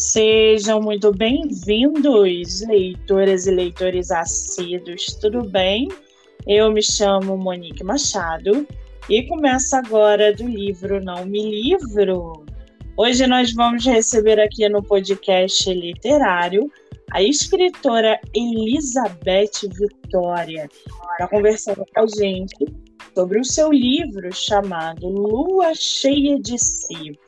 Sejam 0.00 0.80
muito 0.80 1.12
bem-vindos, 1.12 2.62
leitoras 2.62 3.46
e 3.46 3.50
leitores 3.50 4.10
assíduos, 4.10 5.04
tudo 5.20 5.44
bem? 5.44 5.88
Eu 6.46 6.72
me 6.72 6.82
chamo 6.82 7.36
Monique 7.36 7.84
Machado 7.84 8.66
e 9.10 9.22
começo 9.24 9.76
agora 9.76 10.32
do 10.32 10.48
livro 10.48 11.04
Não 11.04 11.26
Me 11.26 11.42
Livro. 11.50 12.46
Hoje 12.96 13.26
nós 13.26 13.52
vamos 13.52 13.84
receber 13.84 14.40
aqui 14.40 14.66
no 14.70 14.82
podcast 14.82 15.70
literário 15.70 16.72
a 17.12 17.22
escritora 17.22 18.18
Elizabeth 18.34 19.68
Vitória 19.70 20.66
para 21.18 21.28
conversar 21.28 21.76
com 21.76 21.84
a 22.00 22.06
gente 22.06 22.74
sobre 23.14 23.38
o 23.38 23.44
seu 23.44 23.70
livro 23.70 24.34
chamado 24.34 25.06
Lua 25.06 25.74
Cheia 25.74 26.40
de 26.40 26.58
Si 26.58 27.18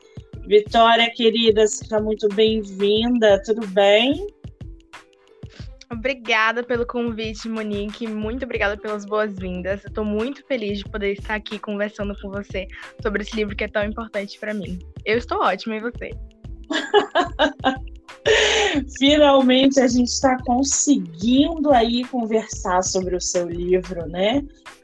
Vitória, 0.45 1.09
querida, 1.09 1.65
seja 1.67 2.01
muito 2.01 2.27
bem-vinda, 2.29 3.41
tudo 3.45 3.65
bem? 3.67 4.27
Obrigada 5.89 6.63
pelo 6.63 6.85
convite, 6.85 7.47
Monique. 7.47 8.07
Muito 8.07 8.43
obrigada 8.43 8.75
pelas 8.75 9.05
boas-vindas. 9.05 9.85
Estou 9.85 10.03
muito 10.03 10.45
feliz 10.45 10.79
de 10.79 10.85
poder 10.85 11.13
estar 11.13 11.35
aqui 11.35 11.57
conversando 11.57 12.13
com 12.21 12.29
você 12.29 12.67
sobre 13.01 13.21
esse 13.21 13.33
livro 13.35 13.55
que 13.55 13.63
é 13.63 13.69
tão 13.69 13.85
importante 13.85 14.37
para 14.37 14.53
mim. 14.53 14.79
Eu 15.05 15.17
estou 15.17 15.39
ótima, 15.39 15.77
e 15.77 15.79
você? 15.79 16.09
Finalmente 18.97 19.79
a 19.79 19.87
gente 19.87 20.09
está 20.09 20.37
conseguindo 20.43 21.71
aí 21.71 22.03
conversar 22.05 22.81
sobre 22.81 23.15
o 23.15 23.21
seu 23.21 23.47
livro, 23.47 24.07
né? 24.07 24.43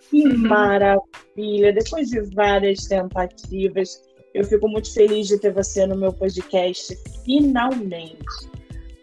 Que 0.09 0.25
uhum. 0.25 0.47
maravilha! 0.47 1.73
Depois 1.73 2.09
de 2.09 2.21
várias 2.33 2.85
tentativas, 2.85 4.08
eu 4.33 4.43
fico 4.43 4.67
muito 4.67 4.93
feliz 4.93 5.27
de 5.27 5.39
ter 5.39 5.51
você 5.51 5.85
no 5.85 5.97
meu 5.97 6.13
podcast, 6.13 6.95
finalmente. 7.25 8.17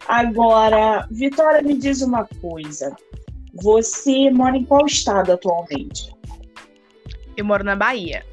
Agora, 0.07 1.05
Vitória, 1.11 1.61
me 1.61 1.77
diz 1.77 2.01
uma 2.01 2.25
coisa. 2.41 2.95
Você 3.55 4.29
mora 4.31 4.55
em 4.55 4.63
qual 4.63 4.85
estado 4.85 5.33
atualmente? 5.33 6.15
Eu 7.35 7.43
moro 7.43 7.63
na 7.63 7.75
Bahia. 7.75 8.23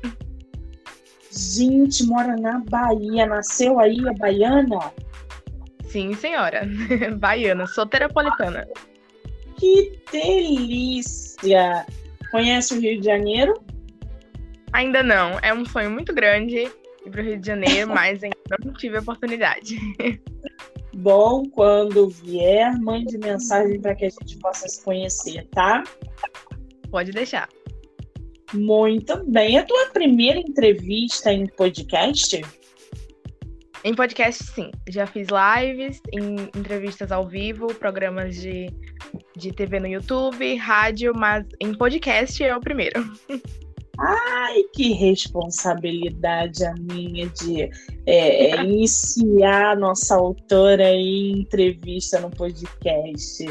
Gente, 1.31 2.05
mora 2.05 2.37
na 2.37 2.61
Bahia. 2.61 3.27
Nasceu 3.27 3.81
aí 3.81 3.99
a 4.09 4.13
baiana? 4.13 4.93
Sim, 5.89 6.15
senhora. 6.15 6.69
baiana, 7.19 7.67
sou 7.67 7.87
terapolitana. 7.87 8.67
Que 9.57 10.01
delícia! 10.13 11.87
Conhece 12.31 12.75
o 12.75 12.81
Rio 12.81 13.01
de 13.01 13.07
Janeiro? 13.07 13.55
Ainda 14.73 15.03
não. 15.03 15.39
É 15.41 15.53
um 15.53 15.65
sonho 15.65 15.91
muito 15.91 16.13
grande 16.13 16.71
ir 17.05 17.11
para 17.11 17.21
o 17.21 17.25
Rio 17.25 17.39
de 17.39 17.47
Janeiro, 17.47 17.89
mas 17.93 18.23
ainda 18.23 18.37
não 18.65 18.73
tive 18.73 18.97
a 18.97 19.01
oportunidade. 19.01 19.77
Bom, 20.97 21.45
quando 21.51 22.09
vier, 22.09 22.79
mande 22.81 23.19
mensagem 23.19 23.81
para 23.81 23.95
que 23.95 24.05
a 24.05 24.11
gente 24.11 24.39
possa 24.39 24.69
se 24.69 24.83
conhecer, 24.85 25.47
tá? 25.51 25.83
Pode 26.91 27.11
deixar. 27.11 27.49
Muito 28.53 29.25
bem. 29.25 29.59
A 29.59 29.65
tua 29.65 29.87
primeira 29.87 30.39
entrevista 30.39 31.33
em 31.33 31.47
podcast? 31.47 32.41
Em 33.83 33.95
podcast, 33.95 34.45
sim. 34.45 34.71
Já 34.89 35.07
fiz 35.07 35.27
lives, 35.29 36.01
em 36.13 36.49
entrevistas 36.57 37.11
ao 37.11 37.27
vivo, 37.27 37.67
programas 37.75 38.37
de, 38.37 38.69
de 39.37 39.53
TV 39.53 39.81
no 39.81 39.89
YouTube, 39.89 40.55
rádio, 40.55 41.13
mas 41.15 41.45
em 41.61 41.75
podcast 41.75 42.43
é 42.43 42.57
o 42.57 42.61
primeiro. 42.61 43.05
Ai, 43.99 44.65
que 44.73 44.93
responsabilidade 44.93 46.65
a 46.65 46.75
minha 46.75 47.29
de 47.29 47.63
é, 48.07 48.51
é 48.51 48.65
iniciar 48.65 49.77
nossa 49.77 50.17
autora 50.17 50.91
em 50.91 51.41
entrevista 51.41 52.21
no 52.21 52.31
podcast. 52.31 53.45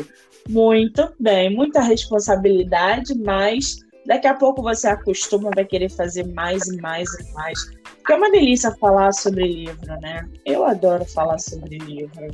Muito 0.49 1.13
bem, 1.19 1.49
muita 1.49 1.81
responsabilidade, 1.81 3.17
mas 3.17 3.77
daqui 4.05 4.27
a 4.27 4.33
pouco 4.33 4.61
você 4.61 4.87
acostuma, 4.87 5.49
vai 5.55 5.63
querer 5.63 5.89
fazer 5.89 6.27
mais 6.27 6.67
e 6.67 6.77
mais 6.81 7.07
e 7.19 7.33
mais. 7.33 7.59
Porque 7.97 8.11
é 8.11 8.15
uma 8.17 8.31
delícia 8.31 8.75
falar 8.75 9.13
sobre 9.13 9.47
livro, 9.47 9.99
né? 10.01 10.27
Eu 10.45 10.65
adoro 10.65 11.05
falar 11.05 11.39
sobre 11.39 11.77
livro. 11.77 12.27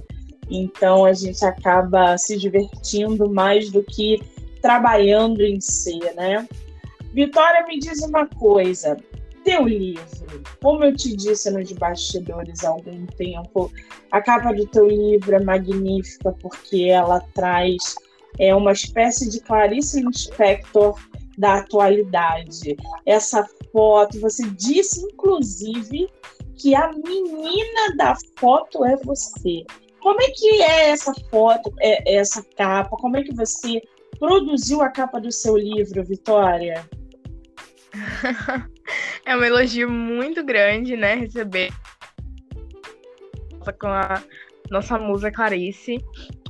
Então 0.49 1.05
a 1.05 1.13
gente 1.13 1.45
acaba 1.45 2.17
se 2.17 2.35
divertindo 2.37 3.29
mais 3.29 3.69
do 3.69 3.83
que 3.83 4.19
trabalhando 4.63 5.41
em 5.41 5.61
si, 5.61 5.99
né? 6.15 6.47
Vitória, 7.13 7.65
me 7.65 7.79
diz 7.79 8.01
uma 8.01 8.27
coisa. 8.27 8.97
Teu 9.43 9.65
livro, 9.65 10.43
como 10.61 10.83
eu 10.83 10.95
te 10.95 11.15
disse 11.15 11.49
nos 11.49 11.71
bastidores 11.71 12.63
há 12.63 12.69
algum 12.69 13.05
tempo, 13.05 13.71
a 14.11 14.21
capa 14.21 14.53
do 14.53 14.67
teu 14.67 14.87
livro 14.87 15.33
é 15.33 15.39
magnífica 15.39 16.35
porque 16.41 16.83
ela 16.89 17.21
traz 17.33 17.95
é 18.37 18.53
uma 18.53 18.71
espécie 18.71 19.29
de 19.29 19.39
Clarice 19.41 20.01
Lispector 20.01 20.99
da 21.37 21.59
atualidade. 21.59 22.75
Essa 23.05 23.47
foto, 23.71 24.19
você 24.19 24.47
disse 24.51 25.01
inclusive 25.01 26.09
que 26.57 26.75
a 26.75 26.91
menina 26.91 27.95
da 27.97 28.15
foto 28.37 28.85
é 28.85 28.95
você. 28.97 29.65
Como 30.01 30.21
é 30.21 30.29
que 30.29 30.61
é 30.61 30.89
essa 30.89 31.13
foto, 31.29 31.73
é, 31.79 32.15
essa 32.15 32.43
capa? 32.55 32.95
Como 32.97 33.17
é 33.17 33.23
que 33.23 33.33
você 33.33 33.81
produziu 34.17 34.81
a 34.81 34.89
capa 34.89 35.19
do 35.19 35.31
seu 35.31 35.57
livro, 35.57 36.03
Vitória? 36.03 36.87
é 39.25 39.35
um 39.35 39.43
elogio 39.43 39.89
muito 39.89 40.43
grande, 40.43 40.95
né? 40.95 41.15
Receber 41.15 41.71
com 43.79 43.87
a 43.87 44.23
nossa 44.71 44.97
musa 44.97 45.31
Clarice. 45.31 45.97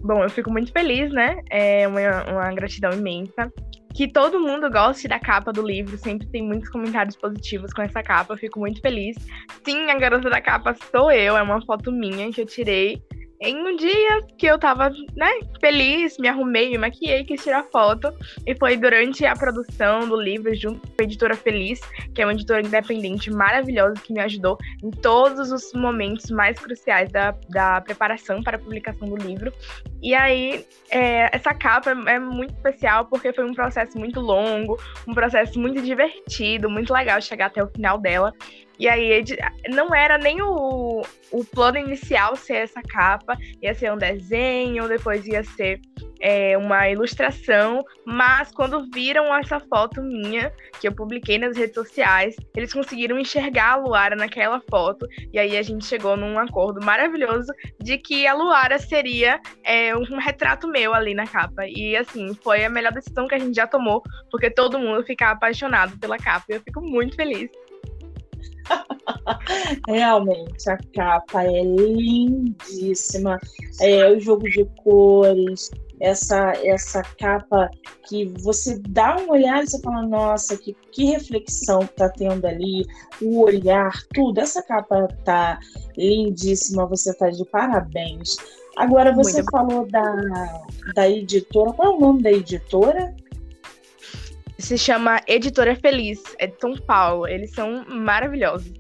Bom, 0.01 0.23
eu 0.23 0.29
fico 0.29 0.51
muito 0.51 0.71
feliz, 0.71 1.11
né? 1.11 1.41
É 1.49 1.87
uma, 1.87 2.23
uma 2.31 2.53
gratidão 2.53 2.91
imensa. 2.91 3.51
Que 3.93 4.07
todo 4.07 4.39
mundo 4.39 4.69
goste 4.69 5.07
da 5.07 5.19
capa 5.19 5.51
do 5.51 5.65
livro, 5.65 5.97
sempre 5.97 6.27
tem 6.27 6.43
muitos 6.43 6.69
comentários 6.69 7.15
positivos 7.15 7.73
com 7.73 7.81
essa 7.81 8.03
capa, 8.03 8.33
eu 8.33 8.37
fico 8.37 8.59
muito 8.59 8.79
feliz. 8.81 9.17
Sim, 9.65 9.89
a 9.89 9.97
garota 9.97 10.29
da 10.29 10.39
capa 10.39 10.75
sou 10.91 11.11
eu, 11.11 11.35
é 11.35 11.41
uma 11.41 11.61
foto 11.65 11.91
minha 11.91 12.31
que 12.31 12.39
eu 12.39 12.45
tirei 12.45 13.01
em 13.41 13.55
um 13.55 13.75
dia 13.75 14.21
que 14.37 14.45
eu 14.45 14.59
tava, 14.59 14.89
né, 15.15 15.39
feliz, 15.61 16.17
me 16.17 16.27
arrumei, 16.27 16.69
me 16.71 16.77
maquiei, 16.77 17.23
quis 17.23 17.41
tirar 17.41 17.63
foto. 17.63 18.13
E 18.45 18.53
foi 18.55 18.75
durante 18.75 19.25
a 19.25 19.33
produção 19.33 20.07
do 20.07 20.19
livro, 20.19 20.53
junto 20.55 20.81
com 20.81 20.95
a 20.99 21.03
editora 21.03 21.35
Feliz, 21.35 21.79
que 22.13 22.21
é 22.21 22.25
uma 22.25 22.33
editora 22.33 22.61
independente 22.61 23.31
maravilhosa 23.31 23.95
que 23.95 24.11
me 24.11 24.19
ajudou 24.19 24.57
em 24.83 24.91
todos 24.91 25.51
os 25.51 25.71
momentos 25.73 26.29
mais 26.29 26.59
cruciais 26.59 27.09
da, 27.11 27.33
da 27.49 27.79
preparação 27.79 28.43
para 28.43 28.57
a 28.57 28.59
publicação 28.59 29.07
do 29.07 29.15
livro. 29.15 29.53
E 30.01 30.13
aí, 30.13 30.65
é, 30.89 31.33
essa 31.33 31.53
capa 31.53 31.91
é 31.91 32.19
muito 32.19 32.53
especial 32.53 33.05
porque 33.05 33.31
foi 33.31 33.45
um 33.45 33.53
processo 33.53 33.97
muito 33.97 34.19
longo, 34.19 34.77
um 35.07 35.13
processo 35.13 35.57
muito 35.57 35.81
divertido, 35.81 36.69
muito 36.69 36.93
legal 36.93 37.21
chegar 37.21 37.45
até 37.45 37.63
o 37.63 37.67
final 37.67 37.97
dela. 37.97 38.33
E 38.79 38.87
aí 38.87 39.23
não 39.69 39.93
era 39.93 40.17
nem 40.17 40.41
o, 40.41 41.01
o 41.31 41.43
plano 41.43 41.77
inicial 41.77 42.35
ser 42.35 42.55
essa 42.55 42.81
capa, 42.81 43.37
ia 43.61 43.73
ser 43.73 43.91
um 43.91 43.97
desenho, 43.97 44.87
depois 44.87 45.27
ia 45.27 45.43
ser 45.43 45.81
é, 46.21 46.57
uma 46.57 46.89
ilustração, 46.89 47.83
mas 48.05 48.51
quando 48.51 48.89
viram 48.91 49.35
essa 49.35 49.59
foto 49.59 50.01
minha, 50.01 50.51
que 50.79 50.87
eu 50.87 50.93
publiquei 50.93 51.37
nas 51.37 51.57
redes 51.57 51.75
sociais, 51.75 52.35
eles 52.55 52.73
conseguiram 52.73 53.19
enxergar 53.19 53.73
a 53.73 53.75
Luara 53.75 54.15
naquela 54.15 54.61
foto, 54.69 55.07
e 55.33 55.39
aí 55.39 55.57
a 55.57 55.61
gente 55.61 55.85
chegou 55.85 56.15
num 56.15 56.37
acordo 56.37 56.83
maravilhoso 56.83 57.51
de 57.81 57.97
que 57.97 58.27
a 58.27 58.33
Luara 58.33 58.79
seria 58.79 59.39
é, 59.63 59.95
um 59.95 60.17
retrato 60.19 60.67
meu 60.67 60.93
ali 60.93 61.13
na 61.13 61.27
capa. 61.27 61.65
E 61.67 61.95
assim, 61.95 62.33
foi 62.43 62.63
a 62.63 62.69
melhor 62.69 62.91
decisão 62.93 63.27
que 63.27 63.35
a 63.35 63.39
gente 63.39 63.55
já 63.55 63.67
tomou, 63.67 64.01
porque 64.31 64.49
todo 64.49 64.79
mundo 64.79 65.03
fica 65.03 65.31
apaixonado 65.31 65.97
pela 65.99 66.17
capa, 66.17 66.45
e 66.49 66.53
eu 66.53 66.61
fico 66.61 66.81
muito 66.81 67.15
feliz. 67.15 67.49
Realmente, 69.87 70.69
a 70.69 70.77
capa 70.95 71.43
é 71.43 71.63
lindíssima. 71.63 73.39
É, 73.81 74.09
o 74.11 74.19
jogo 74.19 74.43
de 74.43 74.65
cores, 74.83 75.69
essa, 75.99 76.53
essa 76.63 77.01
capa 77.19 77.69
que 78.07 78.25
você 78.39 78.79
dá 78.87 79.17
um 79.17 79.31
olhar 79.31 79.63
e 79.63 79.67
você 79.67 79.79
fala, 79.81 80.07
nossa, 80.07 80.57
que, 80.57 80.75
que 80.91 81.05
reflexão 81.05 81.81
que 81.81 81.93
tá 81.93 82.09
tendo 82.09 82.45
ali, 82.45 82.85
o 83.21 83.41
olhar, 83.41 83.91
tudo. 84.13 84.39
Essa 84.39 84.61
capa 84.63 85.07
tá 85.23 85.59
lindíssima, 85.97 86.85
você 86.85 87.13
tá 87.13 87.29
de 87.29 87.45
parabéns. 87.45 88.37
Agora, 88.77 89.13
você 89.13 89.41
Muito 89.41 89.51
falou 89.51 89.85
da, 89.89 90.61
da 90.95 91.09
editora. 91.09 91.73
Qual 91.73 91.93
é 91.93 91.95
o 91.97 91.99
nome 91.99 92.21
da 92.21 92.31
editora? 92.31 93.13
Se 94.59 94.77
chama 94.77 95.21
Editora 95.27 95.75
Feliz, 95.75 96.21
é 96.37 96.47
de 96.47 96.59
São 96.59 96.75
Paulo. 96.75 97.27
Eles 97.27 97.51
são 97.51 97.85
maravilhosos. 97.87 98.73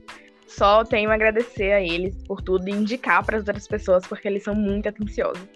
Só 0.47 0.83
tenho 0.83 1.09
a 1.09 1.13
agradecer 1.13 1.71
a 1.71 1.81
eles 1.81 2.15
por 2.27 2.41
tudo 2.41 2.67
e 2.67 2.71
indicar 2.71 3.25
para 3.25 3.37
as 3.37 3.47
outras 3.47 3.67
pessoas, 3.67 4.05
porque 4.05 4.27
eles 4.27 4.43
são 4.43 4.55
muito 4.55 4.89
atenciosos. 4.89 5.47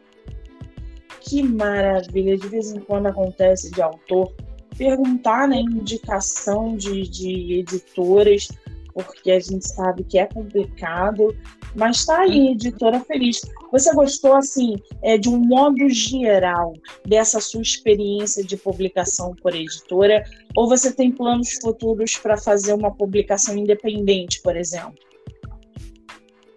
Que 1.19 1.41
maravilha! 1.41 2.37
De 2.37 2.47
vez 2.47 2.71
em 2.71 2.79
quando 2.79 3.07
acontece 3.07 3.71
de 3.71 3.81
autor 3.81 4.33
perguntar 4.77 5.47
né, 5.47 5.57
indicação 5.57 6.75
de, 6.75 7.07
de 7.09 7.59
editoras, 7.59 8.47
porque 8.93 9.31
a 9.31 9.39
gente 9.39 9.67
sabe 9.67 10.03
que 10.03 10.17
é 10.17 10.25
complicado. 10.25 11.35
mas 11.75 11.97
está 11.97 12.21
aí, 12.21 12.51
editora 12.51 12.99
feliz. 12.99 13.41
Você 13.71 13.93
gostou, 13.93 14.35
assim, 14.35 14.75
é, 15.01 15.17
de 15.17 15.29
um 15.29 15.37
modo 15.37 15.89
geral, 15.89 16.73
dessa 17.05 17.39
sua 17.39 17.61
experiência 17.61 18.43
de 18.43 18.55
publicação 18.55 19.35
por 19.41 19.55
editora? 19.55 20.23
Ou 20.55 20.67
você 20.67 20.93
tem 20.93 21.11
planos 21.11 21.57
futuros 21.61 22.15
para 22.17 22.37
fazer 22.37 22.73
uma 22.73 22.93
publicação 22.93 23.57
independente, 23.57 24.41
por 24.41 24.55
exemplo? 24.55 24.95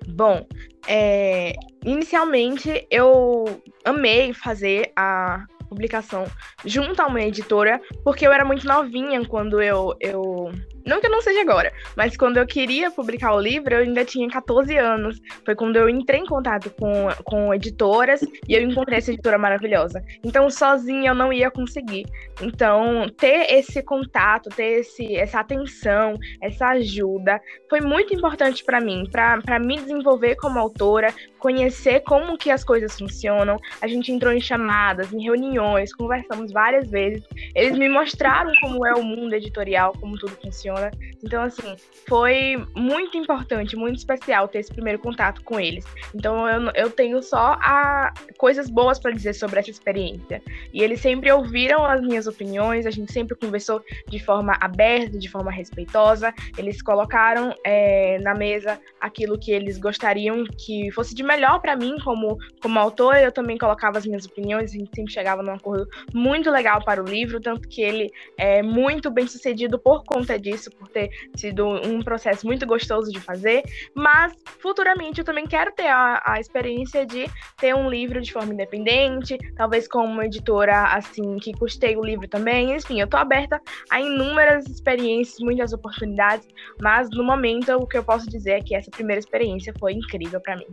Bom, 0.08 0.46
é, 0.86 1.54
inicialmente 1.84 2.86
eu 2.90 3.44
amei 3.84 4.32
fazer 4.32 4.92
a 4.94 5.44
publicação 5.68 6.24
junto 6.64 7.00
a 7.02 7.06
uma 7.06 7.20
editora, 7.20 7.80
porque 8.04 8.26
eu 8.26 8.32
era 8.32 8.44
muito 8.44 8.66
novinha 8.66 9.24
quando 9.26 9.60
eu, 9.60 9.94
eu 10.00 10.52
não 10.86 11.00
que 11.00 11.06
eu 11.08 11.10
não 11.10 11.20
seja 11.20 11.40
agora, 11.40 11.72
mas 11.96 12.16
quando 12.16 12.36
eu 12.36 12.46
queria 12.46 12.92
publicar 12.92 13.34
o 13.34 13.40
livro, 13.40 13.74
eu 13.74 13.80
ainda 13.80 14.04
tinha 14.04 14.28
14 14.28 14.76
anos. 14.76 15.20
Foi 15.44 15.56
quando 15.56 15.76
eu 15.76 15.88
entrei 15.88 16.20
em 16.20 16.26
contato 16.26 16.70
com, 16.70 17.08
com 17.24 17.52
editoras 17.52 18.22
e 18.48 18.54
eu 18.54 18.62
encontrei 18.62 18.98
essa 18.98 19.12
editora 19.12 19.36
maravilhosa. 19.36 20.00
Então, 20.22 20.48
sozinha 20.48 21.10
eu 21.10 21.14
não 21.14 21.32
ia 21.32 21.50
conseguir. 21.50 22.06
Então, 22.40 23.08
ter 23.18 23.52
esse 23.52 23.82
contato, 23.82 24.48
ter 24.50 24.80
esse, 24.80 25.16
essa 25.16 25.40
atenção, 25.40 26.14
essa 26.40 26.68
ajuda, 26.68 27.40
foi 27.68 27.80
muito 27.80 28.14
importante 28.14 28.62
para 28.62 28.80
mim, 28.80 29.08
para 29.10 29.58
me 29.58 29.80
desenvolver 29.80 30.36
como 30.36 30.58
autora, 30.58 31.12
conhecer 31.40 32.00
como 32.00 32.38
que 32.38 32.50
as 32.50 32.62
coisas 32.62 32.96
funcionam. 32.96 33.56
A 33.80 33.88
gente 33.88 34.12
entrou 34.12 34.32
em 34.32 34.40
chamadas, 34.40 35.12
em 35.12 35.20
reuniões, 35.20 35.92
conversamos 35.92 36.52
várias 36.52 36.88
vezes. 36.88 37.24
Eles 37.56 37.76
me 37.76 37.88
mostraram 37.88 38.52
como 38.60 38.86
é 38.86 38.94
o 38.94 39.02
mundo 39.02 39.34
editorial, 39.34 39.92
como 39.98 40.16
tudo 40.16 40.36
funciona 40.40 40.75
funciona. 40.76 40.90
Então, 41.22 41.42
assim, 41.42 41.76
foi 42.06 42.64
muito 42.74 43.16
importante, 43.16 43.76
muito 43.76 43.96
especial 43.96 44.46
ter 44.48 44.60
esse 44.60 44.72
primeiro 44.72 44.98
contato 44.98 45.42
com 45.42 45.58
eles. 45.58 45.84
Então, 46.14 46.48
eu, 46.48 46.70
eu 46.74 46.90
tenho 46.90 47.22
só 47.22 47.56
a, 47.60 48.12
coisas 48.38 48.68
boas 48.68 48.98
para 48.98 49.10
dizer 49.10 49.34
sobre 49.34 49.58
essa 49.58 49.70
experiência. 49.70 50.42
E 50.72 50.82
eles 50.82 51.00
sempre 51.00 51.32
ouviram 51.32 51.84
as 51.84 52.00
minhas 52.00 52.26
opiniões, 52.26 52.86
a 52.86 52.90
gente 52.90 53.12
sempre 53.12 53.36
conversou 53.36 53.82
de 54.08 54.22
forma 54.22 54.56
aberta, 54.60 55.18
de 55.18 55.28
forma 55.28 55.50
respeitosa. 55.50 56.32
Eles 56.56 56.80
colocaram 56.82 57.54
é, 57.64 58.18
na 58.20 58.34
mesa 58.34 58.78
aquilo 59.00 59.38
que 59.38 59.50
eles 59.50 59.78
gostariam 59.78 60.44
que 60.44 60.90
fosse 60.92 61.14
de 61.14 61.22
melhor 61.22 61.60
para 61.60 61.74
mim 61.74 61.96
como, 62.04 62.38
como 62.62 62.78
autora. 62.78 63.20
Eu 63.20 63.32
também 63.32 63.58
colocava 63.58 63.98
as 63.98 64.06
minhas 64.06 64.26
opiniões, 64.26 64.70
a 64.70 64.78
gente 64.78 64.90
sempre 64.94 65.12
chegava 65.12 65.42
num 65.42 65.52
acordo 65.52 65.88
muito 66.14 66.50
legal 66.50 66.84
para 66.84 67.02
o 67.02 67.06
livro, 67.06 67.40
tanto 67.40 67.68
que 67.68 67.82
ele 67.82 68.10
é 68.38 68.62
muito 68.62 69.10
bem 69.10 69.26
sucedido 69.26 69.78
por 69.78 70.04
conta 70.04 70.38
disso 70.38 70.65
isso 70.66 70.70
por 70.72 70.88
ter 70.88 71.10
sido 71.36 71.66
um 71.66 72.02
processo 72.02 72.46
muito 72.46 72.66
gostoso 72.66 73.10
de 73.10 73.20
fazer, 73.20 73.62
mas 73.94 74.34
futuramente 74.60 75.20
eu 75.20 75.24
também 75.24 75.46
quero 75.46 75.72
ter 75.72 75.86
a, 75.86 76.22
a 76.24 76.40
experiência 76.40 77.06
de 77.06 77.26
ter 77.58 77.74
um 77.74 77.88
livro 77.88 78.20
de 78.20 78.32
forma 78.32 78.52
independente, 78.52 79.38
talvez 79.56 79.86
com 79.88 80.04
uma 80.04 80.26
editora 80.26 80.94
assim 80.94 81.36
que 81.36 81.52
custei 81.52 81.96
o 81.96 82.04
livro 82.04 82.28
também. 82.28 82.74
Enfim, 82.74 83.00
eu 83.00 83.06
tô 83.06 83.16
aberta 83.16 83.60
a 83.90 84.00
inúmeras 84.00 84.66
experiências, 84.66 85.38
muitas 85.40 85.72
oportunidades, 85.72 86.46
mas 86.80 87.08
no 87.10 87.24
momento 87.24 87.72
o 87.76 87.86
que 87.86 87.98
eu 87.98 88.04
posso 88.04 88.28
dizer 88.28 88.52
é 88.52 88.60
que 88.60 88.74
essa 88.74 88.90
primeira 88.90 89.20
experiência 89.20 89.72
foi 89.78 89.92
incrível 89.92 90.40
para 90.40 90.56
mim. 90.56 90.66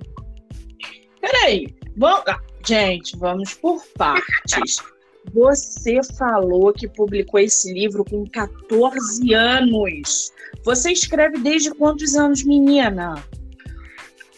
Peraí, 1.22 1.74
vamos... 1.96 2.24
gente, 2.66 3.18
vamos 3.18 3.54
por 3.56 3.82
partes. 3.98 4.78
Você 5.32 6.00
falou 6.18 6.74
que 6.74 6.88
publicou 6.88 7.40
esse 7.40 7.72
livro 7.74 8.04
com 8.04 8.26
14 8.26 9.34
anos. 9.34 10.32
Você 10.64 10.92
escreve 10.92 11.40
desde 11.40 11.74
quantos 11.74 12.16
anos, 12.16 12.44
menina? 12.44 13.24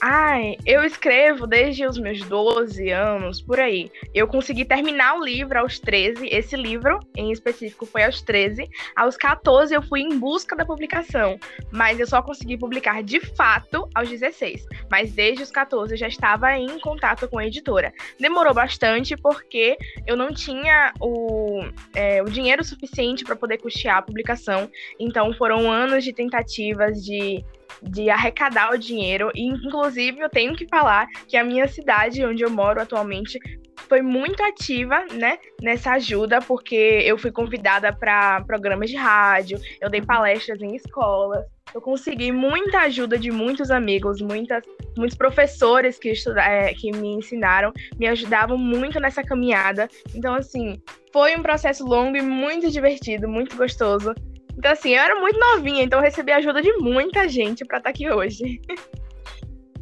Ai, 0.02 0.58
eu 0.66 0.84
escrevo 0.84 1.48
desde 1.48 1.86
os 1.86 1.98
meus 1.98 2.20
12 2.22 2.90
anos, 2.90 3.42
por 3.42 3.60
aí. 3.60 3.90
Eu 4.14 4.28
consegui 4.28 4.66
terminar 4.66 5.16
o 5.16 5.24
livro 5.24 5.58
aos 5.58 5.80
13, 5.80 6.28
esse 6.28 6.56
livro 6.56 7.00
em 7.16 7.32
específico 7.32 7.86
foi 7.86 8.04
aos 8.04 8.22
13. 8.22 8.70
Aos 8.96 9.16
14 9.16 9.74
eu 9.74 9.82
fui 9.82 10.02
em 10.02 10.20
busca 10.20 10.56
da 10.56 10.66
publicação, 10.66 11.40
mas 11.72 12.00
eu 12.00 12.06
só 12.06 12.22
consegui 12.22 12.58
publicar 12.58 13.02
de 13.04 13.20
fato 13.36 13.90
aos 13.96 14.10
16. 14.10 14.66
Mas 14.92 15.14
desde 15.14 15.44
os 15.44 15.52
14 15.52 15.94
eu 15.94 15.98
já 15.98 16.08
estava 16.08 16.58
em 16.58 16.78
contato 16.80 17.28
com 17.30 17.40
a 17.40 17.48
editora. 17.48 17.94
Demorou 18.20 18.54
bastante 18.54 19.16
porque 19.16 19.78
eu 20.06 20.18
não 20.18 20.34
tinha 20.34 20.94
o, 21.00 21.62
é, 21.94 22.22
o 22.22 22.26
dinheiro 22.26 22.64
suficiente 22.64 23.24
para 23.24 23.36
poder 23.36 23.60
custear 23.60 23.98
a 23.98 24.02
publicação, 24.02 24.70
então 25.00 25.34
foram 25.34 25.72
anos 25.72 26.04
de 26.04 26.12
tentativas 26.12 27.04
de 27.04 27.44
de 27.82 28.10
arrecadar 28.10 28.72
o 28.74 28.78
dinheiro. 28.78 29.32
E, 29.36 29.46
inclusive, 29.46 30.20
eu 30.20 30.30
tenho 30.30 30.56
que 30.56 30.68
falar 30.68 31.08
que 31.28 31.38
a 31.38 31.44
minha 31.44 31.68
cidade, 31.68 32.26
onde 32.26 32.44
eu 32.44 32.50
moro 32.50 32.82
atualmente, 32.82 33.40
foi 33.88 34.02
muito 34.02 34.42
ativa, 34.44 35.06
né, 35.14 35.38
nessa 35.62 35.94
ajuda, 35.94 36.40
porque 36.42 36.76
eu 36.76 37.18
fui 37.18 37.32
convidada 37.32 37.94
para 37.94 38.42
programas 38.42 38.90
de 38.90 38.96
rádio, 38.96 39.60
eu 39.80 39.90
dei 39.90 40.02
palestras 40.02 40.62
em 40.62 40.76
escolas, 40.76 41.46
eu 41.74 41.82
consegui 41.82 42.32
muita 42.32 42.80
ajuda 42.82 43.18
de 43.18 43.32
muitos 43.32 43.70
amigos, 43.70 44.22
muitas, 44.22 44.64
muitos 44.98 45.18
professores 45.18 45.98
que, 46.00 46.14
é, 46.38 46.74
que 46.74 46.92
me 46.92 47.10
ensinaram, 47.16 47.72
me 48.00 48.08
ajudavam 48.08 48.58
muito 48.58 49.00
nessa 49.00 49.24
caminhada. 49.24 49.88
Então, 50.14 50.34
assim, 50.34 50.82
foi 51.12 51.36
um 51.36 51.42
processo 51.42 51.86
longo 51.86 52.16
e 52.16 52.22
muito 52.22 52.72
divertido, 52.72 53.28
muito 53.28 53.58
gostoso. 53.58 54.14
Então, 54.58 54.72
assim, 54.72 54.92
eu 54.92 55.02
era 55.02 55.20
muito 55.20 55.40
novinha, 55.40 55.84
então 55.84 56.00
eu 56.00 56.04
recebi 56.04 56.32
ajuda 56.32 56.62
de 56.62 56.74
muita 56.78 57.28
gente 57.28 57.66
para 57.66 57.78
estar 57.78 57.90
tá 57.90 57.90
aqui 57.90 58.10
hoje. 58.10 58.62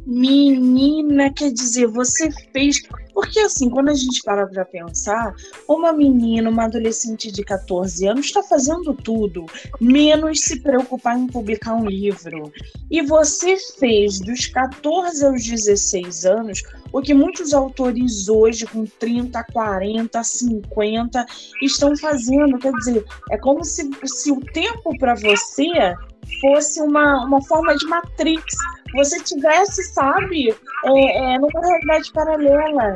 Menina, 0.06 1.32
quer 1.32 1.52
dizer, 1.52 1.86
você 1.86 2.30
fez. 2.52 2.76
Porque, 3.14 3.38
assim, 3.38 3.70
quando 3.70 3.90
a 3.90 3.94
gente 3.94 4.20
para 4.22 4.46
para 4.46 4.64
pensar, 4.64 5.34
uma 5.68 5.92
menina, 5.92 6.50
uma 6.50 6.64
adolescente 6.64 7.30
de 7.30 7.44
14 7.44 8.08
anos 8.08 8.26
está 8.26 8.42
fazendo 8.42 8.92
tudo, 8.92 9.46
menos 9.80 10.40
se 10.40 10.60
preocupar 10.60 11.16
em 11.16 11.28
publicar 11.28 11.74
um 11.74 11.86
livro. 11.86 12.52
E 12.90 13.00
você 13.02 13.56
fez 13.78 14.18
dos 14.18 14.46
14 14.46 15.24
aos 15.24 15.44
16 15.44 16.26
anos 16.26 16.62
o 16.92 17.00
que 17.00 17.14
muitos 17.14 17.54
autores 17.54 18.28
hoje, 18.28 18.66
com 18.66 18.84
30, 18.84 19.42
40, 19.52 20.22
50, 20.22 21.26
estão 21.62 21.96
fazendo. 21.96 22.58
Quer 22.58 22.72
dizer, 22.72 23.04
é 23.30 23.38
como 23.38 23.64
se, 23.64 23.88
se 24.04 24.32
o 24.32 24.40
tempo 24.40 24.96
para 24.98 25.14
você 25.14 25.94
fosse 26.40 26.80
uma, 26.80 27.24
uma 27.24 27.42
forma 27.42 27.76
de 27.76 27.86
matrix 27.86 28.56
você 28.94 29.20
tivesse, 29.22 29.82
sabe, 29.92 30.50
é, 30.84 31.34
é, 31.34 31.38
numa 31.38 31.60
realidade 31.60 32.12
paralela. 32.12 32.94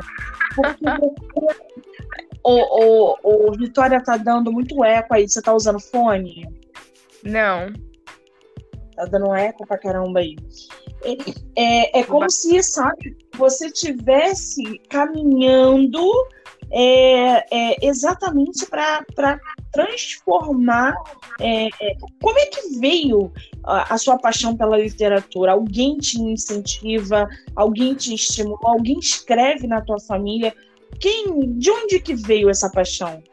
O, 2.43 3.13
o, 3.23 3.49
o 3.49 3.51
Vitória 3.53 4.01
tá 4.03 4.17
dando 4.17 4.51
muito 4.51 4.83
eco 4.83 5.13
aí. 5.13 5.27
Você 5.27 5.41
tá 5.41 5.53
usando 5.53 5.79
fone? 5.79 6.47
Não. 7.23 7.71
Tá 8.95 9.05
dando 9.05 9.33
eco 9.33 9.67
pra 9.67 9.77
caramba 9.77 10.19
aí. 10.19 10.35
É, 11.03 11.15
é, 11.55 11.99
é 11.99 12.03
como 12.03 12.29
se, 12.29 12.61
sabe, 12.63 13.15
você 13.37 13.69
tivesse 13.71 14.79
caminhando 14.89 16.01
é, 16.71 17.45
é, 17.51 17.85
exatamente 17.85 18.65
para 18.65 19.39
transformar. 19.71 20.95
É, 21.39 21.67
é, 21.67 21.97
como 22.21 22.37
é 22.37 22.45
que 22.45 22.79
veio 22.79 23.31
a, 23.63 23.93
a, 23.93 23.97
sua 23.97 24.17
paixão 24.17 24.55
pela 24.55 24.77
literatura? 24.77 25.53
Alguém 25.53 25.97
te 25.97 26.21
incentiva? 26.21 27.27
Alguém 27.55 27.95
te 27.95 28.13
estimula? 28.13 28.59
Alguém 28.63 28.99
escreve 28.99 29.67
na 29.67 29.81
tua 29.81 29.99
família? 29.99 30.53
Quem, 30.99 31.57
de 31.57 31.71
onde 31.71 31.99
que 31.99 32.15
veio 32.15 32.49
essa 32.49 32.69
paixão? 32.69 33.23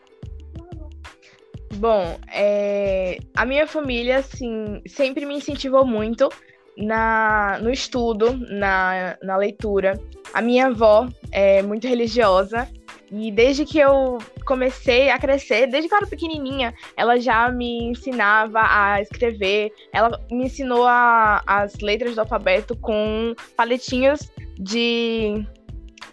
Bom, 1.75 2.19
é, 2.33 3.19
a 3.35 3.45
minha 3.45 3.66
família, 3.66 4.19
assim, 4.19 4.81
sempre 4.87 5.26
me 5.26 5.35
incentivou 5.35 5.85
muito 5.85 6.31
na, 6.76 7.59
no 7.61 7.71
estudo, 7.71 8.35
na, 8.50 9.19
na 9.23 9.37
leitura. 9.37 10.00
A 10.33 10.40
minha 10.40 10.66
avó 10.69 11.07
é 11.31 11.61
muito 11.62 11.87
religiosa 11.87 12.69
e 13.11 13.31
desde 13.31 13.65
que 13.65 13.79
eu 13.79 14.19
comecei 14.45 15.11
a 15.11 15.19
crescer, 15.19 15.67
desde 15.67 15.89
que 15.89 15.95
eu 15.95 15.99
era 15.99 16.07
pequenininha, 16.07 16.75
ela 16.97 17.19
já 17.21 17.51
me 17.51 17.85
ensinava 17.85 18.61
a 18.63 19.01
escrever. 19.01 19.73
Ela 19.93 20.21
me 20.31 20.47
ensinou 20.47 20.87
a, 20.87 21.43
as 21.47 21.75
letras 21.81 22.15
do 22.15 22.21
alfabeto 22.21 22.77
com 22.77 23.35
paletinhos 23.57 24.31
de 24.59 25.47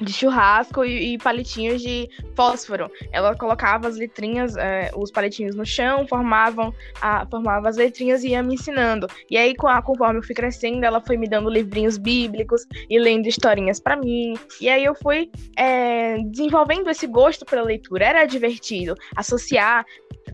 de 0.02 0.12
churrasco 0.12 0.84
e, 0.84 1.14
e, 1.14 1.18
palitinhos 1.18 1.82
de 1.82 2.10
fósforo. 2.36 2.90
Ela 3.12 3.36
colocava 3.36 3.88
as 3.88 3.98
letrinhas, 3.98 4.56
é, 4.56 4.92
os 4.96 5.12
palitinhos 5.12 5.56
no 5.56 5.66
chão, 5.66 6.08
formavam 6.08 6.74
a, 7.02 7.26
formava 7.28 7.70
as 7.70 7.78
letrinhas 7.78 8.24
e 8.24 8.30
ia 8.30 8.44
me 8.44 8.56
ensinando. 8.56 9.08
E 9.30 9.38
aí, 9.38 9.56
conforme 9.56 10.20
eu 10.20 10.24
fui 10.24 10.36
crescendo, 10.36 10.84
ela 10.84 11.02
foi 11.02 11.18
me 11.18 11.28
dando 11.28 11.50
livrinhos 11.50 11.98
bíblicos 11.98 12.66
e 12.90 13.00
lendo 13.00 13.28
historinhas 13.28 13.80
para 13.80 13.96
mim. 13.96 14.38
E 14.60 14.70
aí 14.70 14.84
eu 14.84 14.96
fui 14.96 15.30
é, 15.58 16.18
desenvolvendo 16.26 16.90
esse 16.90 17.08
gosto 17.08 17.46
pela 17.46 17.64
leitura. 17.64 18.06
Era 18.06 18.26
divertido 18.26 18.96
associar 19.16 19.86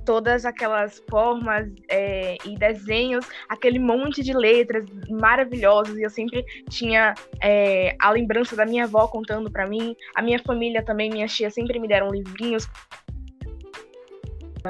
todas 0.06 0.46
aquelas 0.46 1.02
formas 1.10 1.68
é, 1.88 2.38
e 2.46 2.58
desenhos, 2.58 3.26
aquele 3.48 3.80
monte 3.80 4.24
de 4.24 4.34
letras 4.34 4.86
maravilhosas. 5.10 5.98
E 5.98 6.04
eu 6.04 6.10
sempre 6.10 6.44
tinha 6.70 7.14
é, 7.42 7.96
a 8.00 8.12
lembrança 8.12 8.56
da 8.56 8.66
minha 8.66 8.86
avó 8.86 9.08
contando 9.08 9.52
para 9.52 9.68
mim. 9.68 9.96
A 10.16 10.22
minha 10.22 10.40
família 10.40 10.84
também, 10.84 11.10
minha 11.10 11.28
tia, 11.28 11.50
sempre 11.50 11.80
me 11.80 11.88
deram 11.88 12.10
livrinhos. 12.10 12.68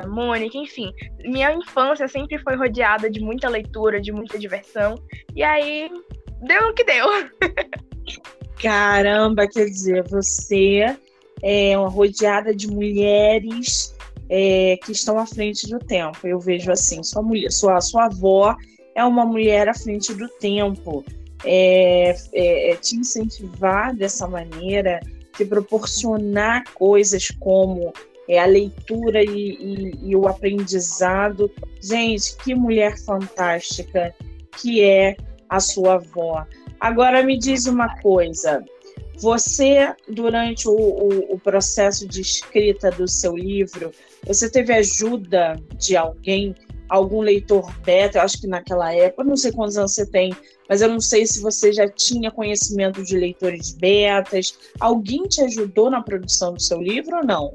Mônica, 0.07 0.55
enfim, 0.55 0.93
minha 1.23 1.51
infância 1.51 2.07
sempre 2.07 2.37
foi 2.37 2.55
rodeada 2.55 3.09
de 3.09 3.19
muita 3.19 3.49
leitura, 3.49 3.99
de 3.99 4.11
muita 4.11 4.37
diversão. 4.37 4.95
E 5.35 5.43
aí, 5.43 5.89
deu 6.41 6.69
o 6.69 6.73
que 6.73 6.83
deu. 6.83 7.07
Caramba, 8.61 9.47
quer 9.47 9.65
dizer, 9.65 10.03
você 10.07 10.95
é 11.41 11.77
uma 11.77 11.89
rodeada 11.89 12.53
de 12.53 12.67
mulheres 12.67 13.95
é, 14.29 14.77
que 14.83 14.91
estão 14.91 15.17
à 15.17 15.25
frente 15.25 15.67
do 15.67 15.79
tempo. 15.79 16.19
Eu 16.25 16.39
vejo 16.39 16.71
assim, 16.71 17.01
sua 17.03 17.21
mulher, 17.21 17.51
sua, 17.51 17.81
sua 17.81 18.05
avó 18.05 18.55
é 18.95 19.03
uma 19.03 19.25
mulher 19.25 19.67
à 19.67 19.73
frente 19.73 20.13
do 20.13 20.27
tempo. 20.39 21.03
É, 21.43 22.15
é, 22.33 22.71
é 22.71 22.75
te 22.75 22.97
incentivar 22.97 23.95
dessa 23.95 24.27
maneira, 24.27 24.99
te 25.35 25.45
proporcionar 25.45 26.63
coisas 26.73 27.29
como 27.39 27.93
é, 28.27 28.37
a 28.37 28.45
leitura 28.45 29.23
e, 29.23 29.55
e, 29.55 30.09
e 30.09 30.15
o 30.15 30.27
aprendizado. 30.27 31.49
Gente, 31.81 32.35
que 32.37 32.53
mulher 32.53 32.97
fantástica 32.99 34.13
que 34.61 34.83
é 34.83 35.15
a 35.47 35.59
sua 35.59 35.95
avó. 35.95 36.45
Agora 36.79 37.23
me 37.23 37.37
diz 37.37 37.65
uma 37.65 37.97
coisa. 38.01 38.63
Você, 39.17 39.93
durante 40.07 40.67
o, 40.67 40.71
o, 40.71 41.33
o, 41.33 41.39
processo 41.39 42.07
de 42.07 42.21
escrita 42.21 42.89
do 42.89 43.07
seu 43.07 43.35
livro, 43.35 43.91
você 44.25 44.49
teve 44.49 44.73
ajuda 44.73 45.55
de 45.77 45.95
alguém, 45.95 46.55
algum 46.87 47.21
leitor 47.21 47.71
beta? 47.81 48.17
Eu 48.17 48.23
acho 48.23 48.39
que 48.39 48.47
naquela 48.47 48.93
época, 48.93 49.23
não 49.23 49.37
sei 49.37 49.51
quantos 49.51 49.77
anos 49.77 49.93
você 49.93 50.05
tem, 50.05 50.35
mas 50.67 50.81
eu 50.81 50.89
não 50.89 50.99
sei 50.99 51.25
se 51.25 51.41
você 51.41 51.71
já 51.73 51.87
tinha 51.87 52.31
conhecimento 52.31 53.03
de 53.03 53.17
leitores 53.17 53.71
betas. 53.71 54.57
Alguém 54.79 55.23
te 55.23 55.41
ajudou 55.41 55.89
na 55.89 56.01
produção 56.01 56.53
do 56.53 56.61
seu 56.61 56.81
livro 56.81 57.17
ou 57.17 57.25
não? 57.25 57.53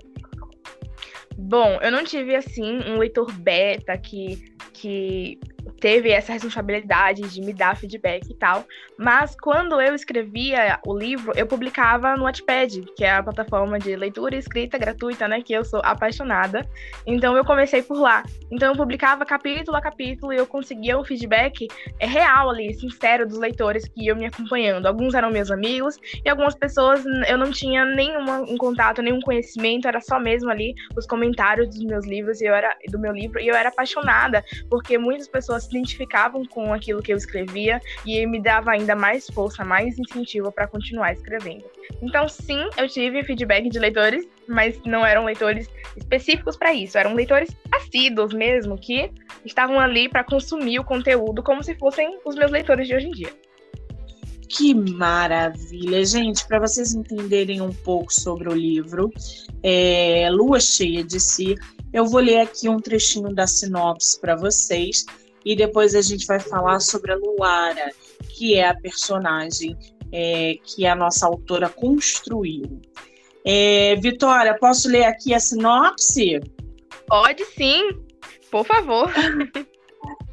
Bom, 1.37 1.79
eu 1.83 1.91
não 1.91 2.05
tive 2.05 2.35
assim 2.35 2.81
um 2.89 2.99
leitor 2.99 3.31
beta 3.33 3.97
que, 3.99 4.55
que 4.73 5.39
teve 5.81 6.11
essa 6.11 6.33
responsabilidade 6.33 7.23
de 7.23 7.41
me 7.41 7.53
dar 7.53 7.77
feedback 7.77 8.31
e 8.31 8.35
tal. 8.35 8.65
Mas 8.99 9.37
quando 9.41 9.81
eu 9.81 9.95
escrevia 9.95 10.79
o 10.87 10.97
livro, 10.97 11.33
eu 11.37 11.47
publicava 11.47 12.17
no 12.17 12.25
Wattpad, 12.25 12.85
que 12.97 13.05
é 13.05 13.13
a 13.13 13.23
plataforma 13.23 13.79
de 13.79 13.95
leitura 13.97 14.35
e 14.35 14.39
escrita 14.39 14.79
gratuita, 14.79 15.29
né? 15.29 15.43
Que 15.43 15.53
eu 15.53 15.65
sou 15.65 15.81
apaixonada. 15.85 16.69
Então 17.07 17.37
eu 17.37 17.45
comecei 17.45 17.83
por 17.83 17.99
lá. 17.99 18.23
Então 18.51 18.73
eu 18.73 18.77
publicava 18.77 19.25
capítulo 19.25 19.77
a 19.77 19.81
capítulo 19.81 20.33
e 20.33 20.37
eu 20.37 20.47
conseguia 20.47 20.99
um 20.99 21.05
feedback 21.05 21.69
é, 21.99 22.07
real 22.07 22.51
ali, 22.51 22.73
sincero 22.75 23.27
dos 23.27 23.39
leitores 23.39 23.89
que 23.89 24.05
iam 24.05 24.17
me 24.17 24.27
acompanhando. 24.27 24.87
Alguns 24.87 25.15
eram 25.15 25.31
meus 25.31 25.51
amigos 25.51 25.99
e 26.25 26.29
algumas 26.29 26.55
pessoas 26.55 27.05
eu 27.29 27.39
não 27.39 27.51
tinha 27.51 27.85
nenhum 27.85 28.25
um 28.45 28.57
contato, 28.57 29.03
nenhum 29.03 29.21
conhecimento, 29.21 29.89
era 29.89 30.01
só 30.01 30.19
mesmo 30.19 30.51
ali 30.51 30.75
os 30.97 31.07
comentários 31.07 31.69
dos 31.69 31.85
meus 31.85 32.07
livros 32.07 32.41
e 32.41 32.47
eu 32.47 32.55
era 32.55 32.75
do 32.91 32.99
meu 32.99 33.13
livro 33.13 33.41
e 33.41 33.49
eu 33.49 33.55
era 33.55 33.69
apaixonada 33.69 34.45
porque 34.69 34.99
muitas 34.99 35.29
pessoas 35.29 35.54
se 35.61 35.69
identificavam 35.69 36.45
com 36.45 36.73
aquilo 36.73 37.03
que 37.03 37.13
eu 37.13 37.17
escrevia 37.17 37.81
e 38.05 38.27
me 38.27 38.41
dava 38.41 38.73
ainda 38.73 38.95
mais 38.95 39.29
força, 39.29 39.65
mais 39.65 39.99
incentivo 39.99 40.51
para 40.53 40.67
continuar 40.67 41.13
escrevendo. 41.13 41.65
Então, 42.03 42.29
sim, 42.29 42.69
eu 42.77 42.89
tive 42.89 43.23
feedback 43.25 43.69
de 43.69 43.79
leitores, 43.79 44.27
mas 44.49 44.81
não 44.85 45.05
eram 45.05 45.25
leitores 45.25 45.69
específicos 45.97 46.57
para 46.57 46.73
isso, 46.75 46.99
eram 46.99 47.15
leitores 47.15 47.51
assíduos 47.73 48.33
mesmo, 48.33 48.79
que 48.79 49.11
estavam 49.45 49.79
ali 49.79 50.09
para 50.09 50.25
consumir 50.25 50.79
o 50.79 50.85
conteúdo 50.85 51.43
como 51.43 51.63
se 51.63 51.75
fossem 51.75 52.19
os 52.25 52.35
meus 52.35 52.51
leitores 52.51 52.87
de 52.87 52.95
hoje 52.95 53.07
em 53.07 53.13
dia. 53.13 53.45
Que 54.49 54.73
maravilha, 54.73 56.05
gente! 56.05 56.47
Para 56.47 56.61
vocês 56.61 56.95
entenderem 56.95 57.61
um 57.61 57.73
pouco 57.73 58.13
sobre 58.13 58.49
o 58.49 58.55
livro, 58.55 59.11
é, 59.63 60.29
Lua 60.31 60.61
Cheia 60.61 61.03
de 61.03 61.19
Si, 61.19 61.57
eu 61.93 62.07
vou 62.07 62.21
ler 62.21 62.41
aqui 62.41 62.69
um 62.69 62.79
trechinho 62.79 63.35
da 63.35 63.47
sinopse 63.47 64.21
para 64.21 64.37
vocês 64.37 65.07
e 65.45 65.55
depois 65.55 65.95
a 65.95 66.01
gente 66.01 66.27
vai 66.27 66.41
falar 66.41 66.81
sobre 66.81 67.13
a 67.13 67.17
Luara, 67.17 67.93
que 68.31 68.55
é 68.55 68.69
a 68.69 68.75
personagem 68.75 69.77
é, 70.13 70.57
que 70.63 70.87
a 70.87 70.95
nossa 70.95 71.27
autora 71.27 71.69
construiu. 71.69 72.81
É, 73.45 73.97
Vitória, 73.97 74.57
posso 74.59 74.89
ler 74.89 75.05
aqui 75.05 75.35
a 75.35 75.41
sinopse? 75.41 76.41
Pode 77.07 77.45
sim, 77.45 77.91
por 78.51 78.65
favor. 78.65 79.13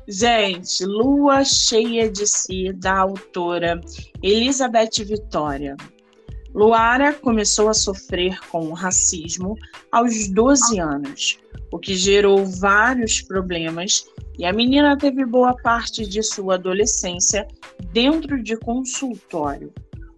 Gente, 0.08 0.86
Lua 0.86 1.44
Cheia 1.46 2.10
de 2.10 2.28
Si, 2.28 2.74
da 2.74 2.98
autora 3.00 3.80
Elizabeth 4.22 5.04
Vitória. 5.06 5.76
Luara 6.54 7.14
começou 7.14 7.70
a 7.70 7.74
sofrer 7.74 8.38
com 8.50 8.68
o 8.68 8.74
racismo 8.74 9.56
aos 9.90 10.28
12 10.28 10.80
anos, 10.80 11.40
o 11.72 11.80
que 11.80 11.96
gerou 11.96 12.46
vários 12.46 13.22
problemas 13.22 14.06
e 14.38 14.46
a 14.46 14.54
menina 14.54 14.98
teve 14.98 15.26
boa 15.26 15.56
parte 15.56 16.06
de 16.06 16.24
sua 16.24 16.56
adolescência 16.56 17.48
dentro 17.92 18.42
de 18.42 18.56
consultório. 18.58 19.74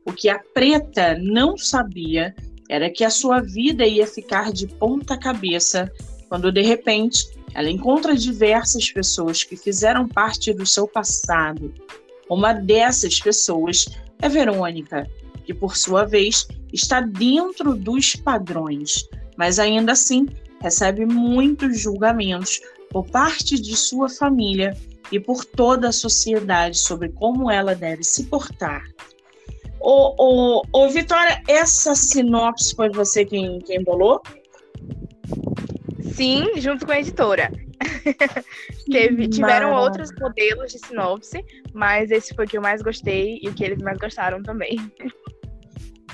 O 0.05 0.11
que 0.11 0.29
a 0.29 0.39
preta 0.53 1.17
não 1.17 1.57
sabia 1.57 2.35
era 2.69 2.89
que 2.89 3.03
a 3.03 3.09
sua 3.09 3.41
vida 3.41 3.85
ia 3.85 4.07
ficar 4.07 4.51
de 4.51 4.67
ponta 4.67 5.17
cabeça 5.17 5.91
quando 6.29 6.51
de 6.51 6.61
repente 6.61 7.27
ela 7.53 7.69
encontra 7.69 8.15
diversas 8.15 8.91
pessoas 8.91 9.43
que 9.43 9.55
fizeram 9.55 10.07
parte 10.07 10.53
do 10.53 10.65
seu 10.65 10.87
passado. 10.87 11.73
Uma 12.29 12.53
dessas 12.53 13.19
pessoas 13.19 13.85
é 14.21 14.27
Verônica, 14.27 15.07
que 15.45 15.53
por 15.53 15.77
sua 15.77 16.05
vez 16.05 16.47
está 16.71 16.99
dentro 17.01 17.75
dos 17.75 18.15
padrões, 18.15 19.07
mas 19.37 19.59
ainda 19.59 19.91
assim 19.91 20.25
recebe 20.59 21.05
muitos 21.05 21.79
julgamentos 21.79 22.61
por 22.93 23.09
parte 23.09 23.59
de 23.59 23.75
sua 23.75 24.07
família 24.07 24.77
e 25.11 25.19
por 25.19 25.43
toda 25.43 25.89
a 25.89 25.91
sociedade 25.91 26.77
sobre 26.77 27.09
como 27.09 27.49
ela 27.49 27.73
deve 27.73 28.03
se 28.03 28.25
portar. 28.27 28.83
Ô, 29.81 30.13
ô, 30.17 30.63
ô 30.71 30.89
Vitória, 30.89 31.41
essa 31.47 31.95
sinopse 31.95 32.73
foi 32.75 32.89
você 32.89 33.25
quem, 33.25 33.59
quem 33.59 33.83
bolou? 33.83 34.21
Sim, 36.13 36.51
junto 36.57 36.85
com 36.85 36.91
a 36.91 36.99
editora. 36.99 37.51
Teve, 38.89 39.27
tiveram 39.27 39.73
outros 39.73 40.09
modelos 40.19 40.71
de 40.71 40.79
sinopse, 40.79 41.43
mas 41.73 42.11
esse 42.11 42.33
foi 42.35 42.45
o 42.45 42.47
que 42.47 42.57
eu 42.57 42.61
mais 42.61 42.81
gostei 42.81 43.39
e 43.41 43.49
o 43.49 43.53
que 43.53 43.63
eles 43.63 43.81
mais 43.81 43.97
gostaram 43.97 44.41
também. 44.43 44.77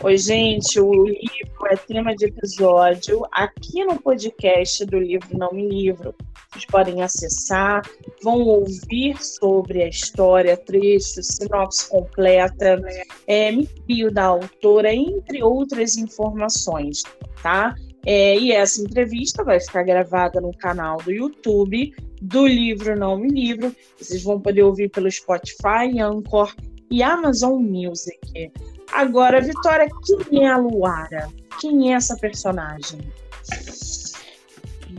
Oi, 0.02 0.18
gente, 0.18 0.80
o 0.80 1.04
livro 1.04 1.68
é 1.70 1.76
tema 1.76 2.16
de 2.16 2.28
episódio 2.28 3.22
aqui 3.34 3.84
no 3.84 4.02
podcast 4.02 4.86
do 4.86 4.98
livro 4.98 5.38
Não 5.38 5.52
Me 5.52 5.68
Livro. 5.68 6.16
Vocês 6.52 6.66
podem 6.66 7.04
acessar, 7.04 7.84
vão 8.24 8.40
ouvir 8.42 9.22
sobre 9.22 9.84
a 9.84 9.88
história, 9.88 10.58
trechos, 10.58 11.28
sinopse 11.28 11.88
completa, 11.88 12.82
é, 13.28 13.52
me 13.52 13.70
da 14.12 14.26
autora, 14.26 14.92
entre 14.92 15.44
outras 15.44 15.96
informações, 15.96 17.04
tá? 17.44 17.76
É, 18.04 18.36
e 18.36 18.52
essa 18.52 18.82
entrevista 18.82 19.44
vai 19.44 19.60
ficar 19.60 19.84
gravada 19.84 20.42
no 20.42 20.52
canal 20.58 20.98
do 20.98 21.12
YouTube 21.12 21.94
do 22.20 22.48
livro 22.48 22.98
Não 22.98 23.18
Me 23.18 23.30
Livro. 23.30 23.76
Vocês 24.00 24.24
vão 24.24 24.42
poder 24.42 24.64
ouvir 24.64 24.90
pelo 24.90 25.12
Spotify, 25.12 26.00
Anchor 26.02 26.56
e 26.90 27.04
Amazon 27.04 27.62
Music. 27.62 28.52
Agora, 28.92 29.40
Vitória, 29.40 29.88
quem 30.04 30.46
é 30.46 30.48
a 30.50 30.58
Luara? 30.58 31.30
Quem 31.60 31.94
é 31.94 31.96
essa 31.96 32.16
personagem? 32.18 33.00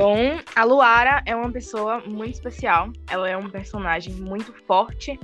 Bom, 0.00 0.40
a 0.56 0.64
Luara 0.64 1.22
é 1.26 1.36
uma 1.36 1.52
pessoa 1.52 2.00
muito 2.06 2.32
especial. 2.32 2.90
Ela 3.10 3.28
é 3.28 3.36
um 3.36 3.50
personagem 3.50 4.14
muito 4.14 4.50
forte, 4.66 5.20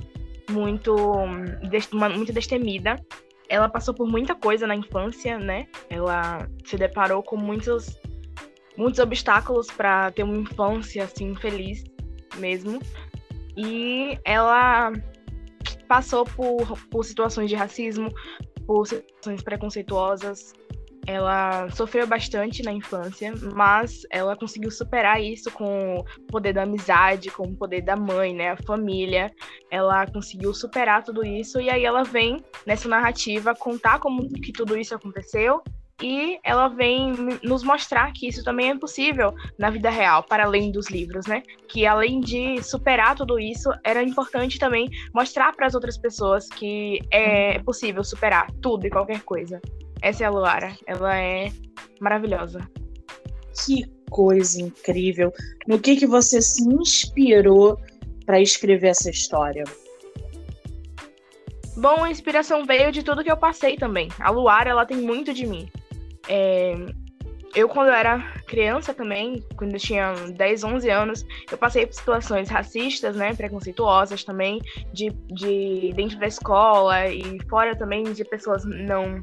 muito, 0.51 0.95
muito 1.91 2.31
destemida. 2.31 2.95
Ela 3.49 3.67
passou 3.67 3.91
por 3.91 4.07
muita 4.07 4.35
coisa 4.35 4.67
na 4.67 4.75
infância, 4.75 5.39
né? 5.39 5.65
Ela 5.89 6.47
se 6.63 6.77
deparou 6.77 7.23
com 7.23 7.35
muitos, 7.35 7.99
muitos 8.77 8.99
obstáculos 8.99 9.65
para 9.65 10.11
ter 10.11 10.21
uma 10.21 10.37
infância 10.37 11.05
assim 11.05 11.33
feliz 11.33 11.83
mesmo. 12.35 12.79
E 13.57 14.19
ela 14.23 14.93
passou 15.87 16.23
por, 16.23 16.77
por 16.91 17.03
situações 17.03 17.49
de 17.49 17.55
racismo, 17.55 18.13
por 18.67 18.85
situações 18.85 19.41
preconceituosas. 19.41 20.53
Ela 21.07 21.69
sofreu 21.69 22.05
bastante 22.05 22.61
na 22.61 22.73
infância, 22.73 23.33
mas 23.55 24.01
ela 24.11 24.35
conseguiu 24.35 24.69
superar 24.69 25.21
isso 25.21 25.49
com 25.49 25.99
o 25.99 26.03
poder 26.27 26.51
da 26.51 26.63
amizade, 26.63 27.31
com 27.31 27.43
o 27.43 27.55
poder 27.55 27.81
da 27.81 27.95
mãe, 27.95 28.33
né, 28.33 28.51
a 28.51 28.57
família. 28.57 29.31
Ela 29.71 30.05
conseguiu 30.05 30.53
superar 30.53 31.03
tudo 31.03 31.25
isso 31.25 31.61
e 31.61 31.69
aí 31.69 31.85
ela 31.85 32.03
vem 32.03 32.43
nessa 32.65 32.89
narrativa 32.89 33.55
contar 33.55 33.99
como 33.99 34.29
que 34.29 34.51
tudo 34.51 34.77
isso 34.77 34.93
aconteceu 34.93 35.63
e 36.01 36.39
ela 36.43 36.67
vem 36.67 37.13
nos 37.41 37.63
mostrar 37.63 38.11
que 38.13 38.27
isso 38.27 38.43
também 38.43 38.69
é 38.69 38.77
possível 38.77 39.33
na 39.57 39.69
vida 39.69 39.89
real, 39.89 40.23
para 40.23 40.45
além 40.45 40.71
dos 40.71 40.89
livros, 40.89 41.25
né? 41.25 41.41
Que 41.67 41.87
além 41.87 42.19
de 42.19 42.61
superar 42.61 43.15
tudo 43.15 43.39
isso, 43.39 43.69
era 43.83 44.03
importante 44.03 44.59
também 44.59 44.87
mostrar 45.13 45.55
para 45.55 45.65
as 45.65 45.73
outras 45.73 45.97
pessoas 45.97 46.47
que 46.49 46.99
é 47.09 47.57
possível 47.59 48.03
superar 48.03 48.51
tudo 48.61 48.85
e 48.85 48.91
qualquer 48.91 49.21
coisa. 49.23 49.59
Essa 50.01 50.23
é 50.23 50.27
a 50.27 50.29
Luara, 50.29 50.75
ela 50.85 51.15
é 51.15 51.51
maravilhosa. 51.99 52.59
Que 53.65 53.85
coisa 54.09 54.61
incrível! 54.61 55.33
No 55.67 55.79
que 55.79 55.95
que 55.95 56.05
você 56.05 56.41
se 56.41 56.63
inspirou 56.63 57.79
para 58.25 58.39
escrever 58.39 58.89
essa 58.89 59.09
história? 59.09 59.63
Bom, 61.75 62.03
a 62.03 62.11
inspiração 62.11 62.65
veio 62.65 62.91
de 62.91 63.03
tudo 63.03 63.23
que 63.23 63.31
eu 63.31 63.37
passei 63.37 63.77
também. 63.77 64.09
A 64.19 64.31
Luara, 64.31 64.69
ela 64.69 64.85
tem 64.85 64.97
muito 64.97 65.33
de 65.33 65.45
mim. 65.45 65.69
É, 66.27 66.73
eu, 67.55 67.67
quando 67.69 67.87
eu 67.87 67.93
era 67.93 68.19
criança 68.47 68.93
também, 68.93 69.43
quando 69.55 69.73
eu 69.73 69.79
tinha 69.79 70.13
10, 70.13 70.63
11 70.63 70.89
anos, 70.89 71.25
eu 71.51 71.57
passei 71.57 71.85
por 71.85 71.93
situações 71.93 72.49
racistas, 72.49 73.15
né, 73.15 73.33
preconceituosas 73.33 74.23
também, 74.23 74.59
de, 74.93 75.09
de 75.27 75.91
dentro 75.95 76.19
da 76.19 76.27
escola 76.27 77.07
e 77.07 77.39
fora 77.49 77.75
também 77.75 78.03
de 78.03 78.23
pessoas 78.23 78.63
não 78.65 79.21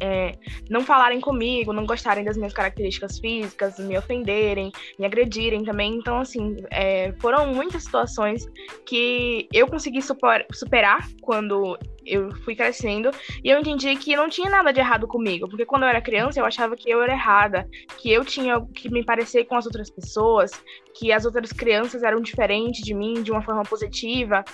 é, 0.00 0.36
não 0.68 0.82
falarem 0.82 1.20
comigo, 1.20 1.72
não 1.72 1.86
gostarem 1.86 2.24
das 2.24 2.36
minhas 2.36 2.52
características 2.52 3.18
físicas, 3.18 3.78
me 3.78 3.96
ofenderem, 3.96 4.72
me 4.98 5.06
agredirem 5.06 5.64
também. 5.64 5.94
Então, 5.94 6.20
assim, 6.20 6.56
é, 6.70 7.12
foram 7.20 7.52
muitas 7.52 7.84
situações 7.84 8.46
que 8.86 9.48
eu 9.52 9.66
consegui 9.66 10.02
super, 10.02 10.46
superar 10.52 11.08
quando 11.20 11.78
eu 12.04 12.34
fui 12.36 12.54
crescendo 12.54 13.10
e 13.44 13.50
eu 13.50 13.58
entendi 13.58 13.94
que 13.96 14.16
não 14.16 14.28
tinha 14.28 14.48
nada 14.48 14.72
de 14.72 14.80
errado 14.80 15.06
comigo, 15.06 15.46
porque 15.46 15.66
quando 15.66 15.82
eu 15.82 15.90
era 15.90 16.00
criança 16.00 16.40
eu 16.40 16.44
achava 16.44 16.74
que 16.74 16.90
eu 16.90 17.02
era 17.02 17.12
errada, 17.12 17.68
que 17.98 18.10
eu 18.10 18.24
tinha 18.24 18.60
que 18.74 18.90
me 18.90 19.04
parecer 19.04 19.44
com 19.44 19.56
as 19.56 19.66
outras 19.66 19.90
pessoas, 19.90 20.50
que 20.94 21.12
as 21.12 21.24
outras 21.24 21.52
crianças 21.52 22.02
eram 22.02 22.20
diferentes 22.20 22.82
de 22.82 22.94
mim 22.94 23.22
de 23.22 23.30
uma 23.30 23.42
forma 23.42 23.62
positiva. 23.62 24.44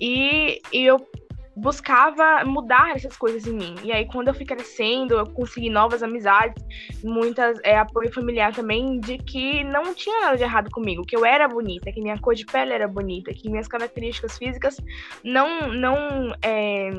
E, 0.00 0.62
e 0.72 0.84
eu 0.84 1.06
buscava 1.56 2.44
mudar 2.44 2.96
essas 2.96 3.16
coisas 3.16 3.46
em 3.46 3.54
mim. 3.54 3.74
E 3.82 3.92
aí, 3.92 4.06
quando 4.06 4.28
eu 4.28 4.34
fui 4.34 4.44
crescendo, 4.44 5.14
eu 5.14 5.26
consegui 5.26 5.70
novas 5.70 6.02
amizades, 6.02 6.62
muitas 7.02 7.58
é, 7.62 7.76
apoio 7.76 8.12
familiar 8.12 8.52
também, 8.52 9.00
de 9.00 9.18
que 9.18 9.62
não 9.64 9.94
tinha 9.94 10.20
nada 10.22 10.36
de 10.36 10.42
errado 10.42 10.70
comigo, 10.70 11.04
que 11.06 11.16
eu 11.16 11.24
era 11.24 11.46
bonita, 11.46 11.92
que 11.92 12.00
minha 12.00 12.18
cor 12.18 12.34
de 12.34 12.44
pele 12.44 12.72
era 12.72 12.88
bonita, 12.88 13.32
que 13.32 13.48
minhas 13.48 13.68
características 13.68 14.36
físicas 14.36 14.76
não, 15.22 15.72
não 15.72 16.34
é, 16.42 16.90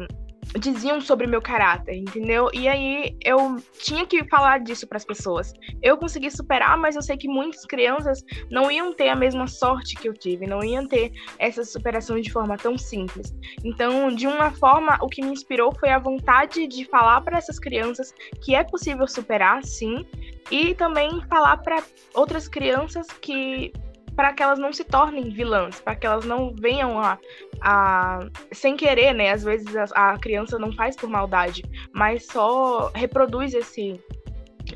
diziam 0.60 1.02
sobre 1.02 1.28
meu 1.28 1.42
caráter, 1.42 1.96
entendeu? 1.96 2.50
E 2.54 2.68
aí 2.68 3.16
eu 3.24 3.58
tinha 3.80 4.06
que 4.06 4.24
falar 4.26 4.60
disso 4.60 4.88
para 4.88 4.98
as 4.98 5.06
pessoas. 5.06 5.54
Eu 5.82 5.98
consegui 5.98 6.32
superar, 6.32 6.78
mas 6.78 6.96
eu 6.96 7.02
sei 7.02 7.18
que 7.18 7.28
muitas 7.28 7.66
crianças 7.66 8.24
não 8.50 8.72
iam 8.72 8.94
ter 8.94 9.10
a 9.10 9.16
mesma 9.16 9.48
sorte 9.48 9.96
que 9.96 10.08
eu 10.08 10.14
tive, 10.14 10.48
não 10.48 10.64
iam 10.64 10.88
ter 10.88 11.12
essa 11.38 11.64
superação 11.64 12.20
de 12.20 12.32
forma 12.32 12.58
tão 12.58 12.78
simples. 12.78 13.34
Então, 13.64 14.10
de 14.10 14.28
uma 14.28 14.52
forma, 14.52 14.98
o 15.02 15.08
que 15.08 15.22
me 15.22 15.32
inspirou 15.32 15.74
foi 15.78 15.90
a 15.90 16.00
vontade 16.00 16.68
de 16.68 16.86
falar 16.86 17.22
para 17.22 17.38
essas 17.38 17.60
crianças 17.60 18.14
que 18.44 18.56
é 18.56 18.64
possível 18.64 19.08
superar, 19.08 19.64
sim, 19.64 20.06
e 20.52 20.76
também 20.76 21.22
falar 21.28 21.58
para 21.58 21.84
outras 22.14 22.48
crianças 22.48 23.08
que 23.22 23.74
para 24.16 24.34
que 24.34 24.42
elas 24.42 24.58
não 24.58 24.72
se 24.72 24.84
tornem 24.84 25.30
vilãs, 25.30 25.80
para 25.82 25.96
que 25.96 26.08
elas 26.08 26.26
não 26.26 26.54
venham 26.56 27.00
a, 27.00 27.18
a 27.62 28.20
sem 28.52 28.76
querer, 28.76 29.14
né? 29.14 29.32
Às 29.32 29.44
vezes 29.44 29.76
a, 29.76 30.14
a 30.14 30.18
criança 30.18 30.58
não 30.58 30.72
faz 30.72 30.96
por 30.96 31.10
maldade, 31.10 31.64
mas 31.94 32.26
só 32.26 32.92
reproduz 32.94 33.54
esse 33.54 34.00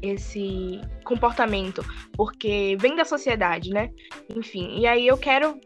esse 0.03 0.79
comportamento, 1.03 1.83
porque 2.13 2.77
vem 2.79 2.95
da 2.95 3.03
sociedade, 3.03 3.71
né? 3.71 3.89
Enfim, 4.35 4.79
e 4.79 4.85
aí 4.85 5.07
eu 5.07 5.17
quero 5.17 5.59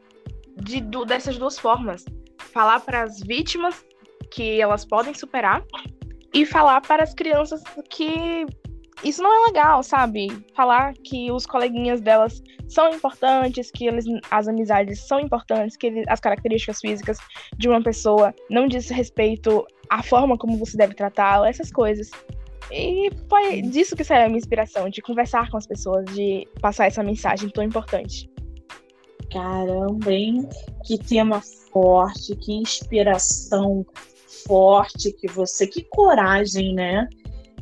de, 0.55 0.79
dessas 1.05 1.37
duas 1.37 1.59
formas 1.59 2.05
falar 2.53 2.79
para 2.79 3.03
as 3.03 3.19
vítimas 3.19 3.85
que 4.31 4.61
elas 4.61 4.85
podem 4.85 5.13
superar 5.13 5.63
e 6.33 6.45
falar 6.45 6.81
para 6.81 7.03
as 7.03 7.13
crianças 7.13 7.61
que 7.89 8.45
isso 9.03 9.21
não 9.21 9.31
é 9.31 9.47
legal, 9.47 9.83
sabe? 9.83 10.27
Falar 10.55 10.93
que 10.93 11.31
os 11.31 11.45
coleguinhas 11.45 12.01
delas 12.01 12.41
são 12.67 12.89
importantes, 12.93 13.69
que 13.71 13.85
eles, 13.85 14.05
as 14.31 14.47
amizades 14.47 14.99
são 14.99 15.19
importantes, 15.19 15.75
que 15.75 15.87
ele, 15.87 16.03
as 16.07 16.19
características 16.19 16.79
físicas 16.79 17.17
de 17.57 17.67
uma 17.67 17.81
pessoa 17.81 18.33
não 18.49 18.67
diz 18.67 18.89
respeito 18.89 19.65
à 19.89 20.01
forma 20.01 20.37
como 20.37 20.57
você 20.57 20.77
deve 20.77 20.93
tratá-la, 20.93 21.49
essas 21.49 21.71
coisas. 21.71 22.09
E 22.71 23.11
foi 23.29 23.61
disso 23.61 23.95
que 23.95 24.03
saiu 24.03 24.25
a 24.25 24.27
minha 24.27 24.37
inspiração, 24.37 24.89
de 24.89 25.01
conversar 25.01 25.49
com 25.51 25.57
as 25.57 25.67
pessoas, 25.67 26.05
de 26.13 26.47
passar 26.61 26.87
essa 26.87 27.03
mensagem 27.03 27.49
tão 27.49 27.63
importante. 27.63 28.29
Caramba, 29.31 30.11
hein? 30.11 30.47
Que 30.85 30.97
tema 30.97 31.41
forte, 31.71 32.35
que 32.35 32.53
inspiração 32.53 33.85
forte 34.47 35.11
que 35.13 35.27
você, 35.27 35.67
que 35.67 35.83
coragem, 35.83 36.73
né? 36.73 37.07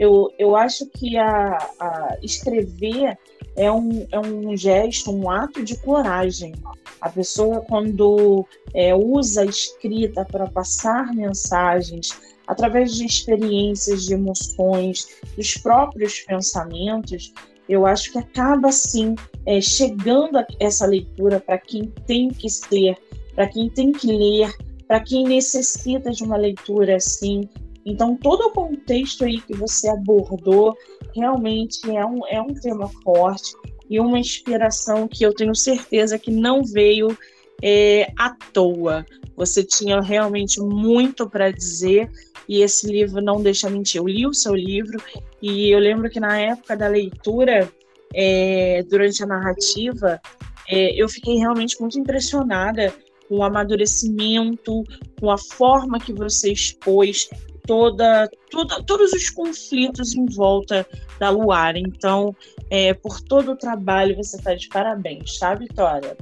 Eu, 0.02 0.34
eu 0.40 0.56
acho 0.56 0.88
que 0.88 1.16
a, 1.16 1.58
a 1.80 2.18
escrever 2.24 3.16
é 3.56 3.72
um, 3.72 4.08
é 4.12 4.20
um 4.20 4.58
gesto, 4.58 5.12
um 5.12 5.30
ato 5.30 5.64
de 5.64 5.78
coragem. 5.78 6.56
A 7.00 7.08
pessoa, 7.08 7.62
quando 7.62 8.44
é, 8.74 8.96
usa 8.96 9.44
a 9.44 9.46
escrita 9.46 10.26
para 10.26 10.48
passar 10.48 11.14
mensagens, 11.14 12.20
através 12.48 12.96
de 12.96 13.06
experiências, 13.06 14.06
de 14.08 14.16
emoções, 14.16 15.08
dos 15.38 15.54
próprios 15.58 16.22
pensamentos, 16.22 17.32
eu 17.70 17.86
acho 17.86 18.12
que 18.12 18.18
acaba, 18.18 18.72
sim, 18.72 19.14
é, 19.46 19.62
chegando 19.62 20.40
a 20.40 20.48
essa 20.60 20.88
leitura 20.88 21.40
para 21.40 21.60
quem 21.60 21.94
tem 22.08 22.30
que 22.30 22.50
ser, 22.50 22.98
para 23.36 23.48
quem 23.48 23.70
tem 23.70 23.92
que 23.92 24.08
ler, 24.08 24.52
para 24.88 25.00
quem 25.00 25.26
necessita 25.26 26.10
de 26.10 26.24
uma 26.24 26.38
leitura 26.38 26.96
assim, 26.96 27.48
então, 27.86 28.16
todo 28.16 28.42
o 28.48 28.52
contexto 28.52 29.24
aí 29.24 29.42
que 29.42 29.54
você 29.54 29.90
abordou 29.90 30.76
realmente 31.16 31.80
é 31.90 32.06
um, 32.06 32.26
é 32.28 32.42
um 32.42 32.54
tema 32.54 32.88
forte 33.04 33.54
e 33.90 34.00
uma 34.00 34.20
inspiração 34.20 35.08
que 35.08 35.24
eu 35.26 35.34
tenho 35.34 35.56
certeza 35.56 36.20
que 36.20 36.32
não 36.32 36.64
veio 36.64 37.18
é, 37.62 38.12
à 38.18 38.30
toa. 38.54 39.06
Você 39.36 39.64
tinha 39.64 40.00
realmente 40.02 40.60
muito 40.62 41.30
para 41.30 41.52
dizer 41.52 42.10
e 42.48 42.62
esse 42.62 42.88
livro 42.88 43.22
não 43.22 43.42
deixa 43.42 43.70
mentir. 43.70 44.00
Eu 44.00 44.08
li 44.08 44.26
o 44.26 44.34
seu 44.34 44.56
livro 44.56 45.02
e 45.42 45.70
eu 45.70 45.80
lembro 45.80 46.10
que 46.10 46.20
na 46.20 46.40
época 46.40 46.78
da 46.78 46.88
leitura, 46.88 47.72
é, 48.14 48.84
durante 48.84 49.24
a 49.24 49.28
narrativa, 49.28 50.22
é, 50.70 50.94
eu 51.02 51.10
fiquei 51.10 51.38
realmente 51.38 51.80
muito 51.80 52.00
impressionada 52.00 52.94
com 53.28 53.38
o 53.38 53.44
amadurecimento, 53.44 54.84
com 55.20 55.32
a 55.32 55.38
forma 55.38 56.00
que 56.00 56.14
você 56.14 56.52
expôs 56.52 57.30
toda, 57.72 58.30
toda, 58.50 58.84
todos 58.84 59.14
os 59.14 59.30
conflitos 59.30 60.14
em 60.14 60.26
volta 60.26 60.86
da 61.18 61.30
Luara. 61.30 61.80
Então, 61.80 62.36
é, 62.70 62.94
por 62.94 63.22
todo 63.22 63.54
o 63.54 63.56
trabalho, 63.56 64.14
você 64.18 64.36
está 64.36 64.54
de 64.54 64.68
parabéns, 64.68 65.40
tá, 65.40 65.56
Vitória? 65.56 66.18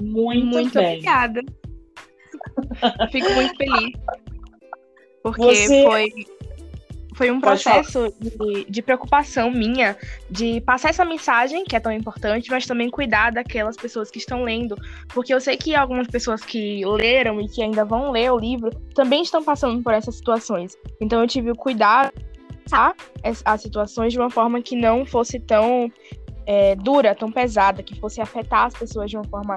Muito, 0.00 0.46
muito 0.46 0.74
bem. 0.74 0.98
obrigada. 0.98 1.42
Fico 3.10 3.32
muito 3.32 3.56
feliz. 3.56 3.90
Porque 5.24 5.42
você... 5.42 5.82
foi 5.82 6.12
foi 7.14 7.30
um 7.30 7.40
processo 7.40 8.12
de, 8.18 8.64
de, 8.68 8.82
preocupação 8.82 9.50
minha 9.50 9.96
de 10.30 10.60
passar 10.62 10.90
essa 10.90 11.04
mensagem, 11.04 11.64
que 11.64 11.76
é 11.76 11.80
tão 11.80 11.92
importante, 11.92 12.50
mas 12.50 12.66
também 12.66 12.90
cuidar 12.90 13.32
daquelas 13.32 13.76
pessoas 13.76 14.10
que 14.10 14.18
estão 14.18 14.42
lendo. 14.44 14.76
Porque 15.08 15.32
eu 15.32 15.40
sei 15.40 15.56
que 15.56 15.74
algumas 15.74 16.06
pessoas 16.06 16.42
que 16.42 16.84
leram 16.84 17.40
e 17.40 17.48
que 17.48 17.62
ainda 17.62 17.84
vão 17.84 18.10
ler 18.10 18.32
o 18.32 18.38
livro 18.38 18.70
também 18.94 19.22
estão 19.22 19.42
passando 19.42 19.82
por 19.82 19.92
essas 19.92 20.16
situações. 20.16 20.76
Então 21.00 21.20
eu 21.20 21.26
tive 21.26 21.50
o 21.50 21.56
cuidado 21.56 22.12
as 23.44 23.60
situações 23.60 24.12
de 24.12 24.18
uma 24.18 24.30
forma 24.30 24.62
que 24.62 24.74
não 24.74 25.04
fosse 25.04 25.38
tão 25.38 25.90
é, 26.46 26.74
dura, 26.76 27.14
tão 27.14 27.30
pesada, 27.30 27.82
que 27.82 27.98
fosse 27.98 28.20
afetar 28.20 28.66
as 28.66 28.74
pessoas 28.74 29.10
de 29.10 29.16
uma 29.16 29.24
forma 29.24 29.54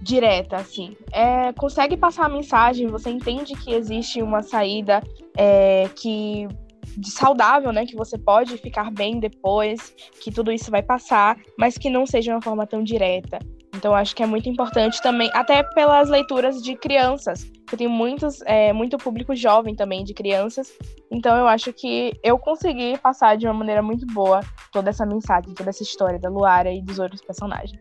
direta, 0.00 0.56
assim. 0.56 0.96
É, 1.12 1.52
consegue 1.52 1.96
passar 1.96 2.26
a 2.26 2.28
mensagem, 2.28 2.88
você 2.88 3.10
entende 3.10 3.54
que 3.54 3.72
existe 3.72 4.20
uma 4.20 4.42
saída 4.42 5.02
é, 5.36 5.88
que 5.94 6.48
de 6.96 7.10
saudável, 7.10 7.72
né? 7.72 7.86
Que 7.86 7.96
você 7.96 8.18
pode 8.18 8.56
ficar 8.58 8.90
bem 8.90 9.18
depois, 9.18 9.94
que 10.22 10.30
tudo 10.30 10.52
isso 10.52 10.70
vai 10.70 10.82
passar, 10.82 11.36
mas 11.58 11.78
que 11.78 11.90
não 11.90 12.06
seja 12.06 12.32
uma 12.32 12.42
forma 12.42 12.66
tão 12.66 12.82
direta. 12.82 13.38
Então, 13.74 13.94
acho 13.94 14.14
que 14.14 14.22
é 14.22 14.26
muito 14.26 14.48
importante 14.48 15.00
também, 15.00 15.30
até 15.32 15.62
pelas 15.62 16.08
leituras 16.08 16.62
de 16.62 16.76
crianças. 16.76 17.50
Eu 17.70 17.78
tenho 17.78 17.90
muitos, 17.90 18.42
é, 18.42 18.70
muito 18.72 18.98
público 18.98 19.34
jovem 19.34 19.74
também 19.74 20.04
de 20.04 20.12
crianças. 20.12 20.70
Então, 21.10 21.36
eu 21.36 21.48
acho 21.48 21.72
que 21.72 22.12
eu 22.22 22.38
consegui 22.38 22.98
passar 22.98 23.36
de 23.36 23.46
uma 23.46 23.54
maneira 23.54 23.80
muito 23.80 24.06
boa 24.12 24.40
toda 24.70 24.90
essa 24.90 25.06
mensagem, 25.06 25.54
toda 25.54 25.70
essa 25.70 25.82
história 25.82 26.18
da 26.18 26.28
Luara 26.28 26.70
e 26.70 26.82
dos 26.82 26.98
outros 26.98 27.22
personagens. 27.22 27.80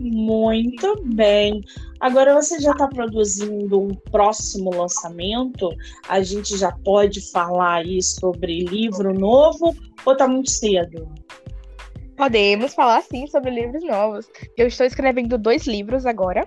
Muito 0.00 1.02
bem. 1.06 1.60
Agora 2.00 2.34
você 2.34 2.60
já 2.60 2.70
está 2.70 2.86
produzindo 2.86 3.80
um 3.80 3.94
próximo 4.10 4.70
lançamento? 4.70 5.68
A 6.08 6.22
gente 6.22 6.56
já 6.56 6.70
pode 6.84 7.20
falar 7.32 7.78
aí 7.78 8.00
sobre 8.02 8.60
livro 8.60 9.12
novo 9.12 9.74
ou 10.04 10.12
está 10.12 10.28
muito 10.28 10.50
cedo? 10.50 11.08
Podemos 12.16 12.74
falar 12.74 13.02
sim 13.02 13.26
sobre 13.26 13.50
livros 13.50 13.84
novos. 13.84 14.28
Eu 14.56 14.68
estou 14.68 14.86
escrevendo 14.86 15.36
dois 15.36 15.66
livros 15.66 16.06
agora. 16.06 16.46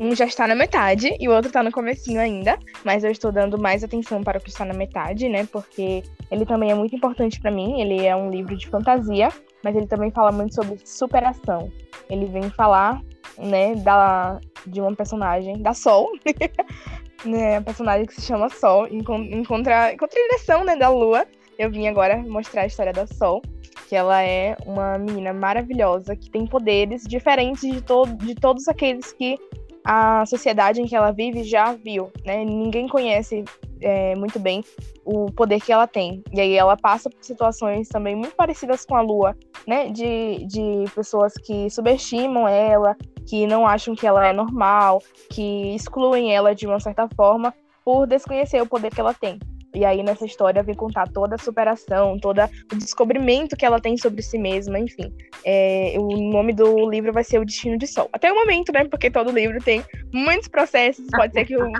Um 0.00 0.14
já 0.16 0.24
está 0.24 0.46
na 0.48 0.54
metade 0.54 1.16
e 1.20 1.28
o 1.28 1.32
outro 1.32 1.48
está 1.48 1.62
no 1.62 1.70
comecinho 1.70 2.20
ainda, 2.20 2.58
mas 2.84 3.04
eu 3.04 3.10
estou 3.10 3.30
dando 3.30 3.56
mais 3.58 3.84
atenção 3.84 4.22
para 4.22 4.38
o 4.38 4.40
que 4.40 4.48
está 4.48 4.64
na 4.64 4.74
metade, 4.74 5.28
né? 5.28 5.46
Porque 5.46 6.02
ele 6.30 6.44
também 6.44 6.70
é 6.70 6.74
muito 6.74 6.96
importante 6.96 7.40
para 7.40 7.50
mim. 7.50 7.80
Ele 7.80 8.04
é 8.04 8.16
um 8.16 8.30
livro 8.30 8.56
de 8.56 8.68
fantasia, 8.68 9.28
mas 9.62 9.76
ele 9.76 9.86
também 9.86 10.10
fala 10.10 10.32
muito 10.32 10.54
sobre 10.54 10.78
superação. 10.84 11.70
Ele 12.08 12.26
vem 12.26 12.50
falar, 12.50 13.00
né, 13.38 13.74
da 13.76 14.40
de 14.66 14.80
uma 14.80 14.94
personagem 14.94 15.60
da 15.60 15.74
Sol, 15.74 16.10
né, 17.24 17.56
a 17.56 17.62
personagem 17.62 18.06
que 18.06 18.14
se 18.14 18.22
chama 18.22 18.48
Sol, 18.48 18.86
em, 18.86 18.98
em, 18.98 19.44
contra, 19.44 19.92
em 19.92 19.96
contradireção, 19.96 20.64
né, 20.64 20.76
da 20.76 20.88
Lua. 20.88 21.26
Eu 21.58 21.70
vim 21.70 21.86
agora 21.86 22.16
mostrar 22.18 22.62
a 22.62 22.66
história 22.66 22.92
da 22.92 23.06
Sol, 23.06 23.42
que 23.88 23.96
ela 23.96 24.22
é 24.22 24.56
uma 24.66 24.98
menina 24.98 25.32
maravilhosa 25.32 26.16
que 26.16 26.30
tem 26.30 26.46
poderes 26.46 27.02
diferentes 27.04 27.62
de, 27.62 27.80
to 27.82 28.06
de 28.16 28.34
todos 28.34 28.68
aqueles 28.68 29.12
que 29.12 29.36
a 29.84 30.24
sociedade 30.26 30.80
em 30.80 30.86
que 30.86 30.94
ela 30.94 31.10
vive 31.10 31.42
já 31.42 31.72
viu, 31.72 32.10
né? 32.24 32.44
Ninguém 32.44 32.88
conhece 32.88 33.44
é, 33.80 34.14
muito 34.14 34.38
bem 34.38 34.64
o 35.04 35.26
poder 35.32 35.60
que 35.60 35.72
ela 35.72 35.86
tem. 35.86 36.22
E 36.32 36.40
aí 36.40 36.54
ela 36.54 36.76
passa 36.76 37.10
por 37.10 37.22
situações 37.22 37.88
também 37.88 38.14
muito 38.14 38.34
parecidas 38.34 38.84
com 38.84 38.94
a 38.94 39.00
Lua, 39.00 39.36
né? 39.66 39.90
De, 39.90 40.46
de 40.46 40.84
pessoas 40.94 41.34
que 41.34 41.68
subestimam 41.68 42.46
ela, 42.46 42.96
que 43.26 43.46
não 43.46 43.66
acham 43.66 43.94
que 43.94 44.06
ela 44.06 44.26
é 44.26 44.32
normal, 44.32 45.02
que 45.30 45.74
excluem 45.74 46.34
ela 46.34 46.54
de 46.54 46.66
uma 46.66 46.80
certa 46.80 47.08
forma 47.16 47.52
por 47.84 48.06
desconhecer 48.06 48.60
o 48.62 48.66
poder 48.66 48.94
que 48.94 49.00
ela 49.00 49.14
tem. 49.14 49.38
E 49.74 49.84
aí 49.84 50.02
nessa 50.02 50.26
história 50.26 50.62
vem 50.62 50.74
contar 50.74 51.08
toda 51.08 51.36
a 51.36 51.38
superação, 51.38 52.18
todo 52.18 52.38
o 52.40 52.76
descobrimento 52.76 53.56
que 53.56 53.64
ela 53.64 53.80
tem 53.80 53.96
sobre 53.96 54.22
si 54.22 54.38
mesma, 54.38 54.78
enfim. 54.78 55.12
É, 55.44 55.94
o 55.98 56.08
nome 56.30 56.52
do 56.52 56.88
livro 56.90 57.12
vai 57.12 57.24
ser 57.24 57.38
O 57.38 57.44
Destino 57.44 57.78
de 57.78 57.86
Sol. 57.86 58.08
Até 58.12 58.30
o 58.30 58.34
momento, 58.34 58.70
né? 58.72 58.84
Porque 58.84 59.10
todo 59.10 59.30
livro 59.30 59.58
tem 59.62 59.82
muitos 60.12 60.48
processos, 60.48 61.06
pode 61.10 61.32
ser 61.32 61.46
que 61.46 61.56
o, 61.56 61.72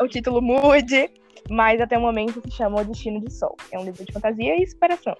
o, 0.00 0.08
título 0.08 0.42
mude, 0.42 1.08
mas 1.48 1.80
até 1.80 1.96
o 1.96 2.00
momento 2.00 2.42
se 2.44 2.56
chama 2.56 2.80
O 2.80 2.84
Destino 2.84 3.20
de 3.20 3.32
Sol. 3.32 3.56
É 3.70 3.78
um 3.78 3.84
livro 3.84 4.04
de 4.04 4.12
fantasia 4.12 4.60
e 4.60 4.66
superação. 4.66 5.16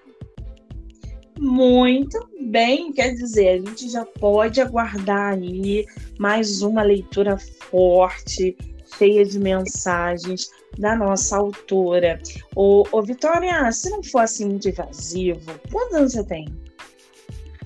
Muito 1.39 2.17
bem, 2.41 2.91
quer 2.91 3.13
dizer, 3.13 3.49
a 3.49 3.57
gente 3.57 3.89
já 3.89 4.03
pode 4.03 4.59
aguardar 4.59 5.33
aí 5.33 5.85
mais 6.17 6.63
uma 6.63 6.81
leitura 6.81 7.37
forte, 7.37 8.57
cheia 8.95 9.25
de 9.25 9.39
mensagens 9.39 10.49
da 10.77 10.95
nossa 10.95 11.37
autora. 11.37 12.19
Ô, 12.55 12.85
ô 12.91 13.01
Vitória, 13.01 13.71
se 13.71 13.89
não 13.89 14.03
for 14.03 14.19
assim 14.19 14.45
muito 14.45 14.69
invasivo, 14.69 15.59
quantos 15.71 15.95
anos 15.95 16.13
você 16.13 16.23
tem? 16.23 16.47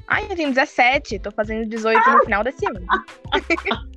Ai, 0.08 0.26
eu 0.30 0.36
tenho 0.36 0.50
17, 0.50 1.20
tô 1.20 1.32
fazendo 1.32 1.70
18 1.70 1.98
ah! 1.98 2.16
no 2.16 2.24
final 2.24 2.44
desse 2.44 2.66
ano. 2.66 2.86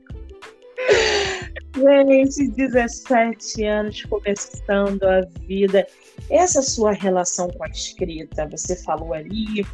Gente, 1.77 2.49
17 2.53 3.65
anos 3.65 4.05
começando 4.05 5.03
a 5.03 5.23
vida. 5.41 5.85
Essa 6.31 6.63
sua 6.63 6.93
relação 6.93 7.49
com 7.49 7.65
a 7.65 7.69
escrita, 7.69 8.49
você 8.49 8.77
falou 8.77 9.13
ali 9.13 9.65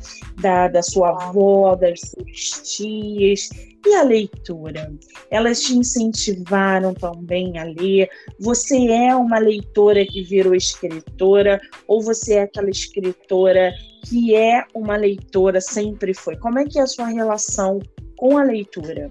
da, 0.40 0.68
da 0.68 0.82
sua 0.82 1.10
avó, 1.10 1.76
das 1.76 2.00
suas 2.00 2.74
tias, 2.74 3.48
e 3.86 3.94
a 3.94 4.02
leitura? 4.02 4.92
Elas 5.30 5.62
te 5.62 5.74
incentivaram 5.74 6.92
também 6.92 7.58
a 7.58 7.64
ler? 7.64 8.08
Você 8.40 8.88
é 8.88 9.14
uma 9.14 9.38
leitora 9.38 10.04
que 10.04 10.22
virou 10.22 10.54
escritora 10.54 11.60
ou 11.86 12.02
você 12.02 12.34
é 12.34 12.42
aquela 12.42 12.70
escritora 12.70 13.72
que 14.04 14.34
é 14.34 14.64
uma 14.74 14.96
leitora, 14.96 15.60
sempre 15.60 16.12
foi? 16.12 16.36
Como 16.36 16.58
é 16.58 16.64
que 16.64 16.78
é 16.78 16.82
a 16.82 16.86
sua 16.86 17.06
relação 17.06 17.78
com 18.16 18.36
a 18.36 18.42
leitura? 18.42 19.10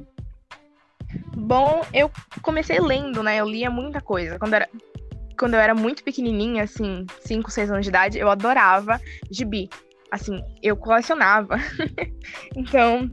Bom, 1.35 1.81
eu 1.93 2.11
comecei 2.41 2.79
lendo, 2.79 3.23
né? 3.23 3.37
Eu 3.37 3.45
lia 3.45 3.69
muita 3.71 4.01
coisa. 4.01 4.37
Quando 4.37 4.53
era, 4.53 4.69
quando 5.39 5.53
eu 5.53 5.59
era 5.59 5.73
muito 5.73 6.03
pequenininha, 6.03 6.63
assim, 6.63 7.05
5, 7.21 7.49
6 7.49 7.71
anos 7.71 7.85
de 7.85 7.89
idade, 7.89 8.19
eu 8.19 8.29
adorava 8.29 8.99
gibi. 9.31 9.69
Assim, 10.11 10.43
eu 10.61 10.75
colecionava. 10.75 11.55
então, 12.57 13.09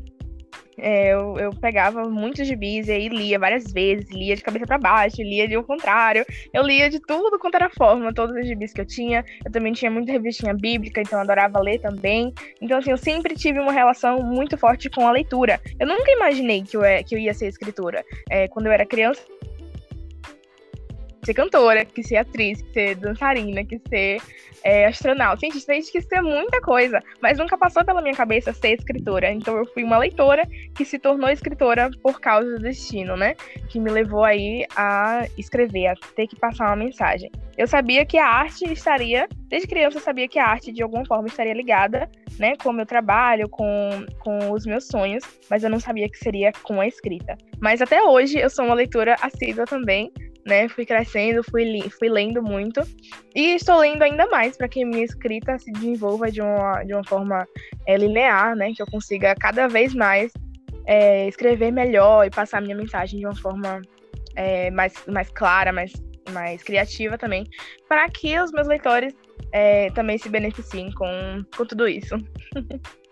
é, 0.79 1.13
eu, 1.13 1.39
eu 1.39 1.51
pegava 1.51 2.09
muitos 2.09 2.47
gibis 2.47 2.89
e 2.89 2.93
aí 2.93 3.09
lia 3.09 3.39
várias 3.39 3.73
vezes, 3.73 4.11
lia 4.11 4.35
de 4.35 4.43
cabeça 4.43 4.67
para 4.67 4.79
baixo, 4.79 5.23
lia 5.23 5.47
de 5.47 5.55
ao 5.55 5.63
contrário. 5.63 6.25
Eu 6.53 6.65
lia 6.65 6.91
de 6.91 6.99
tudo 6.99 7.39
quanto 7.39 7.55
era 7.55 7.71
forma, 7.71 8.13
todos 8.13 8.35
os 8.37 8.47
gibis 8.47 8.73
que 8.73 8.81
eu 8.81 8.87
tinha. 8.87 9.25
Eu 9.45 9.53
também 9.53 9.73
tinha 9.73 9.91
muita 9.91 10.11
revistinha 10.11 10.53
bíblica, 10.55 11.01
então 11.01 11.21
adorava 11.21 11.61
ler 11.61 11.79
também. 11.79 12.33
Então, 12.61 12.79
assim, 12.79 12.91
eu 12.91 12.99
sempre 12.99 13.35
tive 13.35 13.61
uma 13.61 13.73
relação 13.73 14.19
muito 14.19 14.59
forte 14.59 14.91
com 14.91 15.07
a 15.07 15.13
leitura. 15.13 15.61
Eu 15.79 15.87
nunca 15.87 16.11
imaginei 16.11 16.63
que 16.63 16.77
eu, 16.77 16.85
é, 16.85 17.03
que 17.03 17.15
eu 17.15 17.19
ia 17.19 17.33
ser 17.33 17.47
escritora. 17.47 18.05
É, 18.29 18.49
quando 18.49 18.67
eu 18.67 18.73
era 18.73 18.85
criança, 18.85 19.23
ser 21.27 21.35
cantora, 21.35 21.85
que 21.85 22.03
ser 22.03 22.17
atriz, 22.17 22.63
que 22.63 22.73
ser 22.73 22.95
dançarina, 22.95 23.65
que 23.65 23.81
ser 23.89 24.23
é, 24.63 24.87
astronauta. 24.87 25.41
Gente, 25.41 25.59
gente 25.59 25.91
que 25.91 26.01
ser 26.01 26.23
muita 26.23 26.61
coisa, 26.61 27.01
mas 27.21 27.39
nunca 27.39 27.59
passou 27.59 27.85
pela 27.85 28.01
minha 28.01 28.15
cabeça 28.15 28.53
ser 28.53 28.75
escritora. 28.75 29.31
Então 29.33 29.57
eu 29.57 29.67
fui 29.67 29.83
uma 29.83 29.99
leitora 29.99 30.47
que 30.75 30.85
se 30.85 30.99
tornou 30.99 31.29
escritora 31.29 31.91
por 32.03 32.21
causa 32.21 32.49
do 32.51 32.59
destino, 32.61 33.17
né? 33.17 33.35
Que 33.69 33.81
me 33.81 33.91
levou 33.91 34.25
aí 34.25 34.65
a 34.77 35.27
escrever, 35.37 35.89
a 35.89 35.95
ter 36.15 36.29
que 36.29 36.37
passar 36.37 36.67
uma 36.67 36.77
mensagem. 36.77 37.31
Eu 37.59 37.67
sabia 37.67 38.05
que 38.05 38.19
a 38.19 38.27
arte 38.27 38.71
estaria, 38.71 39.29
desde 39.49 39.67
criança 39.67 39.97
eu 39.97 40.03
sabia 40.03 40.29
que 40.29 40.39
a 40.39 40.47
arte 40.47 40.71
de 40.71 40.83
alguma 40.83 41.05
forma 41.07 41.27
estaria 41.27 41.55
ligada, 41.55 42.09
né, 42.39 42.55
com 42.57 42.69
o 42.69 42.73
meu 42.73 42.85
trabalho, 42.85 43.49
com, 43.49 44.05
com 44.19 44.53
os 44.53 44.67
meus 44.67 44.87
sonhos, 44.87 45.25
mas 45.49 45.65
eu 45.65 45.71
não 45.71 45.81
sabia 45.81 46.09
que 46.09 46.19
seria 46.19 46.53
com 46.63 46.81
a 46.81 46.87
escrita. 46.87 47.37
Mas 47.59 47.81
até 47.81 48.03
hoje 48.03 48.39
eu 48.39 48.51
sou 48.51 48.67
uma 48.67 48.75
leitora 48.75 49.17
assídua 49.23 49.65
também, 49.65 50.13
né? 50.47 50.69
Fui 50.69 50.87
crescendo, 50.87 51.43
fui, 51.43 51.83
fui 51.99 52.09
lendo 52.09 52.43
muito. 52.43 52.81
E 53.35 53.55
estou 53.57 53.79
lendo 53.79 54.03
ainda 54.03 54.27
mais 54.29 54.57
para 54.57 54.69
que 54.69 54.85
minha 54.85 55.05
escrita 55.05 55.59
se 55.59 55.71
desenvolva 55.73 56.31
de 56.31 56.41
uma, 56.41 56.83
de 56.85 56.95
uma 56.95 57.05
forma 57.05 57.47
é, 57.87 57.97
linear, 57.97 58.55
né? 58.55 58.73
Que 58.75 58.83
eu 58.83 58.87
consiga 58.87 59.35
cada 59.35 59.67
vez 59.67 59.93
mais 59.93 60.33
é, 60.87 61.29
escrever 61.29 61.73
melhor 61.73 62.27
e 62.27 62.31
passar 62.31 62.63
minha 62.63 62.77
mensagem 62.77 63.19
de 63.19 63.27
uma 63.27 63.35
forma 63.35 63.83
é, 64.37 64.71
mais, 64.71 64.95
mais 65.07 65.29
clara, 65.31 65.73
mais, 65.73 65.93
mais 66.31 66.63
criativa 66.63 67.19
também, 67.19 67.45
para 67.89 68.09
que 68.09 68.39
os 68.39 68.53
meus 68.53 68.69
leitores 68.69 69.15
também 69.95 70.19
se 70.19 70.29
beneficiem 70.29 70.93
com, 70.93 71.43
com 71.57 71.65
tudo 71.65 71.89
isso. 71.89 72.15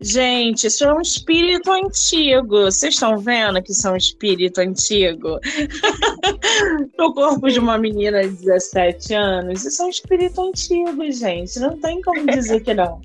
Gente, 0.00 0.66
isso 0.66 0.84
é 0.84 0.92
um 0.92 1.00
espírito 1.00 1.70
antigo. 1.70 2.64
Vocês 2.64 2.94
estão 2.94 3.18
vendo 3.18 3.62
que 3.62 3.72
isso 3.72 3.86
é 3.88 3.90
um 3.92 3.96
espírito 3.96 4.60
antigo? 4.60 5.38
no 6.98 7.14
corpo 7.14 7.48
de 7.48 7.58
uma 7.58 7.78
menina 7.78 8.22
de 8.22 8.34
17 8.34 9.14
anos. 9.14 9.64
Isso 9.64 9.82
é 9.82 9.86
um 9.86 9.90
espírito 9.90 10.40
antigo, 10.42 11.10
gente. 11.10 11.58
Não 11.58 11.78
tem 11.78 12.00
como 12.02 12.26
dizer 12.26 12.60
que 12.60 12.74
não. 12.74 13.00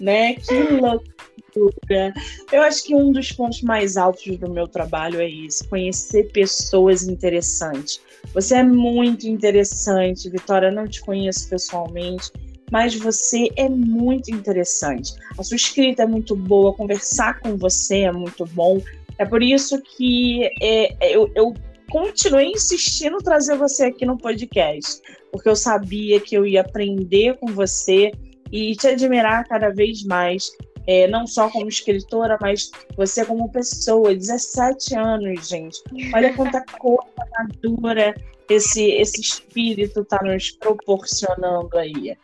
Né? 0.00 0.34
Que 0.34 0.62
loucura. 0.80 2.12
Eu 2.50 2.62
acho 2.62 2.84
que 2.84 2.94
um 2.94 3.12
dos 3.12 3.30
pontos 3.32 3.62
mais 3.62 3.96
altos 3.96 4.36
do 4.38 4.50
meu 4.50 4.66
trabalho 4.66 5.20
é 5.20 5.28
isso: 5.28 5.68
conhecer 5.68 6.32
pessoas 6.32 7.02
interessantes. 7.02 8.00
Você 8.34 8.56
é 8.56 8.62
muito 8.62 9.28
interessante, 9.28 10.28
Vitória. 10.28 10.70
Não 10.70 10.88
te 10.88 11.00
conheço 11.02 11.48
pessoalmente 11.48 12.32
mas 12.72 12.94
você 12.94 13.50
é 13.54 13.68
muito 13.68 14.30
interessante. 14.30 15.12
A 15.38 15.42
sua 15.42 15.56
escrita 15.56 16.04
é 16.04 16.06
muito 16.06 16.34
boa, 16.34 16.72
conversar 16.72 17.38
com 17.40 17.54
você 17.54 17.98
é 18.04 18.12
muito 18.12 18.46
bom. 18.46 18.80
É 19.18 19.26
por 19.26 19.42
isso 19.42 19.78
que 19.82 20.44
é, 20.58 20.94
é 20.98 21.14
eu, 21.14 21.30
eu 21.34 21.52
continuei 21.90 22.46
insistindo 22.46 23.16
em 23.16 23.22
trazer 23.22 23.58
você 23.58 23.84
aqui 23.84 24.06
no 24.06 24.16
podcast, 24.16 25.02
porque 25.30 25.50
eu 25.50 25.54
sabia 25.54 26.18
que 26.18 26.34
eu 26.34 26.46
ia 26.46 26.62
aprender 26.62 27.36
com 27.38 27.48
você 27.48 28.10
e 28.50 28.74
te 28.74 28.88
admirar 28.88 29.46
cada 29.46 29.68
vez 29.68 30.02
mais. 30.04 30.50
É, 30.86 31.06
não 31.06 31.26
só 31.26 31.48
como 31.50 31.68
escritora, 31.68 32.38
mas 32.40 32.70
você 32.96 33.24
como 33.24 33.52
pessoa, 33.52 34.14
17 34.14 34.96
anos, 34.96 35.46
gente. 35.46 35.78
Olha 36.14 36.34
quanta 36.34 36.64
coisa 36.80 37.04
madura 37.38 38.14
esse, 38.48 38.90
esse 38.92 39.20
espírito 39.20 40.00
está 40.00 40.18
nos 40.22 40.50
proporcionando 40.52 41.76
aí. 41.76 42.16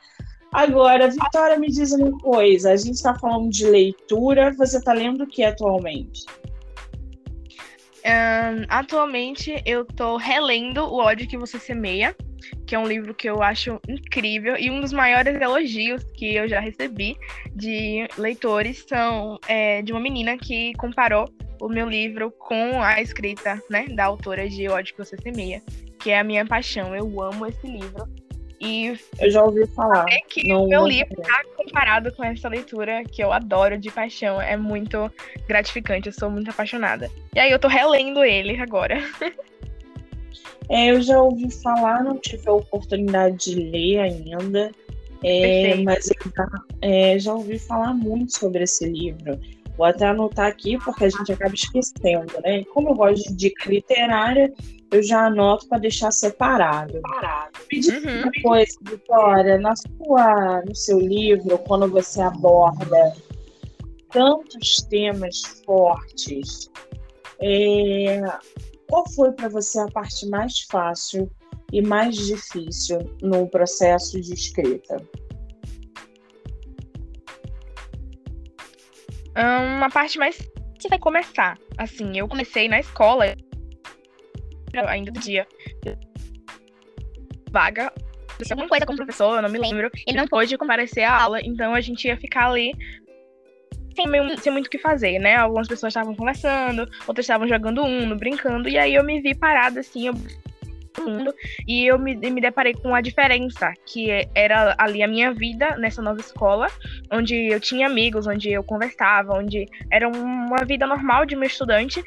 Agora, 0.52 1.08
Vitória, 1.10 1.58
me 1.58 1.68
diz 1.68 1.92
uma 1.92 2.16
coisa. 2.18 2.72
A 2.72 2.76
gente 2.76 2.94
está 2.94 3.14
falando 3.14 3.50
de 3.50 3.66
leitura. 3.66 4.52
Você 4.52 4.78
está 4.78 4.92
lendo 4.92 5.24
o 5.24 5.26
que 5.26 5.44
atualmente? 5.44 6.24
Um, 8.04 8.64
atualmente 8.68 9.60
eu 9.66 9.82
estou 9.82 10.16
relendo 10.16 10.82
O 10.84 10.98
ódio 10.98 11.28
que 11.28 11.36
você 11.36 11.58
semeia. 11.58 12.16
que 12.66 12.74
é 12.74 12.78
um 12.78 12.86
livro 12.86 13.14
que 13.14 13.28
eu 13.28 13.42
acho 13.42 13.80
incrível 13.88 14.56
e 14.56 14.70
um 14.70 14.80
dos 14.80 14.92
maiores 14.92 15.38
elogios 15.40 16.04
que 16.14 16.34
eu 16.34 16.48
já 16.48 16.60
recebi 16.60 17.16
de 17.54 18.06
leitores 18.16 18.84
são 18.88 19.38
é, 19.48 19.82
de 19.82 19.92
uma 19.92 20.00
menina 20.00 20.38
que 20.38 20.72
comparou 20.74 21.28
o 21.60 21.68
meu 21.68 21.88
livro 21.88 22.30
com 22.30 22.80
a 22.82 23.02
escrita 23.02 23.60
né, 23.68 23.86
da 23.88 24.04
autora 24.04 24.48
de 24.48 24.68
O 24.68 24.72
Ódio 24.72 24.94
que 24.94 25.04
Você 25.04 25.16
Semeia, 25.18 25.62
que 25.98 26.10
é 26.10 26.18
a 26.20 26.24
minha 26.24 26.46
paixão. 26.46 26.94
Eu 26.94 27.20
amo 27.20 27.46
esse 27.46 27.66
livro. 27.66 28.08
E 28.60 28.98
eu 29.20 29.30
já 29.30 29.42
ouvi 29.42 29.66
falar. 29.68 30.06
É 30.10 30.20
que 30.28 30.52
o 30.52 30.66
meu 30.66 30.86
livro 30.86 31.14
está 31.20 31.42
comparado 31.56 32.12
com 32.12 32.24
essa 32.24 32.48
leitura 32.48 33.04
que 33.04 33.22
eu 33.22 33.32
adoro 33.32 33.78
de 33.78 33.90
paixão. 33.90 34.40
É 34.40 34.56
muito 34.56 35.10
gratificante, 35.46 36.08
eu 36.08 36.12
sou 36.12 36.28
muito 36.28 36.50
apaixonada. 36.50 37.10
E 37.34 37.38
aí 37.38 37.50
eu 37.50 37.58
tô 37.58 37.68
relendo 37.68 38.24
ele 38.24 38.60
agora. 38.60 38.98
É, 40.70 40.90
eu 40.90 41.00
já 41.00 41.18
ouvi 41.18 41.50
falar, 41.50 42.04
não 42.04 42.18
tive 42.18 42.46
a 42.46 42.52
oportunidade 42.52 43.52
de 43.52 43.54
ler 43.54 44.00
ainda. 44.00 44.70
É, 45.24 45.74
mas 45.76 46.10
eu 46.10 46.30
já, 46.36 46.48
é, 46.82 47.18
já 47.18 47.32
ouvi 47.32 47.58
falar 47.58 47.94
muito 47.94 48.36
sobre 48.38 48.64
esse 48.64 48.86
livro. 48.86 49.40
Vou 49.78 49.86
até 49.86 50.08
anotar 50.08 50.46
aqui, 50.46 50.76
porque 50.78 51.04
a 51.04 51.08
gente 51.08 51.32
acaba 51.32 51.54
esquecendo, 51.54 52.32
né? 52.42 52.64
Como 52.74 52.88
eu 52.88 52.94
gosto 52.96 53.28
de 53.28 53.36
dica 53.36 53.70
literária, 53.70 54.52
eu 54.90 55.00
já 55.04 55.26
anoto 55.26 55.68
para 55.68 55.78
deixar 55.78 56.10
separado. 56.10 57.00
Me 57.70 57.78
diz 57.78 58.04
uhum. 58.04 58.22
uma 58.22 58.32
coisa, 58.42 58.76
Vitória, 58.82 59.56
na 59.56 59.74
sua, 59.76 60.62
no 60.66 60.74
seu 60.74 60.98
livro, 60.98 61.56
quando 61.58 61.88
você 61.88 62.20
aborda 62.20 63.14
tantos 64.10 64.78
temas 64.90 65.62
fortes, 65.64 66.68
é, 67.40 68.20
qual 68.88 69.08
foi 69.10 69.30
para 69.30 69.48
você 69.48 69.78
a 69.78 69.86
parte 69.86 70.26
mais 70.28 70.62
fácil 70.62 71.30
e 71.72 71.80
mais 71.80 72.16
difícil 72.16 72.98
no 73.22 73.46
processo 73.48 74.20
de 74.20 74.34
escrita? 74.34 74.96
Uma 79.42 79.90
parte 79.90 80.18
mais 80.18 80.36
que 80.78 80.88
vai 80.88 80.98
começar. 80.98 81.58
Assim, 81.76 82.18
eu 82.18 82.28
comecei 82.28 82.68
na 82.68 82.80
escola 82.80 83.36
ainda 84.86 85.10
do 85.10 85.20
dia. 85.20 85.46
Vaga. 87.50 87.92
Alguma 88.50 88.68
coisa 88.68 88.86
com 88.86 88.92
o 88.92 88.96
professor, 88.96 89.36
eu 89.36 89.42
não 89.42 89.48
me 89.48 89.58
lembro. 89.58 89.90
Ele 90.06 90.16
não 90.16 90.28
pôde 90.28 90.56
comparecer 90.56 91.04
à 91.04 91.22
aula, 91.22 91.40
então 91.42 91.74
a 91.74 91.80
gente 91.80 92.06
ia 92.06 92.16
ficar 92.16 92.48
ali 92.48 92.72
sem, 93.96 94.36
sem 94.38 94.52
muito 94.52 94.66
o 94.66 94.70
que 94.70 94.78
fazer, 94.78 95.18
né? 95.18 95.34
Algumas 95.34 95.66
pessoas 95.66 95.90
estavam 95.90 96.14
conversando, 96.14 96.88
outras 97.06 97.24
estavam 97.24 97.48
jogando 97.48 97.82
Uno, 97.82 98.16
brincando, 98.16 98.68
e 98.68 98.78
aí 98.78 98.94
eu 98.94 99.02
me 99.02 99.20
vi 99.20 99.34
parada 99.34 99.80
assim, 99.80 100.06
eu 100.06 100.14
mundo 101.00 101.32
e 101.66 101.86
eu 101.86 101.98
me, 101.98 102.14
me 102.14 102.40
deparei 102.40 102.74
com 102.74 102.94
a 102.94 103.00
diferença 103.00 103.72
que 103.86 104.08
era 104.34 104.74
ali 104.78 105.02
a 105.02 105.08
minha 105.08 105.32
vida 105.32 105.76
nessa 105.76 106.02
nova 106.02 106.20
escola, 106.20 106.68
onde 107.10 107.34
eu 107.34 107.60
tinha 107.60 107.86
amigos, 107.86 108.26
onde 108.26 108.50
eu 108.50 108.62
conversava, 108.62 109.34
onde 109.34 109.66
era 109.90 110.08
uma 110.08 110.64
vida 110.64 110.86
normal 110.86 111.26
de 111.26 111.34
uma 111.34 111.46
estudante 111.46 112.02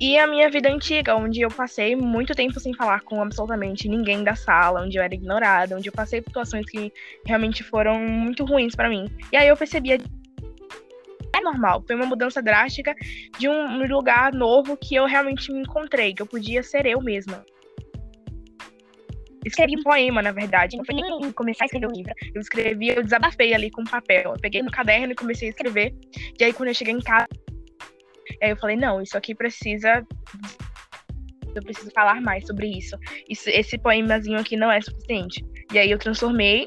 e 0.00 0.16
a 0.16 0.26
minha 0.26 0.48
vida 0.48 0.72
antiga, 0.72 1.14
onde 1.14 1.42
eu 1.42 1.50
passei 1.50 1.94
muito 1.94 2.34
tempo 2.34 2.58
sem 2.58 2.72
falar 2.72 3.02
com 3.02 3.20
absolutamente 3.20 3.86
ninguém 3.86 4.24
da 4.24 4.34
sala, 4.34 4.82
onde 4.82 4.96
eu 4.96 5.02
era 5.02 5.14
ignorada, 5.14 5.76
onde 5.76 5.90
eu 5.90 5.92
passei 5.92 6.22
situações 6.22 6.64
que 6.64 6.90
realmente 7.26 7.62
foram 7.62 8.00
muito 8.00 8.46
ruins 8.46 8.74
para 8.74 8.88
mim. 8.88 9.04
E 9.30 9.36
aí 9.36 9.46
eu 9.46 9.56
percebia 9.56 9.98
é 11.36 11.40
normal, 11.42 11.84
foi 11.86 11.94
uma 11.94 12.06
mudança 12.06 12.42
drástica 12.42 12.94
de 13.38 13.46
um 13.46 13.86
lugar 13.86 14.32
novo 14.32 14.76
que 14.76 14.94
eu 14.94 15.06
realmente 15.06 15.52
me 15.52 15.60
encontrei, 15.60 16.14
que 16.14 16.22
eu 16.22 16.26
podia 16.26 16.62
ser 16.62 16.86
eu 16.86 17.00
mesma 17.02 17.44
escrevi 19.44 19.76
um 19.78 19.82
poema, 19.82 20.22
na 20.22 20.32
verdade. 20.32 20.76
Não 20.76 20.84
foi 20.84 20.94
nem 20.94 21.32
começar 21.32 21.64
a 21.64 21.66
escrever 21.66 21.86
o 21.86 21.92
livro. 21.92 22.12
Eu 22.34 22.40
escrevi, 22.40 22.88
eu 22.88 23.02
desabafei 23.02 23.54
ali 23.54 23.70
com 23.70 23.84
papel. 23.84 24.32
Eu 24.32 24.40
peguei 24.40 24.62
no 24.62 24.70
caderno 24.70 25.12
e 25.12 25.16
comecei 25.16 25.48
a 25.48 25.50
escrever. 25.50 25.94
E 26.38 26.44
aí, 26.44 26.52
quando 26.52 26.68
eu 26.68 26.74
cheguei 26.74 26.94
em 26.94 27.00
casa, 27.00 27.28
eu 28.40 28.56
falei, 28.56 28.76
não, 28.76 29.00
isso 29.00 29.16
aqui 29.16 29.34
precisa. 29.34 30.06
Eu 31.54 31.62
preciso 31.62 31.90
falar 31.92 32.20
mais 32.20 32.46
sobre 32.46 32.68
isso. 32.68 32.96
isso. 33.28 33.48
Esse 33.50 33.76
poemazinho 33.78 34.38
aqui 34.38 34.56
não 34.56 34.70
é 34.70 34.80
suficiente. 34.80 35.44
E 35.72 35.78
aí 35.78 35.90
eu 35.90 35.98
transformei 35.98 36.66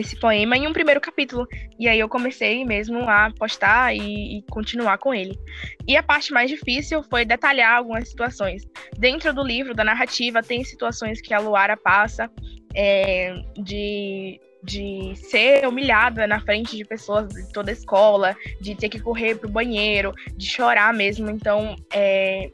esse 0.00 0.16
poema 0.16 0.56
em 0.56 0.66
um 0.66 0.72
primeiro 0.72 1.00
capítulo. 1.00 1.46
E 1.78 1.88
aí 1.88 1.98
eu 1.98 2.08
comecei 2.08 2.64
mesmo 2.64 3.08
a 3.08 3.30
postar 3.38 3.94
e, 3.94 4.38
e, 4.38 4.42
continuar 4.50 4.98
com 4.98 5.14
ele. 5.14 5.38
E 5.86 5.96
a 5.96 6.02
parte 6.02 6.32
mais 6.32 6.50
difícil 6.50 7.02
foi 7.02 7.24
detalhar 7.24 7.76
algumas 7.76 8.08
situações. 8.08 8.66
Dentro 8.98 9.32
do 9.32 9.42
livro, 9.42 9.74
da 9.74 9.84
narrativa, 9.84 10.42
tem 10.42 10.64
situações 10.64 11.20
que 11.20 11.34
a 11.34 11.38
Luara 11.38 11.76
passa 11.76 12.30
é, 12.74 13.34
de 13.56 14.40
de 14.64 15.12
ser 15.16 15.68
humilhada 15.68 16.26
na 16.26 16.40
frente 16.40 16.74
de 16.74 16.84
pessoas 16.84 17.28
de 17.28 17.52
toda 17.52 17.70
a 17.70 17.72
escola, 17.72 18.34
de 18.60 18.74
ter 18.74 18.88
que 18.88 18.98
correr 18.98 19.34
pro 19.34 19.48
banheiro, 19.48 20.14
de 20.36 20.46
chorar 20.46 20.92
mesmo. 20.94 21.28
Então, 21.28 21.76
é, 21.92 22.50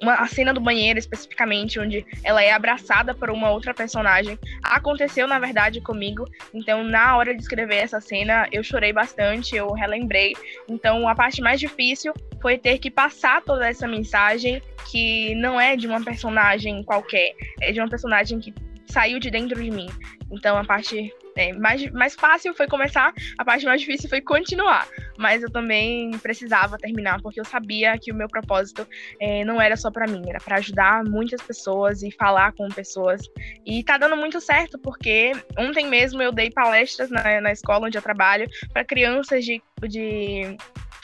uma, 0.00 0.14
a 0.14 0.26
cena 0.26 0.52
do 0.52 0.60
banheiro 0.60 0.98
especificamente, 0.98 1.78
onde 1.78 2.04
ela 2.22 2.42
é 2.42 2.52
abraçada 2.52 3.14
por 3.14 3.30
uma 3.30 3.50
outra 3.50 3.74
personagem, 3.74 4.38
aconteceu 4.62 5.26
na 5.26 5.38
verdade 5.38 5.80
comigo. 5.80 6.26
Então, 6.52 6.84
na 6.84 7.16
hora 7.16 7.34
de 7.34 7.42
escrever 7.42 7.76
essa 7.76 8.00
cena, 8.00 8.48
eu 8.52 8.62
chorei 8.62 8.92
bastante, 8.92 9.56
eu 9.56 9.72
relembrei. 9.72 10.34
Então, 10.68 11.08
a 11.08 11.14
parte 11.14 11.40
mais 11.40 11.60
difícil 11.60 12.12
foi 12.40 12.58
ter 12.58 12.78
que 12.78 12.90
passar 12.90 13.42
toda 13.42 13.66
essa 13.66 13.88
mensagem 13.88 14.62
que 14.90 15.34
não 15.34 15.60
é 15.60 15.76
de 15.76 15.86
uma 15.86 16.02
personagem 16.02 16.82
qualquer, 16.84 17.34
é 17.60 17.72
de 17.72 17.80
uma 17.80 17.88
personagem 17.88 18.38
que 18.38 18.52
saiu 18.88 19.18
de 19.18 19.30
dentro 19.30 19.62
de 19.62 19.70
mim. 19.70 19.88
Então 20.30 20.56
a 20.56 20.64
parte 20.64 21.12
é, 21.36 21.52
mais, 21.52 21.90
mais 21.92 22.14
fácil 22.14 22.54
foi 22.54 22.66
começar, 22.66 23.12
a 23.38 23.44
parte 23.44 23.64
mais 23.64 23.80
difícil 23.80 24.08
foi 24.08 24.20
continuar. 24.20 24.88
Mas 25.18 25.42
eu 25.42 25.50
também 25.50 26.10
precisava 26.18 26.78
terminar, 26.78 27.20
porque 27.22 27.40
eu 27.40 27.44
sabia 27.44 27.96
que 27.98 28.10
o 28.10 28.14
meu 28.14 28.28
propósito 28.28 28.86
é, 29.20 29.44
não 29.44 29.60
era 29.60 29.76
só 29.76 29.90
para 29.90 30.06
mim, 30.06 30.22
era 30.28 30.40
para 30.40 30.56
ajudar 30.56 31.04
muitas 31.04 31.40
pessoas 31.40 32.02
e 32.02 32.10
falar 32.10 32.52
com 32.52 32.68
pessoas. 32.68 33.22
E 33.64 33.82
tá 33.84 33.96
dando 33.96 34.16
muito 34.16 34.40
certo, 34.40 34.78
porque 34.78 35.32
ontem 35.58 35.86
mesmo 35.86 36.22
eu 36.22 36.32
dei 36.32 36.50
palestras 36.50 37.10
na, 37.10 37.40
na 37.40 37.52
escola 37.52 37.86
onde 37.86 37.96
eu 37.96 38.02
trabalho 38.02 38.48
para 38.72 38.84
crianças 38.84 39.44
de, 39.44 39.62
de 39.82 40.56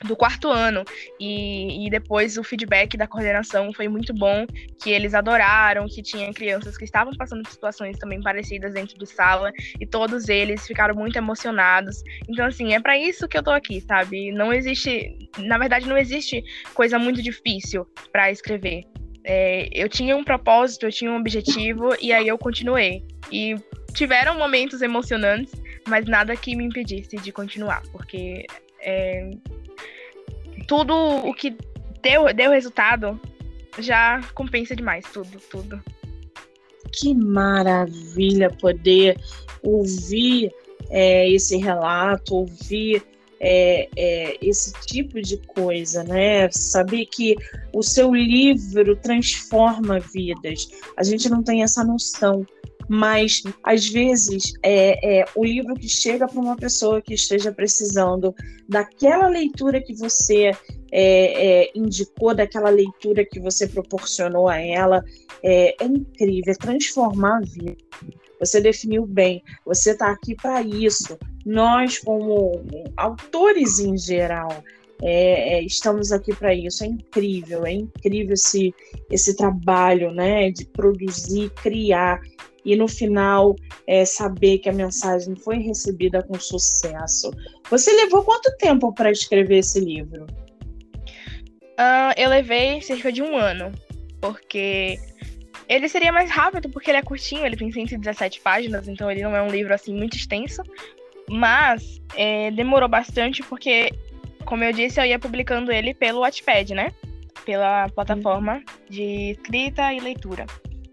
do 0.05 0.17
quarto 0.17 0.49
ano 0.49 0.85
e, 1.21 1.87
e, 1.87 1.91
depois 1.91 2.37
o 2.37 2.43
feedback 2.43 2.97
da 2.97 3.07
coordenação 3.07 3.73
foi 3.73 3.89
muito 3.89 4.13
bom, 4.13 4.47
que 4.83 4.91
eles 4.91 5.15
adoraram, 5.15 5.87
que 5.87 6.03
tinha 6.03 6.33
crianças 6.33 6.77
que 6.77 6.85
estavam 6.85 7.13
passando 7.15 7.43
por 7.43 7.53
situações 7.53 7.99
também 7.99 8.21
parecidas 8.21 8.75
dentro 8.75 8.99
de 8.99 9.07
sala 9.07 9.53
e 9.81 9.87
todos 9.87 10.29
eles 10.29 10.67
ficaram 10.67 10.95
muito 10.95 11.17
emocionados. 11.17 12.03
Então 12.29 12.47
assim, 12.47 12.73
é 12.73 12.81
para 12.81 12.99
isso 12.99 13.29
que 13.29 13.39
eu 13.39 13.43
tô 13.43 13.51
aqui, 13.51 13.81
sabe? 13.81 14.33
Não 14.33 14.53
existe, 14.53 15.17
na 15.39 15.59
verdade 15.59 15.89
não 15.89 15.97
existe 15.97 16.43
coisa 16.75 16.99
muito 16.99 17.23
difícil 17.23 17.87
para 18.11 18.31
escrever. 18.31 18.85
É, 19.25 19.69
eu 19.73 19.89
tinha 19.89 20.17
um 20.17 20.25
propósito, 20.25 20.87
eu 20.87 20.91
tinha 20.91 21.11
um 21.11 21.17
objetivo 21.17 21.95
e 22.01 22.13
aí 22.13 22.27
eu 22.27 22.37
continuei. 22.37 23.05
E 23.31 23.55
tiveram 23.93 24.37
momentos 24.37 24.83
emocionantes, 24.83 25.53
mas 25.87 26.07
nada 26.07 26.35
que 26.37 26.57
me 26.57 26.65
impedisse 26.65 27.17
de 27.17 27.33
continuar, 27.33 27.83
porque 27.93 28.47
é, 28.83 29.31
tudo 30.67 30.95
o 30.95 31.35
que 31.35 31.57
deu, 32.03 32.33
deu 32.35 32.51
resultado 32.51 33.21
já 33.79 34.21
compensa 34.35 34.77
demais, 34.77 35.05
tudo, 35.13 35.39
tudo. 35.51 35.83
Que 36.93 37.15
maravilha 37.15 38.51
poder 38.51 39.19
ouvir 39.63 40.53
é, 40.91 41.31
esse 41.31 41.57
relato, 41.57 42.35
ouvir 42.35 43.03
é, 43.41 43.89
é, 43.97 44.39
esse 44.41 44.73
tipo 44.87 45.21
de 45.21 45.37
coisa, 45.39 46.05
né? 46.05 46.49
Saber 46.51 47.07
que 47.07 47.35
o 47.73 47.83
seu 47.83 48.15
livro 48.15 48.95
transforma 48.97 49.99
vidas. 49.99 50.69
A 50.97 51.03
gente 51.03 51.29
não 51.29 51.43
tem 51.43 51.63
essa 51.63 51.83
noção 51.83 52.47
mas 52.89 53.43
às 53.63 53.89
vezes 53.89 54.53
é, 54.63 55.21
é 55.21 55.25
o 55.35 55.45
livro 55.45 55.75
que 55.75 55.89
chega 55.89 56.27
para 56.27 56.41
uma 56.41 56.57
pessoa 56.57 57.01
que 57.01 57.15
esteja 57.15 57.53
precisando 57.53 58.35
daquela 58.69 59.29
leitura 59.29 59.81
que 59.81 59.95
você 59.95 60.51
é, 60.91 61.63
é, 61.63 61.71
indicou, 61.75 62.35
daquela 62.35 62.71
leitura 62.71 63.25
que 63.25 63.41
você 63.41 63.67
proporcionou 63.67 64.49
a 64.49 64.59
ela, 64.59 65.03
é, 65.43 65.75
é 65.83 65.87
incrível, 65.87 66.53
é 66.53 66.57
transformar 66.57 67.39
a 67.39 67.41
vida. 67.41 67.77
Você 68.39 68.61
definiu 68.61 69.07
bem, 69.07 69.43
você 69.65 69.93
está 69.93 70.11
aqui 70.11 70.35
para 70.35 70.61
isso. 70.63 71.17
Nós, 71.47 71.99
como 71.99 72.61
autores 72.97 73.79
em 73.79 73.97
geral, 73.97 74.65
é, 75.01 75.59
é, 75.59 75.63
estamos 75.63 76.13
aqui 76.13 76.35
para 76.35 76.55
isso. 76.55 76.85
É 76.85 76.89
incrível, 76.89 77.65
é 77.65 77.73
incrível 77.73 78.35
esse, 78.35 78.75
esse 79.11 79.37
trabalho 79.37 80.13
né, 80.13 80.51
de 80.51 80.65
produzir, 80.67 81.51
criar 81.63 82.21
e 82.65 82.77
no 82.77 82.87
final 82.87 83.57
é, 83.87 84.05
saber 84.05 84.59
que 84.59 84.69
a 84.69 84.73
mensagem 84.73 85.35
foi 85.37 85.59
recebida 85.59 86.23
com 86.23 86.39
sucesso. 86.39 87.31
Você 87.71 87.93
levou 87.93 88.23
quanto 88.23 88.55
tempo 88.59 88.93
para 88.95 89.11
escrever 89.11 89.59
esse 89.59 89.81
livro? 89.81 90.27
Uh, 91.73 92.13
eu 92.17 92.29
levei 92.29 92.81
cerca 92.81 93.11
de 93.11 93.23
um 93.23 93.37
ano, 93.37 93.73
porque 94.21 94.99
Ele 95.69 95.89
seria 95.89 96.13
mais 96.13 96.31
rápido 96.31 96.69
porque 96.69 96.91
ele 96.91 96.99
é 96.99 97.03
curtinho, 97.03 97.45
ele 97.45 97.57
tem 97.57 97.73
117 97.73 98.41
páginas, 98.41 98.87
então 98.89 99.11
ele 99.11 99.23
não 99.23 99.35
é 99.35 99.43
um 99.43 99.49
livro 99.49 99.75
assim 99.75 99.95
muito 99.95 100.17
extenso. 100.17 100.63
Mas 101.29 102.01
é, 102.15 102.51
demorou 102.51 102.89
bastante 102.89 103.43
porque, 103.43 103.91
como 104.45 104.65
eu 104.65 104.73
disse, 104.73 105.01
eu 105.01 105.07
ia 105.07 105.19
publicando 105.19 105.73
ele 105.73 105.95
pelo 105.95 106.21
Wattpad, 106.21 106.75
né? 106.75 106.93
Pela 107.47 107.89
plataforma 107.89 108.63
de 108.89 109.31
escrita 109.33 109.93
e 109.95 110.01
leitura. 110.01 110.47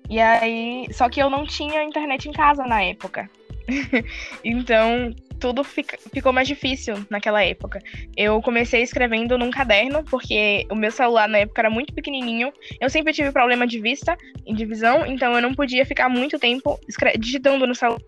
E 0.10 0.20
aí, 0.20 0.88
só 0.92 1.08
que 1.08 1.22
eu 1.22 1.30
não 1.30 1.46
tinha 1.46 1.84
internet 1.84 2.28
em 2.28 2.32
casa 2.32 2.64
na 2.64 2.82
época. 2.82 3.30
então, 4.44 5.14
tudo 5.40 5.64
fica, 5.64 5.98
ficou 6.12 6.34
mais 6.34 6.48
difícil 6.48 6.96
naquela 7.10 7.44
época. 7.44 7.80
Eu 8.18 8.42
comecei 8.42 8.82
escrevendo 8.82 9.38
num 9.38 9.52
caderno, 9.52 10.04
porque 10.04 10.66
o 10.70 10.76
meu 10.76 10.92
celular 10.92 11.30
na 11.30 11.40
época 11.40 11.62
era 11.62 11.70
muito 11.70 11.94
pequenininho. 11.94 12.52
Eu 12.80 12.90
sempre 12.90 13.14
tive 13.14 13.32
problema 13.32 13.66
de 13.66 13.80
vista 13.80 14.18
e 14.46 14.54
de 14.54 14.66
visão, 14.66 15.06
então 15.06 15.34
eu 15.34 15.42
não 15.42 15.54
podia 15.54 15.86
ficar 15.86 16.10
muito 16.10 16.38
tempo 16.40 16.80
digitando 17.20 17.66
no 17.66 17.76
celular 17.76 18.02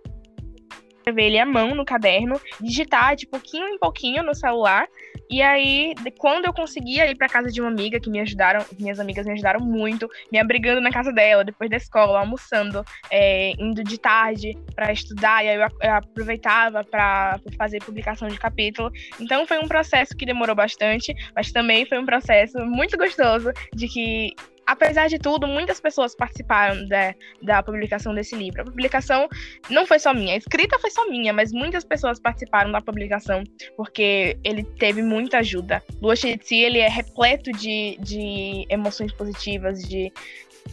escrever 1.02 1.24
ele 1.24 1.40
à 1.40 1.46
mão 1.46 1.74
no 1.76 1.84
caderno, 1.84 2.40
digitar 2.60 3.16
de 3.16 3.28
pouquinho 3.28 3.68
em 3.68 3.78
pouquinho 3.78 4.24
no 4.24 4.36
celular. 4.36 4.88
E 5.30 5.42
aí, 5.42 5.94
quando 6.18 6.46
eu 6.46 6.54
conseguia 6.54 7.10
ir 7.10 7.16
para 7.16 7.28
casa 7.28 7.50
de 7.50 7.62
uma 7.62 7.70
amiga 7.70 8.00
que 8.00 8.10
me 8.10 8.20
ajudaram, 8.20 8.66
minhas 8.80 9.00
amigas 9.00 9.26
me 9.26 9.34
ajudaram 9.34 9.62
muito, 9.62 10.10
me 10.32 10.38
abrigando 10.38 10.82
na 10.82 10.92
casa 10.92 11.12
dela, 11.12 11.44
depois 11.44 11.70
da 11.70 11.78
escola, 11.78 12.20
almoçando, 12.20 12.84
é, 13.10 13.54
indo 13.58 13.84
de 13.84 13.98
tarde 13.98 14.58
para 14.76 14.92
estudar, 14.92 15.44
e 15.44 15.50
aí 15.50 15.56
eu, 15.56 15.68
eu 15.82 15.94
aproveitava 15.94 16.84
para 16.84 17.40
fazer 17.58 17.80
publicação 17.84 18.28
de 18.28 18.38
capítulo. 18.38 18.92
Então 19.20 19.46
foi 19.46 19.58
um 19.60 19.68
processo 19.68 20.16
que 20.16 20.26
demorou 20.26 20.56
bastante, 20.56 21.14
mas 21.36 21.52
também 21.52 21.86
foi 21.86 21.98
um 21.98 22.06
processo 22.06 22.58
muito 22.66 22.98
gostoso 22.98 23.52
de 23.74 23.88
que 23.88 24.34
apesar 24.66 25.08
de 25.08 25.18
tudo, 25.18 25.48
muitas 25.48 25.80
pessoas 25.80 26.16
participaram 26.16 26.88
da, 26.88 27.14
da 27.42 27.64
publicação 27.64 28.14
desse 28.14 28.36
livro. 28.36 28.62
A 28.62 28.66
publicação 28.66 29.28
não 29.70 29.86
foi 29.86 30.00
só 30.00 30.14
minha, 30.14 30.34
a 30.34 30.38
escrita 30.38 30.80
foi 30.80 30.92
só 30.92 31.10
minha, 31.10 31.34
mas 31.34 31.52
muitas 31.52 31.84
pessoas 31.84 32.20
participaram 32.20 32.72
da 32.72 32.82
publicação 32.82 33.44
porque 33.76 34.38
ele 34.44 34.64
teve 34.64 35.02
muita 35.02 35.40
ajuda. 35.40 35.84
Lua 36.02 36.16
Cheia 36.16 36.40
ele 36.52 36.80
é 36.80 36.88
repleto 36.88 37.52
de, 37.52 37.98
de 38.00 38.66
emoções 38.70 39.12
positivas, 39.14 39.82
de, 39.82 40.12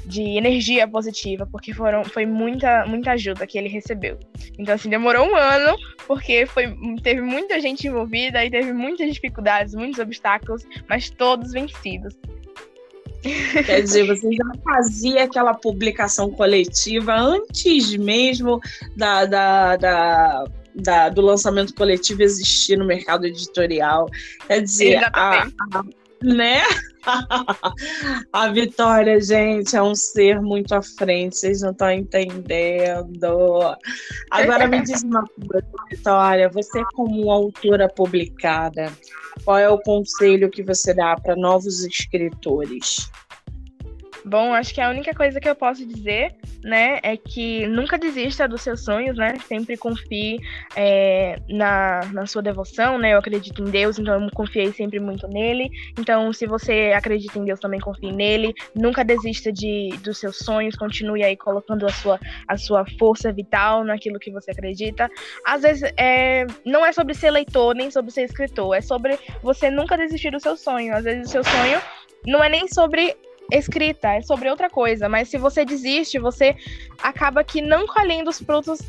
de 0.04 0.22
energia 0.36 0.86
positiva, 0.86 1.46
porque 1.46 1.72
foram, 1.72 2.04
foi 2.04 2.26
muita, 2.26 2.84
muita 2.86 3.12
ajuda 3.12 3.46
que 3.46 3.58
ele 3.58 3.68
recebeu. 3.68 4.18
Então, 4.58 4.74
assim, 4.74 4.88
demorou 4.88 5.26
um 5.26 5.36
ano, 5.36 5.76
porque 6.06 6.46
foi, 6.46 6.74
teve 7.02 7.20
muita 7.20 7.60
gente 7.60 7.86
envolvida 7.86 8.44
e 8.44 8.50
teve 8.50 8.72
muitas 8.72 9.12
dificuldades, 9.12 9.74
muitos 9.74 9.98
obstáculos, 9.98 10.64
mas 10.88 11.10
todos 11.10 11.52
vencidos. 11.52 12.14
Quer 13.22 13.82
dizer, 13.82 14.06
você 14.06 14.28
já 14.32 14.62
fazia 14.62 15.24
aquela 15.24 15.54
publicação 15.54 16.30
coletiva 16.30 17.14
antes 17.14 17.96
mesmo 17.96 18.60
da, 18.96 19.24
da, 19.24 19.76
da, 19.76 20.44
da 20.74 21.08
do 21.08 21.20
lançamento 21.20 21.74
coletivo 21.74 22.22
existir 22.22 22.76
no 22.78 22.84
mercado 22.84 23.26
editorial. 23.26 24.08
Quer 24.46 24.62
dizer, 24.62 25.04
a, 25.12 25.42
a, 25.42 25.84
né? 26.22 26.62
a 28.32 28.48
Vitória, 28.48 29.20
gente, 29.20 29.76
é 29.76 29.82
um 29.82 29.94
ser 29.94 30.40
muito 30.40 30.74
à 30.74 30.82
frente, 30.82 31.36
vocês 31.36 31.62
não 31.62 31.70
estão 31.70 31.90
entendendo. 31.90 33.76
Agora 34.30 34.66
me 34.66 34.82
diz 34.82 35.02
uma 35.02 35.24
coisa, 35.26 35.66
Vitória, 35.90 36.48
você 36.48 36.82
como 36.94 37.30
autora 37.30 37.88
publicada, 37.88 38.92
qual 39.44 39.58
é 39.58 39.68
o 39.68 39.78
conselho 39.78 40.50
que 40.50 40.62
você 40.62 40.92
dá 40.92 41.16
para 41.16 41.36
novos 41.36 41.84
escritores? 41.84 43.10
Bom, 44.28 44.52
acho 44.52 44.74
que 44.74 44.80
a 44.80 44.90
única 44.90 45.14
coisa 45.14 45.40
que 45.40 45.48
eu 45.48 45.54
posso 45.54 45.86
dizer, 45.86 46.34
né, 46.62 46.98
é 47.02 47.16
que 47.16 47.66
nunca 47.66 47.96
desista 47.96 48.46
dos 48.46 48.60
seus 48.60 48.84
sonhos, 48.84 49.16
né? 49.16 49.36
Sempre 49.46 49.74
confie 49.74 50.38
é, 50.76 51.40
na, 51.48 52.00
na 52.12 52.26
sua 52.26 52.42
devoção, 52.42 52.98
né? 52.98 53.14
Eu 53.14 53.18
acredito 53.18 53.62
em 53.62 53.70
Deus, 53.70 53.98
então 53.98 54.22
eu 54.22 54.30
confiei 54.32 54.70
sempre 54.72 55.00
muito 55.00 55.26
nele. 55.28 55.70
Então, 55.98 56.30
se 56.30 56.46
você 56.46 56.92
acredita 56.94 57.38
em 57.38 57.44
Deus, 57.46 57.58
também 57.58 57.80
confie 57.80 58.12
nele. 58.12 58.52
Nunca 58.74 59.02
desista 59.02 59.50
de, 59.50 59.88
dos 60.02 60.18
seus 60.18 60.36
sonhos, 60.36 60.76
continue 60.76 61.24
aí 61.24 61.36
colocando 61.36 61.86
a 61.86 61.90
sua, 61.90 62.20
a 62.46 62.58
sua 62.58 62.84
força 62.98 63.32
vital 63.32 63.82
naquilo 63.82 64.18
que 64.18 64.30
você 64.30 64.50
acredita. 64.50 65.10
Às 65.46 65.62
vezes, 65.62 65.90
é, 65.96 66.46
não 66.66 66.84
é 66.84 66.92
sobre 66.92 67.14
ser 67.14 67.30
leitor, 67.30 67.74
nem 67.74 67.90
sobre 67.90 68.10
ser 68.10 68.24
escritor, 68.24 68.76
é 68.76 68.82
sobre 68.82 69.18
você 69.42 69.70
nunca 69.70 69.96
desistir 69.96 70.30
do 70.30 70.40
seu 70.40 70.54
sonho. 70.54 70.94
Às 70.94 71.04
vezes, 71.04 71.28
o 71.28 71.30
seu 71.30 71.42
sonho 71.42 71.80
não 72.26 72.44
é 72.44 72.48
nem 72.50 72.68
sobre 72.68 73.16
escrita, 73.50 74.14
é 74.14 74.22
sobre 74.22 74.50
outra 74.50 74.68
coisa. 74.68 75.08
Mas 75.08 75.28
se 75.28 75.38
você 75.38 75.64
desiste, 75.64 76.18
você 76.18 76.56
acaba 77.02 77.42
que 77.44 77.60
não 77.60 77.86
colhendo 77.86 78.30
os 78.30 78.40
frutos 78.40 78.80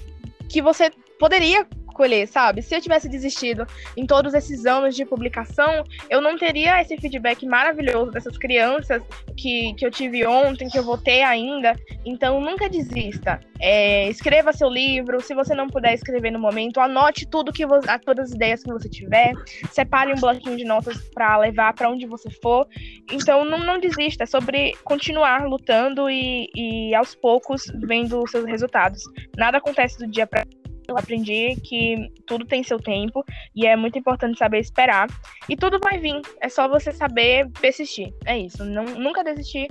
que 0.47 0.61
você 0.61 0.91
poderia 1.19 1.65
escolher, 1.99 2.27
sabe? 2.27 2.61
Se 2.61 2.75
eu 2.75 2.81
tivesse 2.81 3.09
desistido 3.09 3.67
em 3.97 4.05
todos 4.05 4.33
esses 4.33 4.65
anos 4.65 4.95
de 4.95 5.05
publicação, 5.05 5.83
eu 6.09 6.21
não 6.21 6.37
teria 6.37 6.81
esse 6.81 6.97
feedback 6.97 7.45
maravilhoso 7.45 8.11
dessas 8.11 8.37
crianças 8.37 9.01
que, 9.35 9.73
que 9.73 9.85
eu 9.85 9.91
tive 9.91 10.25
ontem, 10.25 10.69
que 10.69 10.79
eu 10.79 10.83
vou 10.83 10.97
ter 10.97 11.23
ainda. 11.23 11.75
Então, 12.05 12.39
nunca 12.39 12.69
desista. 12.69 13.39
É, 13.59 14.07
escreva 14.09 14.53
seu 14.53 14.69
livro. 14.69 15.21
Se 15.21 15.35
você 15.35 15.53
não 15.53 15.67
puder 15.67 15.93
escrever 15.93 16.31
no 16.31 16.39
momento, 16.39 16.79
anote 16.79 17.27
tudo 17.27 17.51
que 17.51 17.65
você, 17.65 17.87
todas 17.99 18.29
as 18.29 18.35
ideias 18.35 18.63
que 18.63 18.71
você 18.71 18.87
tiver. 18.87 19.33
Separe 19.71 20.13
um 20.13 20.19
bloquinho 20.19 20.55
de 20.55 20.63
notas 20.63 20.97
para 21.13 21.37
levar 21.37 21.73
para 21.73 21.89
onde 21.89 22.05
você 22.05 22.29
for. 22.41 22.65
Então, 23.11 23.43
não, 23.43 23.59
não 23.59 23.79
desista. 23.79 24.23
É 24.23 24.25
sobre 24.25 24.73
continuar 24.83 25.45
lutando 25.45 26.09
e, 26.09 26.49
e 26.55 26.95
aos 26.95 27.13
poucos 27.15 27.63
vendo 27.75 28.23
os 28.23 28.31
seus 28.31 28.45
resultados. 28.45 29.03
Nada 29.37 29.57
acontece 29.57 29.97
do 29.97 30.07
dia 30.07 30.25
para 30.25 30.45
eu 30.89 30.97
aprendi 30.97 31.55
que 31.63 32.11
tudo 32.25 32.45
tem 32.45 32.63
seu 32.63 32.79
tempo 32.79 33.23
e 33.55 33.65
é 33.65 33.75
muito 33.75 33.97
importante 33.97 34.37
saber 34.37 34.59
esperar. 34.59 35.07
E 35.47 35.55
tudo 35.55 35.79
vai 35.79 35.97
vir, 35.97 36.21
é 36.41 36.49
só 36.49 36.67
você 36.67 36.91
saber 36.91 37.49
persistir. 37.61 38.13
É 38.25 38.37
isso, 38.37 38.63
não, 38.65 38.83
nunca 38.85 39.23
desistir, 39.23 39.67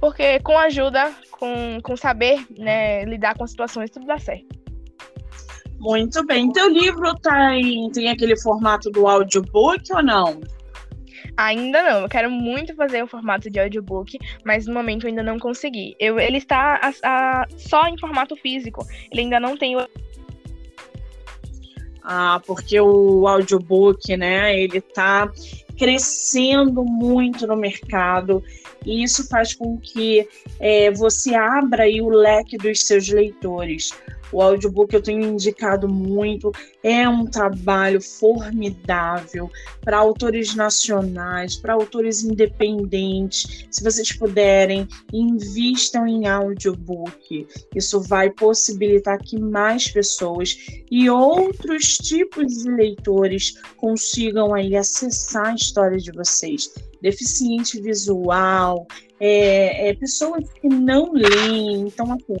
porque 0.00 0.38
com 0.40 0.58
ajuda, 0.58 1.12
com, 1.32 1.80
com 1.82 1.96
saber 1.96 2.44
né, 2.58 3.04
lidar 3.04 3.36
com 3.36 3.46
situações, 3.46 3.90
tudo 3.90 4.06
dá 4.06 4.18
certo. 4.18 4.64
Muito 5.78 6.24
bem. 6.24 6.50
Teu 6.52 6.68
livro 6.68 7.14
tá 7.16 7.54
em, 7.54 7.90
tem 7.90 8.08
aquele 8.08 8.40
formato 8.40 8.90
do 8.90 9.06
audiobook 9.06 9.92
ou 9.92 10.02
não? 10.02 10.40
Ainda 11.36 11.82
não, 11.82 12.02
eu 12.02 12.08
quero 12.08 12.30
muito 12.30 12.74
fazer 12.76 13.02
o 13.02 13.06
formato 13.06 13.50
de 13.50 13.58
audiobook, 13.58 14.18
mas 14.44 14.66
no 14.66 14.74
momento 14.74 15.04
eu 15.04 15.08
ainda 15.08 15.22
não 15.22 15.38
consegui. 15.38 15.96
Eu, 15.98 16.18
ele 16.18 16.38
está 16.38 16.80
a, 16.80 16.92
a, 17.02 17.46
só 17.56 17.86
em 17.88 17.98
formato 17.98 18.36
físico, 18.36 18.86
ele 19.10 19.22
ainda 19.22 19.40
não 19.40 19.56
tem 19.56 19.76
o 19.76 19.86
ah, 22.04 22.40
porque 22.46 22.78
o 22.80 23.26
audiobook, 23.26 24.16
né, 24.16 24.58
ele 24.58 24.78
está 24.78 25.30
crescendo 25.78 26.84
muito 26.84 27.46
no 27.46 27.56
mercado 27.56 28.42
e 28.84 29.02
isso 29.02 29.26
faz 29.28 29.54
com 29.54 29.78
que 29.78 30.28
é, 30.60 30.90
você 30.90 31.34
abra 31.34 31.84
aí 31.84 32.00
o 32.00 32.08
leque 32.08 32.56
dos 32.56 32.84
seus 32.84 33.08
leitores. 33.08 33.90
O 34.34 34.42
audiobook 34.42 34.92
eu 34.92 35.00
tenho 35.00 35.22
indicado 35.22 35.88
muito, 35.88 36.50
é 36.82 37.08
um 37.08 37.24
trabalho 37.24 38.00
formidável 38.00 39.48
para 39.80 39.98
autores 39.98 40.56
nacionais, 40.56 41.54
para 41.54 41.74
autores 41.74 42.24
independentes. 42.24 43.64
Se 43.70 43.84
vocês 43.84 44.12
puderem, 44.12 44.88
invistam 45.12 46.04
em 46.04 46.26
audiobook. 46.26 47.46
Isso 47.76 48.00
vai 48.00 48.28
possibilitar 48.28 49.18
que 49.18 49.38
mais 49.38 49.88
pessoas 49.88 50.56
e 50.90 51.08
outros 51.08 51.96
tipos 51.98 52.64
de 52.64 52.70
leitores 52.72 53.54
consigam 53.76 54.52
aí 54.52 54.74
acessar 54.74 55.46
a 55.46 55.54
história 55.54 55.98
de 55.98 56.10
vocês. 56.10 56.74
Deficiente 57.04 57.80
visual, 57.80 58.86
é, 59.20 59.90
é, 59.90 59.94
pessoas 59.94 60.50
que 60.54 60.68
não 60.68 61.12
leem. 61.12 61.82
Então, 61.86 62.06
assim, 62.12 62.36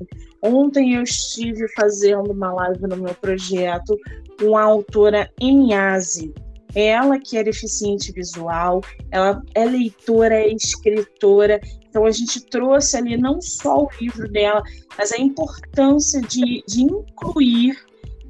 Ontem 0.46 0.96
eu 0.96 1.02
estive 1.02 1.66
fazendo 1.68 2.30
uma 2.30 2.52
live 2.52 2.82
no 2.82 2.98
meu 2.98 3.14
projeto 3.14 3.98
com 4.38 4.58
a 4.58 4.64
autora 4.64 5.30
Eniase. 5.40 6.34
Ela 6.74 7.18
que 7.18 7.38
é 7.38 7.42
deficiente 7.42 8.12
visual, 8.12 8.82
ela 9.10 9.40
é 9.54 9.64
leitora, 9.64 10.34
é 10.34 10.52
escritora. 10.52 11.58
Então 11.88 12.04
a 12.04 12.10
gente 12.10 12.44
trouxe 12.44 12.94
ali 12.94 13.16
não 13.16 13.40
só 13.40 13.84
o 13.84 13.88
livro 13.98 14.30
dela, 14.30 14.62
mas 14.98 15.12
a 15.12 15.18
importância 15.18 16.20
de, 16.20 16.62
de 16.68 16.82
incluir 16.82 17.78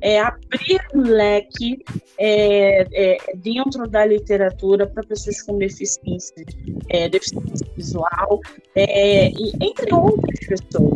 é, 0.04 0.20
abrir 0.20 0.78
o 0.92 1.00
leque 1.00 1.82
é, 2.18 2.86
é, 2.92 3.16
dentro 3.36 3.88
da 3.88 4.04
literatura 4.04 4.86
para 4.86 5.02
pessoas 5.02 5.40
com 5.40 5.56
deficiência, 5.56 6.44
é, 6.90 7.08
deficiência 7.08 7.66
visual, 7.74 8.40
é, 8.74 9.30
e, 9.30 9.52
entre 9.62 9.94
outras 9.94 10.38
pessoas. 10.40 10.92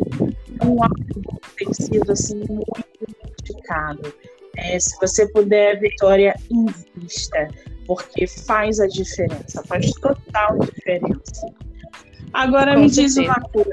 Então, 0.51 0.77
o 0.77 0.83
audiobook 0.83 1.41
tem 1.57 1.73
sido 1.73 2.13
assim, 2.13 2.37
muito 2.37 2.85
indicado. 3.41 4.13
É, 4.59 4.79
se 4.79 4.95
você 5.01 5.27
puder, 5.33 5.81
Vitória, 5.81 6.35
invista, 6.51 7.49
porque 7.87 8.27
faz 8.27 8.79
a 8.79 8.87
diferença, 8.87 9.65
faz 9.65 9.91
total 9.93 10.59
diferença. 10.59 11.47
Agora 12.35 12.75
com 12.75 12.83
me 12.83 12.91
certeza. 12.91 13.23
diz 13.23 13.31
uma 13.31 13.41
coisa. 13.41 13.73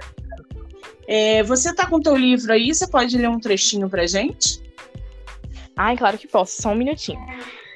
É, 1.09 1.43
você 1.43 1.71
está 1.71 1.87
com 1.87 1.97
o 1.97 2.01
teu 2.01 2.15
livro 2.15 2.53
aí? 2.53 2.73
Você 2.73 2.87
pode 2.87 3.17
ler 3.17 3.27
um 3.27 3.39
trechinho 3.39 3.89
pra 3.89 4.07
gente? 4.07 4.63
Ai, 5.77 5.97
claro 5.97 6.17
que 6.17 6.27
posso, 6.27 6.61
só 6.61 6.69
um 6.71 6.75
minutinho. 6.75 7.19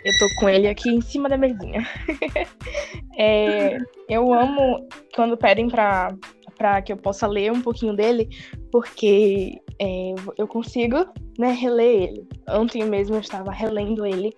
Eu 0.04 0.18
tô 0.18 0.36
com 0.40 0.48
ele 0.48 0.68
aqui 0.68 0.90
em 0.90 1.02
cima 1.02 1.28
da 1.28 1.38
mesinha. 1.38 1.86
é, 3.18 3.78
eu 4.08 4.34
amo 4.34 4.88
quando 5.14 5.38
pedem 5.38 5.68
pra, 5.68 6.16
pra 6.58 6.82
que 6.82 6.94
eu 6.94 6.98
possa 6.98 7.28
ler 7.28 7.52
um 7.52 7.62
pouquinho 7.62 7.94
dele, 7.94 8.30
porque 8.72 9.60
é, 9.80 10.16
eu 10.38 10.48
consigo 10.48 11.06
né, 11.38 11.52
reler 11.52 12.04
ele. 12.04 12.28
Ontem 12.50 12.84
mesmo 12.86 13.16
eu 13.16 13.20
estava 13.20 13.52
relendo 13.52 14.06
ele, 14.06 14.34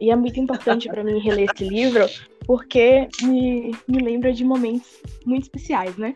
e 0.00 0.10
é 0.10 0.16
muito 0.16 0.38
importante 0.38 0.88
para 0.88 1.02
mim 1.02 1.18
reler 1.18 1.48
esse 1.50 1.64
livro, 1.64 2.06
porque 2.46 3.08
me, 3.22 3.72
me 3.88 3.98
lembra 3.98 4.32
de 4.32 4.44
momentos 4.44 5.00
muito 5.24 5.44
especiais, 5.44 5.96
né? 5.96 6.14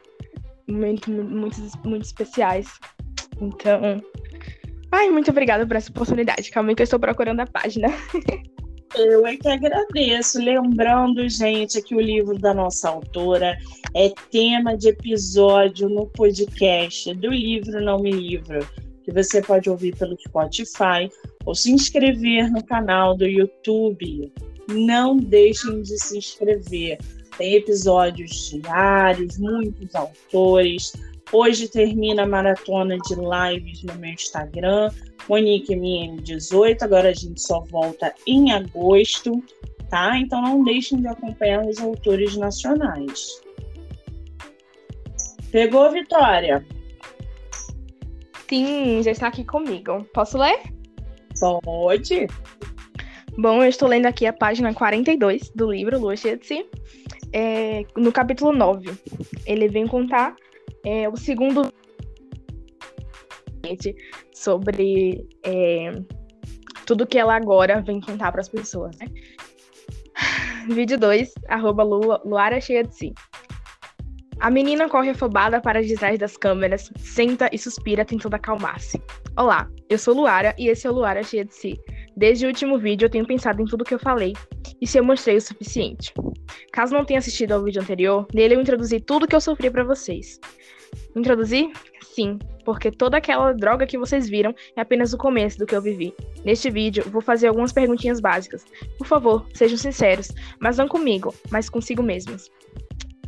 Momentos 0.68 1.08
muito, 1.08 1.88
muito 1.88 2.04
especiais. 2.04 2.78
Então, 3.40 4.02
Ai, 4.92 5.08
muito 5.10 5.30
obrigada 5.30 5.66
por 5.66 5.76
essa 5.76 5.90
oportunidade. 5.90 6.50
Calma 6.50 6.70
aí 6.70 6.74
que 6.74 6.82
eu 6.82 6.84
estou 6.84 6.98
procurando 6.98 7.40
a 7.40 7.46
página. 7.46 7.88
Eu 8.96 9.24
é 9.24 9.36
que 9.36 9.48
agradeço. 9.48 10.42
Lembrando, 10.42 11.28
gente, 11.28 11.80
que 11.80 11.94
o 11.94 12.00
livro 12.00 12.36
da 12.38 12.52
nossa 12.52 12.88
autora 12.88 13.56
é 13.94 14.12
tema 14.30 14.76
de 14.76 14.88
episódio 14.88 15.88
no 15.88 16.06
podcast 16.08 17.14
do 17.14 17.28
livro 17.28 17.80
Não 17.80 18.00
Me 18.00 18.10
Livro, 18.10 18.66
que 19.04 19.12
você 19.12 19.40
pode 19.40 19.70
ouvir 19.70 19.94
pelo 19.96 20.18
Spotify 20.18 21.08
ou 21.44 21.54
se 21.54 21.70
inscrever 21.70 22.50
no 22.50 22.64
canal 22.64 23.16
do 23.16 23.26
YouTube. 23.26 24.32
Não 24.68 25.16
deixem 25.16 25.82
de 25.82 25.96
se 25.96 26.18
inscrever. 26.18 26.98
Tem 27.38 27.54
episódios 27.54 28.50
diários, 28.50 29.38
muitos 29.38 29.94
autores 29.94 30.92
Hoje 31.32 31.68
termina 31.68 32.24
a 32.24 32.26
maratona 32.26 32.98
de 32.98 33.14
lives 33.14 33.84
no 33.84 33.94
meu 33.94 34.10
Instagram, 34.10 34.90
MoniqueMM18. 35.28 36.82
Agora 36.82 37.10
a 37.10 37.12
gente 37.12 37.40
só 37.40 37.60
volta 37.70 38.12
em 38.26 38.52
agosto, 38.52 39.40
tá? 39.88 40.18
Então 40.18 40.42
não 40.42 40.64
deixem 40.64 41.00
de 41.00 41.06
acompanhar 41.06 41.64
os 41.64 41.78
autores 41.78 42.36
nacionais. 42.36 43.40
Pegou, 45.52 45.90
Vitória? 45.92 46.66
Sim, 48.48 49.00
já 49.04 49.12
está 49.12 49.28
aqui 49.28 49.44
comigo. 49.44 50.04
Posso 50.12 50.36
ler? 50.36 50.58
Pode. 51.62 52.26
Bom, 53.38 53.62
eu 53.62 53.68
estou 53.68 53.88
lendo 53.88 54.06
aqui 54.06 54.26
a 54.26 54.32
página 54.32 54.74
42 54.74 55.50
do 55.54 55.70
livro 55.70 55.98
Lua 55.98 56.14
é, 57.32 57.84
no 57.96 58.10
capítulo 58.10 58.52
9. 58.52 58.90
Ele 59.46 59.68
vem 59.68 59.86
contar 59.86 60.34
é, 60.84 61.08
o 61.08 61.16
segundo 61.16 61.72
sobre 64.32 65.28
é, 65.44 65.92
tudo 66.86 67.06
que 67.06 67.18
ela 67.18 67.36
agora 67.36 67.80
vem 67.82 68.00
contar 68.00 68.32
para 68.32 68.40
as 68.40 68.48
pessoas, 68.48 68.96
né? 68.98 69.06
Vídeo 70.74 70.98
2, 70.98 71.32
arroba 71.48 71.82
Luara 71.82 72.60
cheia 72.60 72.84
de 72.84 72.94
si. 72.94 73.14
A 74.40 74.50
menina 74.50 74.88
corre 74.88 75.10
afobada 75.10 75.60
para 75.60 75.82
detrás 75.82 76.18
das 76.18 76.36
câmeras, 76.36 76.90
senta 76.96 77.50
e 77.52 77.58
suspira 77.58 78.04
tentando 78.04 78.34
acalmar-se. 78.34 79.00
Olá, 79.36 79.68
eu 79.90 79.98
sou 79.98 80.14
Luara 80.14 80.54
e 80.58 80.68
esse 80.68 80.86
é 80.86 80.90
o 80.90 80.94
Luara 80.94 81.22
cheia 81.22 81.44
de 81.44 81.54
si. 81.54 81.78
Desde 82.20 82.44
o 82.44 82.48
último 82.48 82.78
vídeo 82.78 83.06
eu 83.06 83.10
tenho 83.10 83.26
pensado 83.26 83.62
em 83.62 83.64
tudo 83.64 83.82
que 83.82 83.94
eu 83.94 83.98
falei 83.98 84.34
e 84.78 84.86
se 84.86 84.98
eu 84.98 85.02
mostrei 85.02 85.38
o 85.38 85.40
suficiente. 85.40 86.12
Caso 86.70 86.92
não 86.92 87.02
tenha 87.02 87.18
assistido 87.18 87.52
ao 87.52 87.64
vídeo 87.64 87.80
anterior, 87.80 88.26
nele 88.34 88.56
eu 88.56 88.60
introduzi 88.60 89.00
tudo 89.00 89.26
que 89.26 89.34
eu 89.34 89.40
sofri 89.40 89.70
para 89.70 89.84
vocês. 89.84 90.38
Introduzir? 91.16 91.70
Sim, 92.02 92.38
porque 92.62 92.90
toda 92.90 93.16
aquela 93.16 93.54
droga 93.54 93.86
que 93.86 93.96
vocês 93.96 94.28
viram 94.28 94.54
é 94.76 94.82
apenas 94.82 95.14
o 95.14 95.16
começo 95.16 95.56
do 95.56 95.64
que 95.64 95.74
eu 95.74 95.80
vivi. 95.80 96.12
Neste 96.44 96.68
vídeo, 96.68 97.08
vou 97.08 97.22
fazer 97.22 97.46
algumas 97.46 97.72
perguntinhas 97.72 98.20
básicas. 98.20 98.66
Por 98.98 99.06
favor, 99.06 99.46
sejam 99.54 99.78
sinceros, 99.78 100.28
mas 100.60 100.76
não 100.76 100.86
comigo, 100.86 101.34
mas 101.50 101.70
consigo 101.70 102.02
mesmos. 102.02 102.50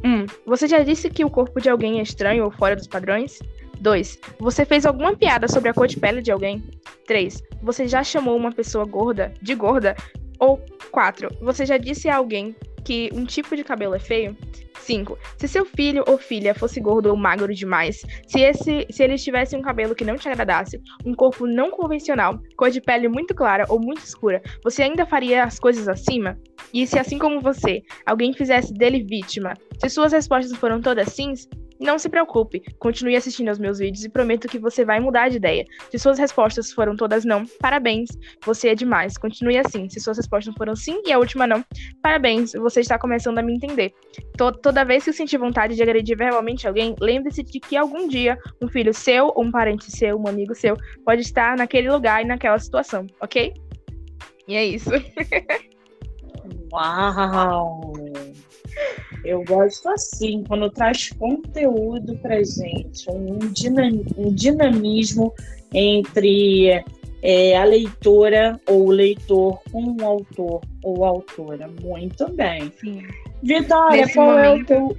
1. 0.04 0.06
Um, 0.06 0.26
você 0.44 0.66
já 0.66 0.80
disse 0.80 1.08
que 1.08 1.24
o 1.24 1.30
corpo 1.30 1.62
de 1.62 1.70
alguém 1.70 1.98
é 1.98 2.02
estranho 2.02 2.44
ou 2.44 2.50
fora 2.50 2.76
dos 2.76 2.86
padrões? 2.86 3.38
2. 3.82 4.18
Você 4.38 4.64
fez 4.64 4.86
alguma 4.86 5.14
piada 5.16 5.48
sobre 5.48 5.68
a 5.68 5.74
cor 5.74 5.88
de 5.88 5.98
pele 5.98 6.22
de 6.22 6.30
alguém? 6.30 6.62
3. 7.06 7.42
Você 7.62 7.88
já 7.88 8.02
chamou 8.04 8.36
uma 8.36 8.52
pessoa 8.52 8.84
gorda 8.84 9.34
de 9.42 9.54
gorda? 9.54 9.96
Ou 10.38 10.64
4. 10.92 11.28
Você 11.40 11.66
já 11.66 11.76
disse 11.76 12.08
a 12.08 12.16
alguém 12.16 12.54
que 12.84 13.10
um 13.12 13.24
tipo 13.24 13.56
de 13.56 13.64
cabelo 13.64 13.94
é 13.94 13.98
feio? 13.98 14.36
5. 14.78 15.18
Se 15.36 15.48
seu 15.48 15.64
filho 15.64 16.04
ou 16.06 16.18
filha 16.18 16.54
fosse 16.54 16.80
gordo 16.80 17.06
ou 17.06 17.16
magro 17.16 17.54
demais, 17.54 18.04
se, 18.26 18.40
esse, 18.40 18.86
se 18.90 19.02
eles 19.02 19.22
tivessem 19.22 19.58
um 19.58 19.62
cabelo 19.62 19.94
que 19.94 20.04
não 20.04 20.16
te 20.16 20.28
agradasse, 20.28 20.80
um 21.04 21.14
corpo 21.14 21.46
não 21.46 21.70
convencional, 21.70 22.40
cor 22.56 22.70
de 22.70 22.80
pele 22.80 23.08
muito 23.08 23.34
clara 23.34 23.64
ou 23.68 23.80
muito 23.80 24.02
escura, 24.02 24.42
você 24.62 24.82
ainda 24.82 25.06
faria 25.06 25.44
as 25.44 25.58
coisas 25.58 25.88
acima? 25.88 26.38
E 26.72 26.86
se, 26.86 26.98
assim 26.98 27.18
como 27.18 27.40
você, 27.40 27.82
alguém 28.06 28.32
fizesse 28.32 28.72
dele 28.72 29.04
vítima? 29.04 29.54
Se 29.78 29.88
suas 29.88 30.12
respostas 30.12 30.56
foram 30.56 30.80
todas 30.80 31.12
sims, 31.12 31.48
não 31.82 31.98
se 31.98 32.08
preocupe, 32.08 32.62
continue 32.78 33.16
assistindo 33.16 33.48
aos 33.48 33.58
meus 33.58 33.78
vídeos 33.78 34.04
e 34.04 34.08
prometo 34.08 34.48
que 34.48 34.58
você 34.58 34.84
vai 34.84 35.00
mudar 35.00 35.28
de 35.28 35.36
ideia. 35.36 35.66
Se 35.90 35.98
suas 35.98 36.18
respostas 36.18 36.72
foram 36.72 36.96
todas 36.96 37.24
não, 37.24 37.44
parabéns, 37.60 38.10
você 38.44 38.68
é 38.68 38.74
demais. 38.74 39.18
Continue 39.18 39.58
assim. 39.58 39.88
Se 39.88 40.00
suas 40.00 40.16
respostas 40.16 40.54
foram 40.56 40.74
sim 40.76 41.02
e 41.04 41.12
a 41.12 41.18
última 41.18 41.46
não, 41.46 41.64
parabéns, 42.02 42.52
você 42.52 42.80
está 42.80 42.98
começando 42.98 43.38
a 43.38 43.42
me 43.42 43.54
entender. 43.54 43.92
toda 44.36 44.84
vez 44.84 45.04
que 45.04 45.12
sentir 45.12 45.38
vontade 45.38 45.74
de 45.74 45.82
agredir 45.82 46.16
verbalmente 46.16 46.66
alguém, 46.66 46.94
lembre-se 47.00 47.42
de 47.42 47.60
que 47.60 47.76
algum 47.76 48.08
dia 48.08 48.38
um 48.60 48.68
filho 48.68 48.94
seu, 48.94 49.32
um 49.36 49.50
parente 49.50 49.90
seu, 49.90 50.18
um 50.18 50.28
amigo 50.28 50.54
seu, 50.54 50.76
pode 51.04 51.22
estar 51.22 51.56
naquele 51.56 51.90
lugar 51.90 52.22
e 52.22 52.26
naquela 52.26 52.58
situação, 52.58 53.06
ok? 53.20 53.52
E 54.48 54.54
é 54.54 54.64
isso. 54.64 54.90
Uau! 56.72 57.92
Eu 59.24 59.44
gosto 59.44 59.88
assim, 59.88 60.42
quando 60.46 60.70
traz 60.70 61.10
conteúdo 61.10 62.16
pra 62.18 62.42
gente, 62.42 63.08
um, 63.08 63.38
um 64.18 64.34
dinamismo 64.34 65.32
entre 65.72 66.84
é, 67.22 67.56
a 67.56 67.64
leitora 67.64 68.60
ou 68.66 68.88
o 68.88 68.90
leitor 68.90 69.60
com 69.70 69.96
o 70.00 70.04
autor 70.04 70.60
ou 70.82 71.04
autora. 71.04 71.70
Muito 71.80 72.30
bem. 72.32 72.72
Sim. 72.80 73.06
Vitória, 73.42 74.02
Nesse 74.02 74.14
qual 74.14 74.32
momento... 74.32 74.72
é 74.72 74.82
o 74.82 74.88
teu. 74.88 74.98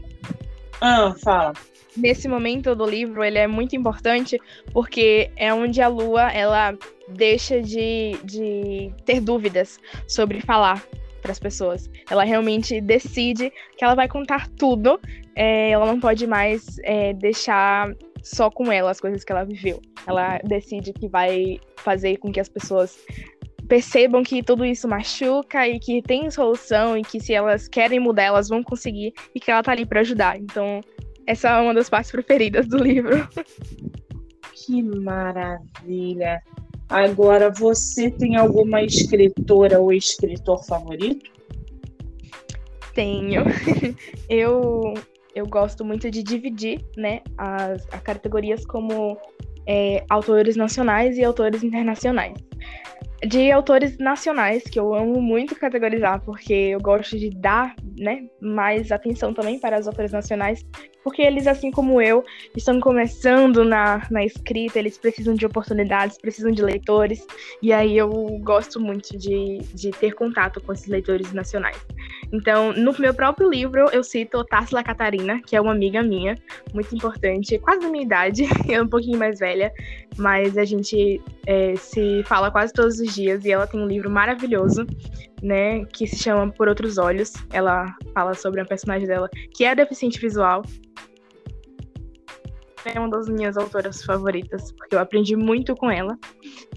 Ah, 0.82 1.14
fala. 1.22 1.54
Nesse 1.96 2.28
momento 2.28 2.76
do 2.76 2.86
livro, 2.86 3.24
ele 3.24 3.38
é 3.38 3.46
muito 3.46 3.76
importante 3.76 4.40
porque 4.72 5.30
é 5.36 5.54
onde 5.54 5.82
a 5.82 5.88
Lua 5.88 6.32
ela 6.32 6.76
deixa 7.10 7.62
de, 7.62 8.18
de 8.24 8.92
ter 9.06 9.20
dúvidas 9.20 9.80
sobre 10.08 10.42
falar 10.42 10.84
para 11.24 11.32
as 11.32 11.40
pessoas. 11.40 11.90
Ela 12.12 12.24
realmente 12.24 12.80
decide 12.80 13.52
que 13.76 13.84
ela 13.84 13.96
vai 13.96 14.08
contar 14.08 14.48
tudo. 14.50 15.00
É, 15.36 15.72
ela 15.72 15.86
não 15.88 16.00
pode 16.00 16.28
mais 16.28 16.78
é, 16.84 17.14
deixar 17.14 17.92
só 18.22 18.52
com 18.52 18.72
ela 18.72 18.92
as 18.92 19.00
coisas 19.00 19.24
que 19.24 19.32
ela 19.32 19.44
viveu. 19.44 19.82
Ela 20.06 20.38
decide 20.44 20.94
que 20.94 21.08
vai 21.08 21.60
fazer 21.78 22.18
com 22.18 22.32
que 22.32 22.40
as 22.40 22.50
pessoas 22.50 23.00
percebam 23.68 24.22
que 24.22 24.44
tudo 24.44 24.66
isso 24.66 24.88
machuca 24.88 25.68
e 25.68 25.80
que 25.80 26.02
tem 26.02 26.30
solução 26.30 26.98
e 26.98 27.02
que 27.02 27.20
se 27.20 27.34
elas 27.34 27.68
querem 27.68 28.00
mudar, 28.00 28.24
elas 28.24 28.50
vão 28.50 28.62
conseguir 28.62 29.14
e 29.34 29.40
que 29.40 29.50
ela 29.50 29.64
tá 29.64 29.72
ali 29.72 29.86
para 29.86 30.02
ajudar. 30.02 30.38
Então, 30.38 30.82
essa 31.26 31.50
é 31.50 31.62
uma 31.62 31.74
das 31.74 31.90
partes 31.90 32.12
preferidas 32.12 32.68
do 32.68 32.78
livro. 32.78 33.28
Que 34.54 34.84
maravilha! 34.84 36.42
Agora, 36.90 37.50
você 37.50 38.12
tem 38.12 38.36
alguma 38.36 38.82
escritora 38.84 39.80
ou 39.80 39.92
escritor 39.92 40.64
favorito? 40.66 41.32
Tenho. 42.94 43.44
eu, 44.30 44.94
eu 45.34 45.48
gosto 45.48 45.84
muito 45.84 46.12
de 46.12 46.22
dividir 46.22 46.84
né, 46.96 47.22
as, 47.38 47.88
as 47.92 48.02
categorias 48.02 48.66
como 48.66 49.18
é, 49.66 50.04
autores 50.10 50.56
nacionais 50.56 51.18
e 51.18 51.24
autores 51.24 51.64
internacionais. 51.64 52.34
De 53.26 53.52
autores 53.52 53.98
nacionais, 53.98 54.64
que 54.64 54.78
eu 54.78 54.94
amo 54.94 55.22
muito 55.22 55.56
categorizar, 55.56 56.22
porque 56.22 56.54
eu 56.54 56.80
gosto 56.80 57.18
de 57.18 57.30
dar 57.30 57.74
né, 57.98 58.28
mais 58.42 58.92
atenção 58.92 59.34
também 59.34 59.60
para 59.60 59.78
as 59.78 59.88
autores 59.88 60.12
nacionais, 60.12 60.66
porque 61.04 61.22
eles, 61.22 61.48
assim 61.48 61.72
como 61.72 62.02
eu, 62.02 62.24
estão 62.56 62.80
começando 62.80 63.64
na, 63.64 64.08
na 64.10 64.24
escrita, 64.24 64.80
eles 64.80 64.98
precisam 64.98 65.34
de 65.34 65.46
oportunidades, 65.46 66.18
precisam 66.18 66.52
de 66.52 66.64
leitores, 66.64 67.26
e 67.62 67.74
aí 67.74 67.98
eu 67.98 68.10
gosto 68.42 68.80
muito 68.80 69.18
de, 69.18 69.60
de 69.74 69.92
ter 69.92 70.14
contato 70.14 70.62
com 70.62 70.72
esses 70.72 70.88
leitores 70.88 71.34
nacionais. 71.34 71.78
Então, 72.32 72.74
no 72.74 72.94
meu 72.98 73.14
próprio 73.14 73.50
livro, 73.50 73.90
eu 73.92 74.04
cito 74.04 74.44
Tássila 74.46 74.84
Catarina, 74.84 75.42
que 75.46 75.56
é 75.56 75.62
uma 75.62 75.72
amiga 75.72 76.02
minha, 76.02 76.38
muito 76.74 76.96
importante, 76.96 77.60
quase 77.60 77.82
da 77.82 77.90
minha 77.90 78.04
idade, 78.04 78.44
é 78.72 78.82
um 78.82 78.88
pouquinho 78.88 79.20
mais 79.20 79.40
velha, 79.40 79.72
mas 80.18 80.58
a 80.58 80.64
gente 80.64 81.22
é, 81.46 81.76
se 81.76 82.24
fala 82.26 82.50
quase 82.50 82.74
todos 82.74 83.00
os 83.00 83.14
dias, 83.14 83.46
e 83.46 83.52
ela 83.52 83.68
tem 83.68 83.80
um 83.80 83.88
livro 83.88 84.10
maravilhoso, 84.10 84.86
né, 85.42 85.84
que 85.86 86.08
se 86.08 86.16
chama 86.16 86.50
Por 86.52 86.70
Outros 86.70 86.98
Olhos. 86.98 87.34
Ela 87.52 87.94
fala 88.14 88.34
sobre 88.34 88.62
a 88.62 88.66
personagem 88.66 89.08
dela, 89.08 89.30
que 89.54 89.66
é 89.66 89.76
deficiente 89.76 90.20
visual, 90.20 90.64
é 92.86 93.00
uma 93.00 93.10
das 93.10 93.28
minhas 93.28 93.58
autoras 93.58 94.04
favoritas, 94.04 94.72
porque 94.72 94.96
eu 94.96 95.00
aprendi 95.00 95.36
muito 95.36 95.76
com 95.76 95.90
ela. 95.90 96.18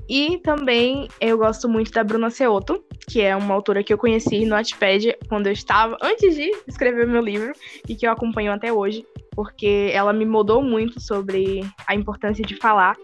E 0.09 0.38
também 0.38 1.09
eu 1.20 1.36
gosto 1.38 1.68
muito 1.68 1.90
da 1.90 2.04
Bruna 2.04 2.30
Seoto, 2.30 2.84
que 3.09 3.20
é 3.20 3.34
uma 3.34 3.54
autora 3.54 3.82
que 3.82 3.92
eu 3.92 3.98
conheci 3.98 4.44
no 4.44 4.54
Wattpad 4.54 5.16
quando 5.28 5.48
eu 5.48 5.52
estava, 5.52 5.96
antes 6.02 6.34
de 6.34 6.50
escrever 6.66 7.07
meu 7.07 7.22
livro, 7.22 7.52
e 7.88 7.94
que 7.94 8.07
eu 8.07 8.12
acompanho 8.12 8.52
até 8.52 8.72
hoje, 8.72 9.04
porque 9.32 9.90
ela 9.92 10.12
me 10.12 10.24
mudou 10.24 10.62
muito 10.62 11.00
sobre 11.00 11.61
a 11.86 11.94
importância 11.94 12.44
de 12.44 12.57
falar 12.57 12.96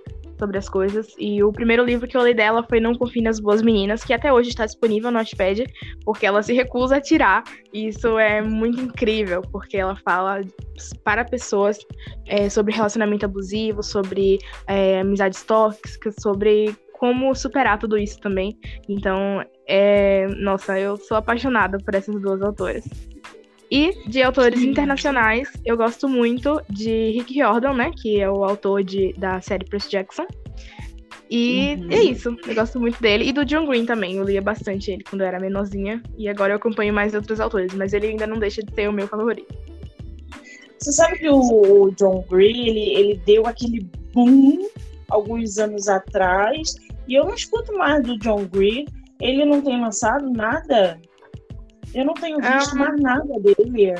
sobre 0.42 0.58
as 0.58 0.68
coisas. 0.68 1.14
E 1.16 1.40
o 1.40 1.52
primeiro 1.52 1.84
livro 1.84 2.08
que 2.08 2.16
eu 2.16 2.24
li 2.24 2.34
dela 2.34 2.64
foi 2.68 2.80
Não 2.80 2.96
Confie 2.96 3.22
nas 3.22 3.38
Boas 3.38 3.62
Meninas, 3.62 4.02
que 4.02 4.12
até 4.12 4.32
hoje 4.32 4.48
está 4.48 4.66
disponível 4.66 5.12
no 5.12 5.18
Notepad, 5.18 5.64
porque 6.04 6.26
ela 6.26 6.42
se 6.42 6.52
recusa 6.52 6.96
a 6.96 7.00
tirar. 7.00 7.44
E 7.72 7.86
isso 7.86 8.18
é 8.18 8.42
muito 8.42 8.80
incrível, 8.80 9.40
porque 9.52 9.76
ela 9.76 9.94
fala 9.94 10.40
para 11.04 11.24
pessoas 11.24 11.78
é, 12.26 12.50
sobre 12.50 12.74
relacionamento 12.74 13.24
abusivo, 13.24 13.84
sobre 13.84 14.38
é, 14.66 15.00
amizades 15.00 15.44
tóxicas, 15.44 16.16
sobre 16.20 16.76
como 16.98 17.34
superar 17.36 17.78
tudo 17.78 17.96
isso 17.96 18.18
também. 18.18 18.58
Então, 18.88 19.44
é... 19.66 20.26
nossa, 20.38 20.78
eu 20.78 20.96
sou 20.96 21.16
apaixonada 21.16 21.78
por 21.78 21.94
essas 21.94 22.20
duas 22.20 22.42
autoras. 22.42 22.84
E 23.72 24.06
de 24.06 24.22
autores 24.22 24.60
internacionais, 24.62 25.50
eu 25.64 25.78
gosto 25.78 26.06
muito 26.06 26.60
de 26.68 27.12
Rick 27.12 27.34
Jordan, 27.34 27.72
né? 27.72 27.90
Que 27.90 28.20
é 28.20 28.30
o 28.30 28.44
autor 28.44 28.84
de, 28.84 29.14
da 29.14 29.40
série 29.40 29.64
Percy 29.64 29.88
Jackson. 29.92 30.26
E 31.30 31.78
uhum. 31.80 31.90
é 31.90 32.02
isso, 32.02 32.36
eu 32.46 32.54
gosto 32.54 32.78
muito 32.78 33.00
dele. 33.00 33.26
E 33.26 33.32
do 33.32 33.46
John 33.46 33.64
Green 33.64 33.86
também, 33.86 34.16
eu 34.16 34.24
lia 34.24 34.42
bastante 34.42 34.90
ele 34.90 35.02
quando 35.02 35.22
eu 35.22 35.26
era 35.26 35.40
menorzinha. 35.40 36.02
E 36.18 36.28
agora 36.28 36.52
eu 36.52 36.58
acompanho 36.58 36.92
mais 36.92 37.14
outros 37.14 37.40
autores, 37.40 37.72
mas 37.72 37.94
ele 37.94 38.08
ainda 38.08 38.26
não 38.26 38.38
deixa 38.38 38.62
de 38.62 38.74
ser 38.74 38.90
o 38.90 38.92
meu 38.92 39.08
favorito. 39.08 39.54
Você 40.78 40.92
sabe 40.92 41.20
que 41.20 41.30
o 41.30 41.90
John 41.96 42.26
Green, 42.28 42.68
ele, 42.68 42.94
ele 42.94 43.22
deu 43.24 43.46
aquele 43.46 43.88
boom 44.12 44.68
alguns 45.08 45.56
anos 45.56 45.88
atrás. 45.88 46.74
E 47.08 47.14
eu 47.14 47.24
não 47.24 47.34
escuto 47.34 47.72
mais 47.78 48.02
do 48.02 48.18
John 48.18 48.44
Green. 48.44 48.84
Ele 49.18 49.46
não 49.46 49.62
tem 49.62 49.80
lançado 49.80 50.28
nada 50.30 51.00
eu 51.94 52.04
não 52.04 52.14
tenho 52.14 52.38
visto 52.40 52.76
mais 52.76 53.00
nada 53.00 53.40
dele. 53.40 53.94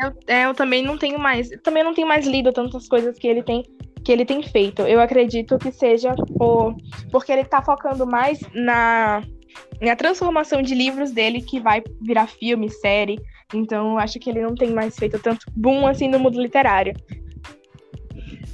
Eu, 0.00 0.12
é, 0.26 0.44
eu 0.44 0.54
também 0.54 0.82
não 0.82 0.96
tenho 0.96 1.18
mais. 1.18 1.48
Também 1.62 1.82
não 1.82 1.94
tenho 1.94 2.06
mais 2.06 2.26
lido 2.26 2.52
tantas 2.52 2.86
coisas 2.88 3.18
que 3.18 3.26
ele 3.26 3.42
tem 3.42 3.64
que 4.04 4.12
ele 4.12 4.24
tem 4.24 4.42
feito. 4.42 4.82
Eu 4.82 5.00
acredito 5.00 5.58
que 5.58 5.70
seja 5.70 6.14
por, 6.36 6.74
porque 7.10 7.30
ele 7.30 7.44
tá 7.44 7.60
focando 7.62 8.06
mais 8.06 8.40
na, 8.54 9.22
na 9.82 9.96
transformação 9.96 10.62
de 10.62 10.74
livros 10.74 11.10
dele 11.10 11.42
que 11.42 11.60
vai 11.60 11.82
virar 12.00 12.26
filme, 12.26 12.70
série. 12.70 13.20
Então, 13.52 13.98
acho 13.98 14.18
que 14.18 14.30
ele 14.30 14.40
não 14.40 14.54
tem 14.54 14.70
mais 14.70 14.96
feito 14.96 15.18
tanto 15.18 15.44
boom 15.54 15.86
assim 15.86 16.08
no 16.08 16.18
mundo 16.18 16.40
literário. 16.40 16.94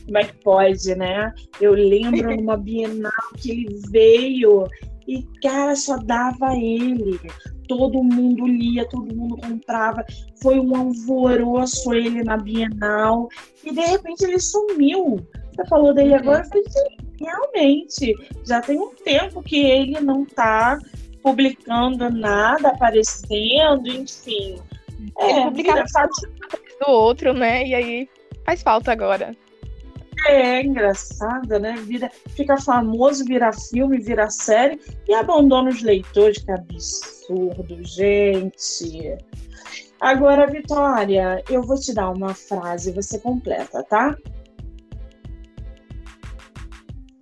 Como 0.05 0.19
é 0.19 0.25
que 0.25 0.35
pode, 0.43 0.95
né? 0.97 1.33
Eu 1.61 1.73
lembro 1.73 2.37
numa 2.37 2.57
Bienal 2.57 3.13
que 3.37 3.51
ele 3.51 3.81
veio 3.91 4.67
e, 5.07 5.23
cara, 5.43 5.75
só 5.77 5.97
dava 5.97 6.55
ele 6.57 7.21
todo 7.67 8.03
mundo 8.03 8.47
lia, 8.47 8.87
todo 8.89 9.15
mundo 9.15 9.37
comprava, 9.37 10.05
foi 10.41 10.59
um 10.59 10.75
alvoroço 10.77 11.93
ele 11.95 12.23
na 12.23 12.37
Bienal, 12.37 13.29
e 13.63 13.73
de 13.73 13.81
repente 13.81 14.25
ele 14.25 14.39
sumiu. 14.39 15.27
Você 15.55 15.67
falou 15.69 15.95
dele 15.95 16.15
agora, 16.15 16.43
eu 16.45 16.49
falei, 16.49 16.65
realmente, 17.21 18.15
já 18.47 18.61
tem 18.61 18.79
um 18.79 18.95
tempo 18.95 19.43
que 19.43 19.59
ele 19.59 20.01
não 20.01 20.25
tá 20.25 20.79
publicando 21.23 22.11
nada, 22.11 22.69
aparecendo, 22.69 23.89
enfim. 23.89 24.57
É, 25.19 25.45
publicava 25.45 25.85
do 26.81 26.91
outro, 26.91 27.33
né? 27.33 27.67
E 27.67 27.75
aí 27.75 28.09
faz 28.45 28.63
falta 28.63 28.93
agora. 28.93 29.35
É, 30.27 30.59
é 30.59 30.63
engraçada, 30.65 31.59
né? 31.59 31.75
Vira, 31.77 32.11
fica 32.31 32.57
famoso, 32.57 33.25
vira 33.25 33.53
filme, 33.53 33.99
vira 33.99 34.31
série 34.31 34.81
e 35.09 35.15
abandona 35.15 35.71
os 35.71 35.83
leitores, 35.83 36.43
que 36.43 36.51
absurdo, 36.51 37.79
gente. 37.83 39.19
Agora, 40.01 40.47
Vitória, 40.47 41.43
eu 41.49 41.63
vou 41.63 41.79
te 41.79 41.95
dar 41.95 42.11
uma 42.11 42.35
frase, 42.35 42.93
você 42.93 43.19
completa, 43.19 43.83
tá? 43.85 44.17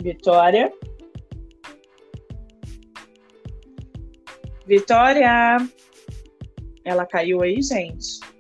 Vitória. 0.03 0.73
Vitória. 4.67 5.59
Ela 6.85 7.07
caiu 7.07 7.43
aí, 7.43 7.63
gente. 7.63 8.32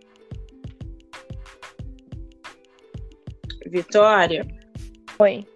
Vitória. 3.72 4.46
Oi. 5.18 5.46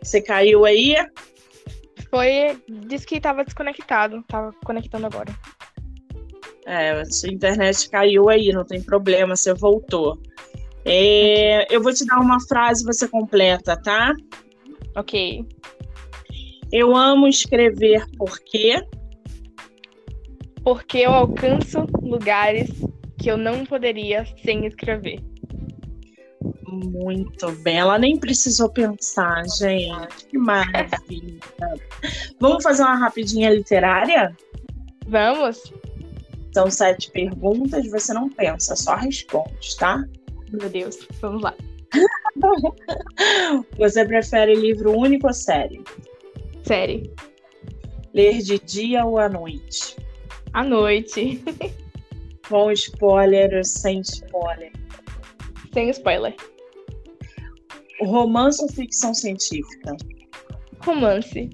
Você 0.00 0.22
caiu 0.22 0.64
aí? 0.64 0.94
Foi. 2.08 2.62
Disse 2.86 3.04
que 3.04 3.16
estava 3.16 3.44
desconectado. 3.44 4.22
Tava 4.28 4.52
conectando 4.64 5.06
agora. 5.06 5.34
É, 6.64 7.04
sua 7.06 7.30
internet 7.30 7.90
caiu 7.90 8.28
aí, 8.28 8.52
não 8.52 8.64
tem 8.64 8.80
problema, 8.80 9.34
você 9.34 9.52
voltou. 9.52 10.16
É, 10.84 11.66
eu 11.74 11.82
vou 11.82 11.92
te 11.92 12.06
dar 12.06 12.20
uma 12.20 12.38
frase, 12.46 12.84
você 12.84 13.08
completa, 13.08 13.76
tá? 13.82 14.14
Ok. 14.94 15.44
Eu 16.70 16.94
amo 16.94 17.26
escrever 17.26 18.06
porque. 18.16 18.80
Porque 20.62 20.98
eu 20.98 21.10
alcanço 21.10 21.84
lugares 22.00 22.70
que 23.18 23.28
eu 23.28 23.36
não 23.36 23.66
poderia 23.66 24.24
sem 24.44 24.66
escrever. 24.66 25.20
Muito 26.70 27.50
bem, 27.62 27.78
ela 27.78 27.98
nem 27.98 28.18
precisou 28.18 28.68
pensar, 28.68 29.42
gente. 29.58 30.26
Que 30.26 30.38
maravilha. 30.38 31.40
Vamos 32.38 32.62
fazer 32.62 32.82
uma 32.82 32.96
rapidinha 32.96 33.50
literária? 33.50 34.36
Vamos. 35.06 35.72
São 36.52 36.70
sete 36.70 37.10
perguntas, 37.10 37.90
você 37.90 38.12
não 38.12 38.28
pensa, 38.28 38.76
só 38.76 38.94
responde, 38.96 39.76
tá? 39.78 40.04
Meu 40.50 40.68
Deus, 40.68 40.98
vamos 41.20 41.42
lá. 41.42 41.54
Você 43.78 44.04
prefere 44.04 44.54
livro 44.54 44.96
único 44.96 45.26
ou 45.26 45.32
série? 45.32 45.82
Série. 46.62 47.10
Ler 48.14 48.38
de 48.38 48.58
dia 48.58 49.04
ou 49.04 49.18
à 49.18 49.28
noite? 49.28 49.96
À 50.52 50.62
noite. 50.62 51.42
Com 52.48 52.70
spoiler 52.72 53.56
ou 53.56 53.64
sem 53.64 54.00
spoiler? 54.00 54.72
Sem 55.72 55.90
spoiler. 55.90 56.34
Romance 58.00 58.62
ou 58.62 58.68
ficção 58.68 59.12
científica? 59.14 59.96
Romance. 60.80 61.50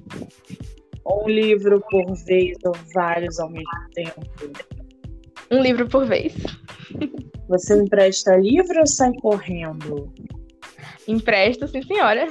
Um 1.06 1.28
livro 1.28 1.82
por 1.90 2.14
vez 2.24 2.56
ou 2.64 2.72
vários 2.94 3.38
ao 3.38 3.50
mesmo 3.50 3.70
tempo? 3.94 4.20
Um 5.50 5.60
livro 5.60 5.88
por 5.88 6.06
vez. 6.06 6.34
Você 7.48 7.76
empresta 7.76 8.36
livro 8.36 8.80
ou 8.80 8.86
sai 8.86 9.12
correndo? 9.20 10.12
Empresto, 11.06 11.68
sim, 11.68 11.82
senhora. 11.82 12.26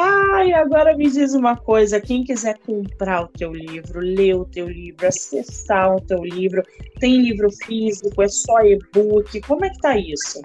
Ai, 0.00 0.52
agora 0.52 0.96
me 0.96 1.10
diz 1.10 1.34
uma 1.34 1.56
coisa: 1.56 2.00
quem 2.00 2.22
quiser 2.22 2.56
comprar 2.58 3.22
o 3.22 3.28
teu 3.28 3.52
livro, 3.52 3.98
ler 3.98 4.34
o 4.34 4.44
teu 4.44 4.68
livro, 4.68 5.08
acessar 5.08 5.92
o 5.92 6.00
teu 6.00 6.22
livro, 6.22 6.62
tem 7.00 7.20
livro 7.20 7.50
físico, 7.50 8.22
é 8.22 8.28
só 8.28 8.60
e-book, 8.60 9.40
como 9.40 9.64
é 9.64 9.70
que 9.70 9.80
tá 9.80 9.96
isso? 9.98 10.40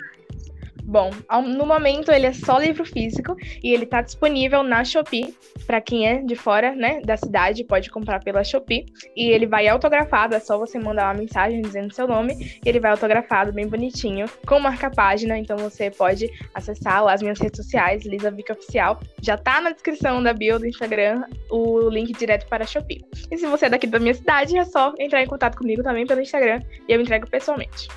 Bom, 0.85 1.11
no 1.57 1.65
momento 1.65 2.11
ele 2.11 2.27
é 2.27 2.33
só 2.33 2.59
livro 2.59 2.85
físico 2.85 3.35
e 3.63 3.73
ele 3.73 3.85
está 3.85 4.01
disponível 4.01 4.63
na 4.63 4.83
Shopee. 4.83 5.33
Para 5.65 5.79
quem 5.79 6.07
é 6.07 6.21
de 6.21 6.35
fora, 6.35 6.75
né, 6.75 6.99
da 7.01 7.15
cidade, 7.15 7.63
pode 7.63 7.89
comprar 7.89 8.21
pela 8.21 8.43
Shopee. 8.43 8.85
E 9.15 9.29
ele 9.29 9.47
vai 9.47 9.67
autografado, 9.67 10.35
é 10.35 10.39
só 10.39 10.57
você 10.57 10.77
mandar 10.77 11.05
uma 11.05 11.13
mensagem 11.13 11.61
dizendo 11.61 11.93
seu 11.93 12.07
nome. 12.07 12.59
E 12.63 12.69
ele 12.69 12.79
vai 12.79 12.91
autografado, 12.91 13.53
bem 13.53 13.67
bonitinho, 13.67 14.25
com 14.45 14.59
marca-página. 14.59 15.37
Então 15.37 15.57
você 15.57 15.89
pode 15.89 16.29
acessar 16.53 17.07
as 17.07 17.21
minhas 17.21 17.39
redes 17.39 17.63
sociais, 17.63 18.05
Lisa 18.05 18.29
Vica 18.29 18.53
Oficial. 18.53 18.99
Já 19.21 19.37
tá 19.37 19.61
na 19.61 19.71
descrição 19.71 20.21
da 20.21 20.33
bio 20.33 20.59
do 20.59 20.67
Instagram 20.67 21.23
o 21.49 21.89
link 21.89 22.11
direto 22.13 22.47
para 22.47 22.65
a 22.65 22.67
Shopee. 22.67 23.03
E 23.31 23.37
se 23.37 23.47
você 23.47 23.67
é 23.67 23.69
daqui 23.69 23.87
da 23.87 23.99
minha 23.99 24.13
cidade, 24.13 24.57
é 24.57 24.65
só 24.65 24.93
entrar 24.99 25.23
em 25.23 25.27
contato 25.27 25.57
comigo 25.57 25.81
também 25.81 26.05
pelo 26.05 26.21
Instagram 26.21 26.61
e 26.87 26.93
eu 26.93 26.99
entrego 26.99 27.29
pessoalmente. 27.29 27.87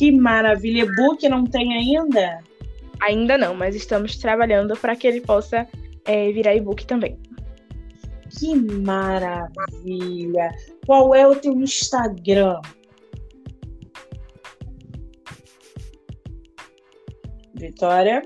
Que 0.00 0.10
maravilha! 0.10 0.84
E-book 0.84 1.28
não 1.28 1.44
tem 1.44 1.74
ainda? 1.74 2.42
Ainda 3.02 3.36
não, 3.36 3.54
mas 3.54 3.76
estamos 3.76 4.16
trabalhando 4.16 4.74
para 4.74 4.96
que 4.96 5.06
ele 5.06 5.20
possa 5.20 5.68
é, 6.06 6.32
virar 6.32 6.54
e-book 6.54 6.86
também. 6.86 7.18
Que 8.30 8.54
maravilha! 8.56 10.48
Qual 10.86 11.14
é 11.14 11.28
o 11.28 11.36
teu 11.36 11.52
Instagram? 11.52 12.62
Vitória? 17.56 18.22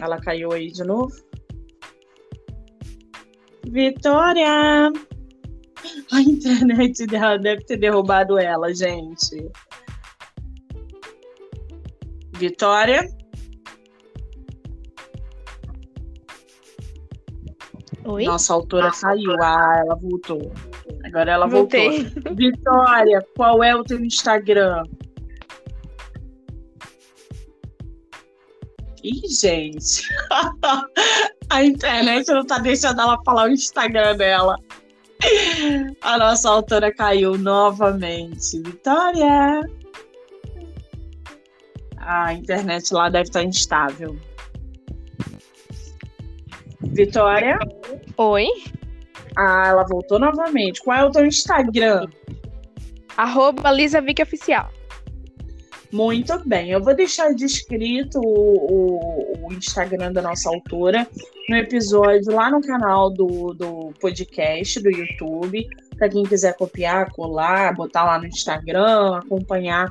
Ela 0.00 0.20
caiu 0.20 0.52
aí 0.52 0.70
de 0.70 0.84
novo? 0.84 1.12
Vitória! 3.66 4.92
A 6.12 6.20
internet 6.20 7.04
dela 7.04 7.36
deve 7.36 7.64
ter 7.64 7.78
derrubado 7.78 8.38
ela, 8.38 8.72
gente. 8.72 9.50
Vitória? 12.38 13.04
Oi? 18.04 18.24
Nossa 18.24 18.54
autora 18.54 18.92
saiu. 18.92 19.32
Ah, 19.42 19.82
ela 19.84 19.96
voltou. 19.96 20.52
Agora 21.04 21.32
ela 21.32 21.46
Voltei. 21.46 22.04
voltou. 22.04 22.34
Vitória, 22.36 23.26
qual 23.36 23.62
é 23.62 23.74
o 23.74 23.82
teu 23.82 24.02
Instagram? 24.02 24.84
Ih, 29.02 29.28
gente. 29.28 30.02
A 31.50 31.64
internet 31.64 32.28
não 32.28 32.44
tá 32.46 32.58
deixando 32.58 33.00
ela 33.00 33.18
falar 33.24 33.48
o 33.48 33.52
Instagram 33.52 34.16
dela. 34.16 34.56
A 36.02 36.18
nossa 36.18 36.50
autora 36.50 36.94
caiu 36.94 37.36
novamente. 37.38 38.60
Vitória! 38.62 39.60
A 42.08 42.32
internet 42.32 42.90
lá 42.94 43.10
deve 43.10 43.24
estar 43.24 43.44
instável. 43.44 44.16
Vitória? 46.80 47.58
Oi? 48.16 48.46
Ah, 49.36 49.64
ela 49.66 49.84
voltou 49.84 50.18
novamente. 50.18 50.82
Qual 50.82 50.96
é 50.96 51.04
o 51.04 51.10
teu 51.10 51.26
Instagram? 51.26 52.06
Arroba 53.14 53.70
Lisa 53.70 54.00
Vick 54.00 54.22
Oficial. 54.22 54.70
Muito 55.92 56.38
bem, 56.48 56.70
eu 56.70 56.82
vou 56.82 56.94
deixar 56.94 57.34
descrito 57.34 58.18
o, 58.18 58.26
o, 58.26 59.46
o, 59.46 59.52
Instagram 59.52 60.12
da 60.12 60.20
nossa 60.20 60.50
autora 60.50 61.06
no 61.48 61.56
episódio 61.56 62.34
lá 62.34 62.50
no 62.50 62.60
canal 62.60 63.10
do, 63.10 63.54
do 63.54 63.92
podcast 63.98 64.80
do 64.80 64.90
YouTube, 64.90 65.66
para 65.96 66.10
quem 66.10 66.24
quiser 66.24 66.54
copiar, 66.56 67.10
colar, 67.12 67.74
botar 67.74 68.04
lá 68.04 68.18
no 68.18 68.26
Instagram, 68.26 69.16
acompanhar 69.16 69.88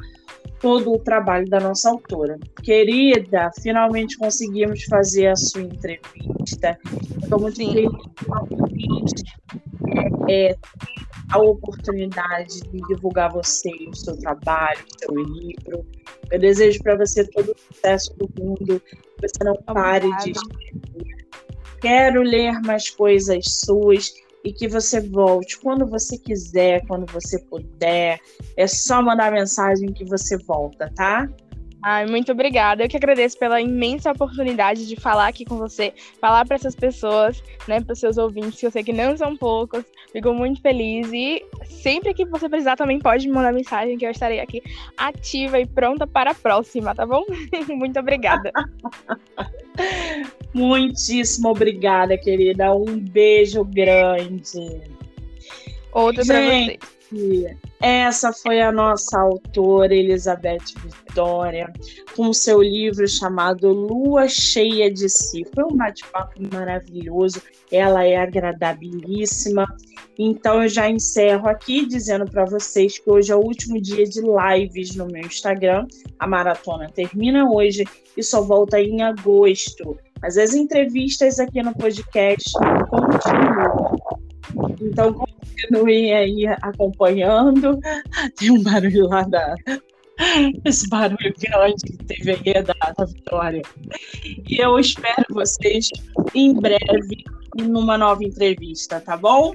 todo 0.60 0.94
o 0.94 1.00
trabalho 1.00 1.48
da 1.50 1.60
nossa 1.60 1.90
autora. 1.90 2.38
Querida, 2.64 3.52
finalmente 3.62 4.18
conseguimos 4.18 4.84
fazer 4.86 5.28
a 5.28 5.36
sua 5.36 5.62
entrevista. 5.62 6.78
Estou 7.22 7.40
muito 7.40 7.58
feliz 7.58 7.92
é, 10.30 10.56
a 11.32 11.40
oportunidade 11.40 12.62
de 12.62 12.78
divulgar 12.88 13.32
você, 13.32 13.72
o 13.88 13.96
seu 13.96 14.18
trabalho, 14.18 14.80
o 14.80 15.00
seu 15.00 15.16
livro. 15.16 15.86
Eu 16.32 16.40
desejo 16.40 16.82
para 16.82 16.96
você 16.98 17.26
todo 17.26 17.52
o 17.52 17.74
sucesso 17.74 18.14
do 18.18 18.30
mundo, 18.42 18.80
que 18.80 18.98
você 19.22 19.44
não 19.44 19.56
pare 19.56 20.10
de 20.18 20.32
escrever. 20.32 21.28
Quero 21.82 22.22
ler 22.22 22.60
mais 22.62 22.90
coisas 22.90 23.46
suas 23.46 24.12
e 24.48 24.54
que 24.54 24.66
você 24.66 25.02
volte 25.02 25.60
quando 25.60 25.86
você 25.86 26.18
quiser, 26.18 26.86
quando 26.88 27.06
você 27.12 27.38
puder. 27.38 28.18
É 28.56 28.66
só 28.66 29.02
mandar 29.02 29.30
mensagem 29.30 29.92
que 29.92 30.06
você 30.06 30.38
volta, 30.38 30.90
tá? 30.96 31.28
Ai, 31.84 32.06
muito 32.06 32.32
obrigada. 32.32 32.84
Eu 32.84 32.88
que 32.88 32.96
agradeço 32.96 33.38
pela 33.38 33.60
imensa 33.60 34.12
oportunidade 34.12 34.88
de 34.88 34.96
falar 34.96 35.28
aqui 35.28 35.44
com 35.44 35.58
você, 35.58 35.94
falar 36.22 36.46
para 36.46 36.56
essas 36.56 36.76
pessoas, 36.76 37.44
né, 37.68 37.82
para 37.82 37.92
os 37.92 38.00
seus 38.00 38.18
ouvintes, 38.18 38.58
que 38.58 38.66
eu 38.66 38.72
sei 38.72 38.84
que 38.86 38.94
não 38.94 39.18
são 39.18 39.36
poucos. 39.36 39.84
Fico 40.14 40.34
muito 40.34 40.62
feliz 40.62 41.12
e 41.12 41.46
sempre 41.66 42.14
que 42.14 42.26
você 42.26 42.48
precisar 42.48 42.78
também 42.78 43.00
pode 43.00 43.28
me 43.28 43.34
mandar 43.34 43.52
mensagem 43.52 43.98
que 43.98 44.06
eu 44.06 44.12
estarei 44.12 44.40
aqui 44.40 44.64
ativa 44.96 45.60
e 45.60 45.66
pronta 45.66 46.08
para 46.08 46.32
a 46.32 46.36
próxima, 46.36 46.96
tá 46.96 47.06
bom? 47.06 47.24
muito 47.68 48.00
obrigada. 48.00 48.50
Muitíssimo 50.54 51.50
obrigada, 51.50 52.18
querida. 52.18 52.74
Um 52.74 53.00
beijo 53.00 53.64
grande. 53.64 54.82
Outro 55.92 56.26
para 56.26 56.42
você. 56.42 56.80
Essa 57.80 58.34
foi 58.34 58.60
a 58.60 58.72
nossa 58.72 59.20
autora 59.20 59.94
Elizabeth 59.96 60.74
Vitória, 60.84 61.72
com 62.16 62.34
seu 62.34 62.62
livro 62.62 63.08
chamado 63.08 63.70
Lua 63.70 64.28
Cheia 64.28 64.92
de 64.92 65.08
Si. 65.08 65.46
Foi 65.54 65.64
um 65.64 65.78
bate-papo 65.78 66.34
maravilhoso, 66.52 67.42
ela 67.72 68.04
é 68.04 68.18
agradabilíssima. 68.18 69.66
Então 70.18 70.64
eu 70.64 70.70
já 70.70 70.90
encerro 70.90 71.48
aqui 71.48 71.86
dizendo 71.86 72.26
para 72.26 72.46
vocês 72.46 72.98
que 72.98 73.10
hoje 73.10 73.32
é 73.32 73.36
o 73.36 73.44
último 73.44 73.80
dia 73.80 74.04
de 74.04 74.22
lives 74.22 74.96
no 74.96 75.06
meu 75.06 75.22
Instagram. 75.22 75.88
A 76.20 76.28
maratona 76.28 76.90
termina 76.90 77.50
hoje 77.50 77.86
e 78.18 78.24
só 78.24 78.42
volta 78.42 78.82
em 78.82 79.04
agosto. 79.04 79.98
Mas 80.22 80.38
as 80.38 80.54
entrevistas 80.54 81.40
aqui 81.40 81.62
no 81.62 81.74
podcast 81.76 82.52
continuam. 82.90 83.98
Então, 84.82 85.14
continuem 85.14 86.14
aí 86.14 86.48
acompanhando. 86.62 87.80
Tem 88.38 88.52
um 88.52 88.64
barulho 88.64 89.08
lá 89.08 89.24
da. 89.24 89.56
Esse 90.66 90.90
barulho 90.90 91.34
grande 91.40 91.84
que 91.86 91.98
teve 92.06 92.32
aí 92.32 92.64
da, 92.64 92.74
da 92.98 93.06
Vitória. 93.06 93.62
E 94.24 94.58
eu 94.60 94.80
espero 94.80 95.26
vocês 95.30 95.90
em 96.34 96.54
breve 96.54 97.24
numa 97.56 97.98
nova 97.98 98.24
entrevista, 98.24 99.00
tá 99.00 99.16
bom? 99.16 99.54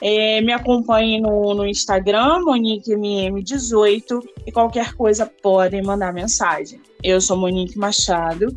É, 0.00 0.40
me 0.42 0.52
acompanhem 0.52 1.20
no, 1.20 1.54
no 1.54 1.66
Instagram, 1.66 2.40
MoniqueMM18, 2.44 4.22
e 4.46 4.52
qualquer 4.52 4.94
coisa 4.94 5.26
podem 5.42 5.82
mandar 5.82 6.12
mensagem. 6.12 6.80
Eu 7.02 7.20
sou 7.20 7.36
Monique 7.36 7.78
Machado 7.78 8.56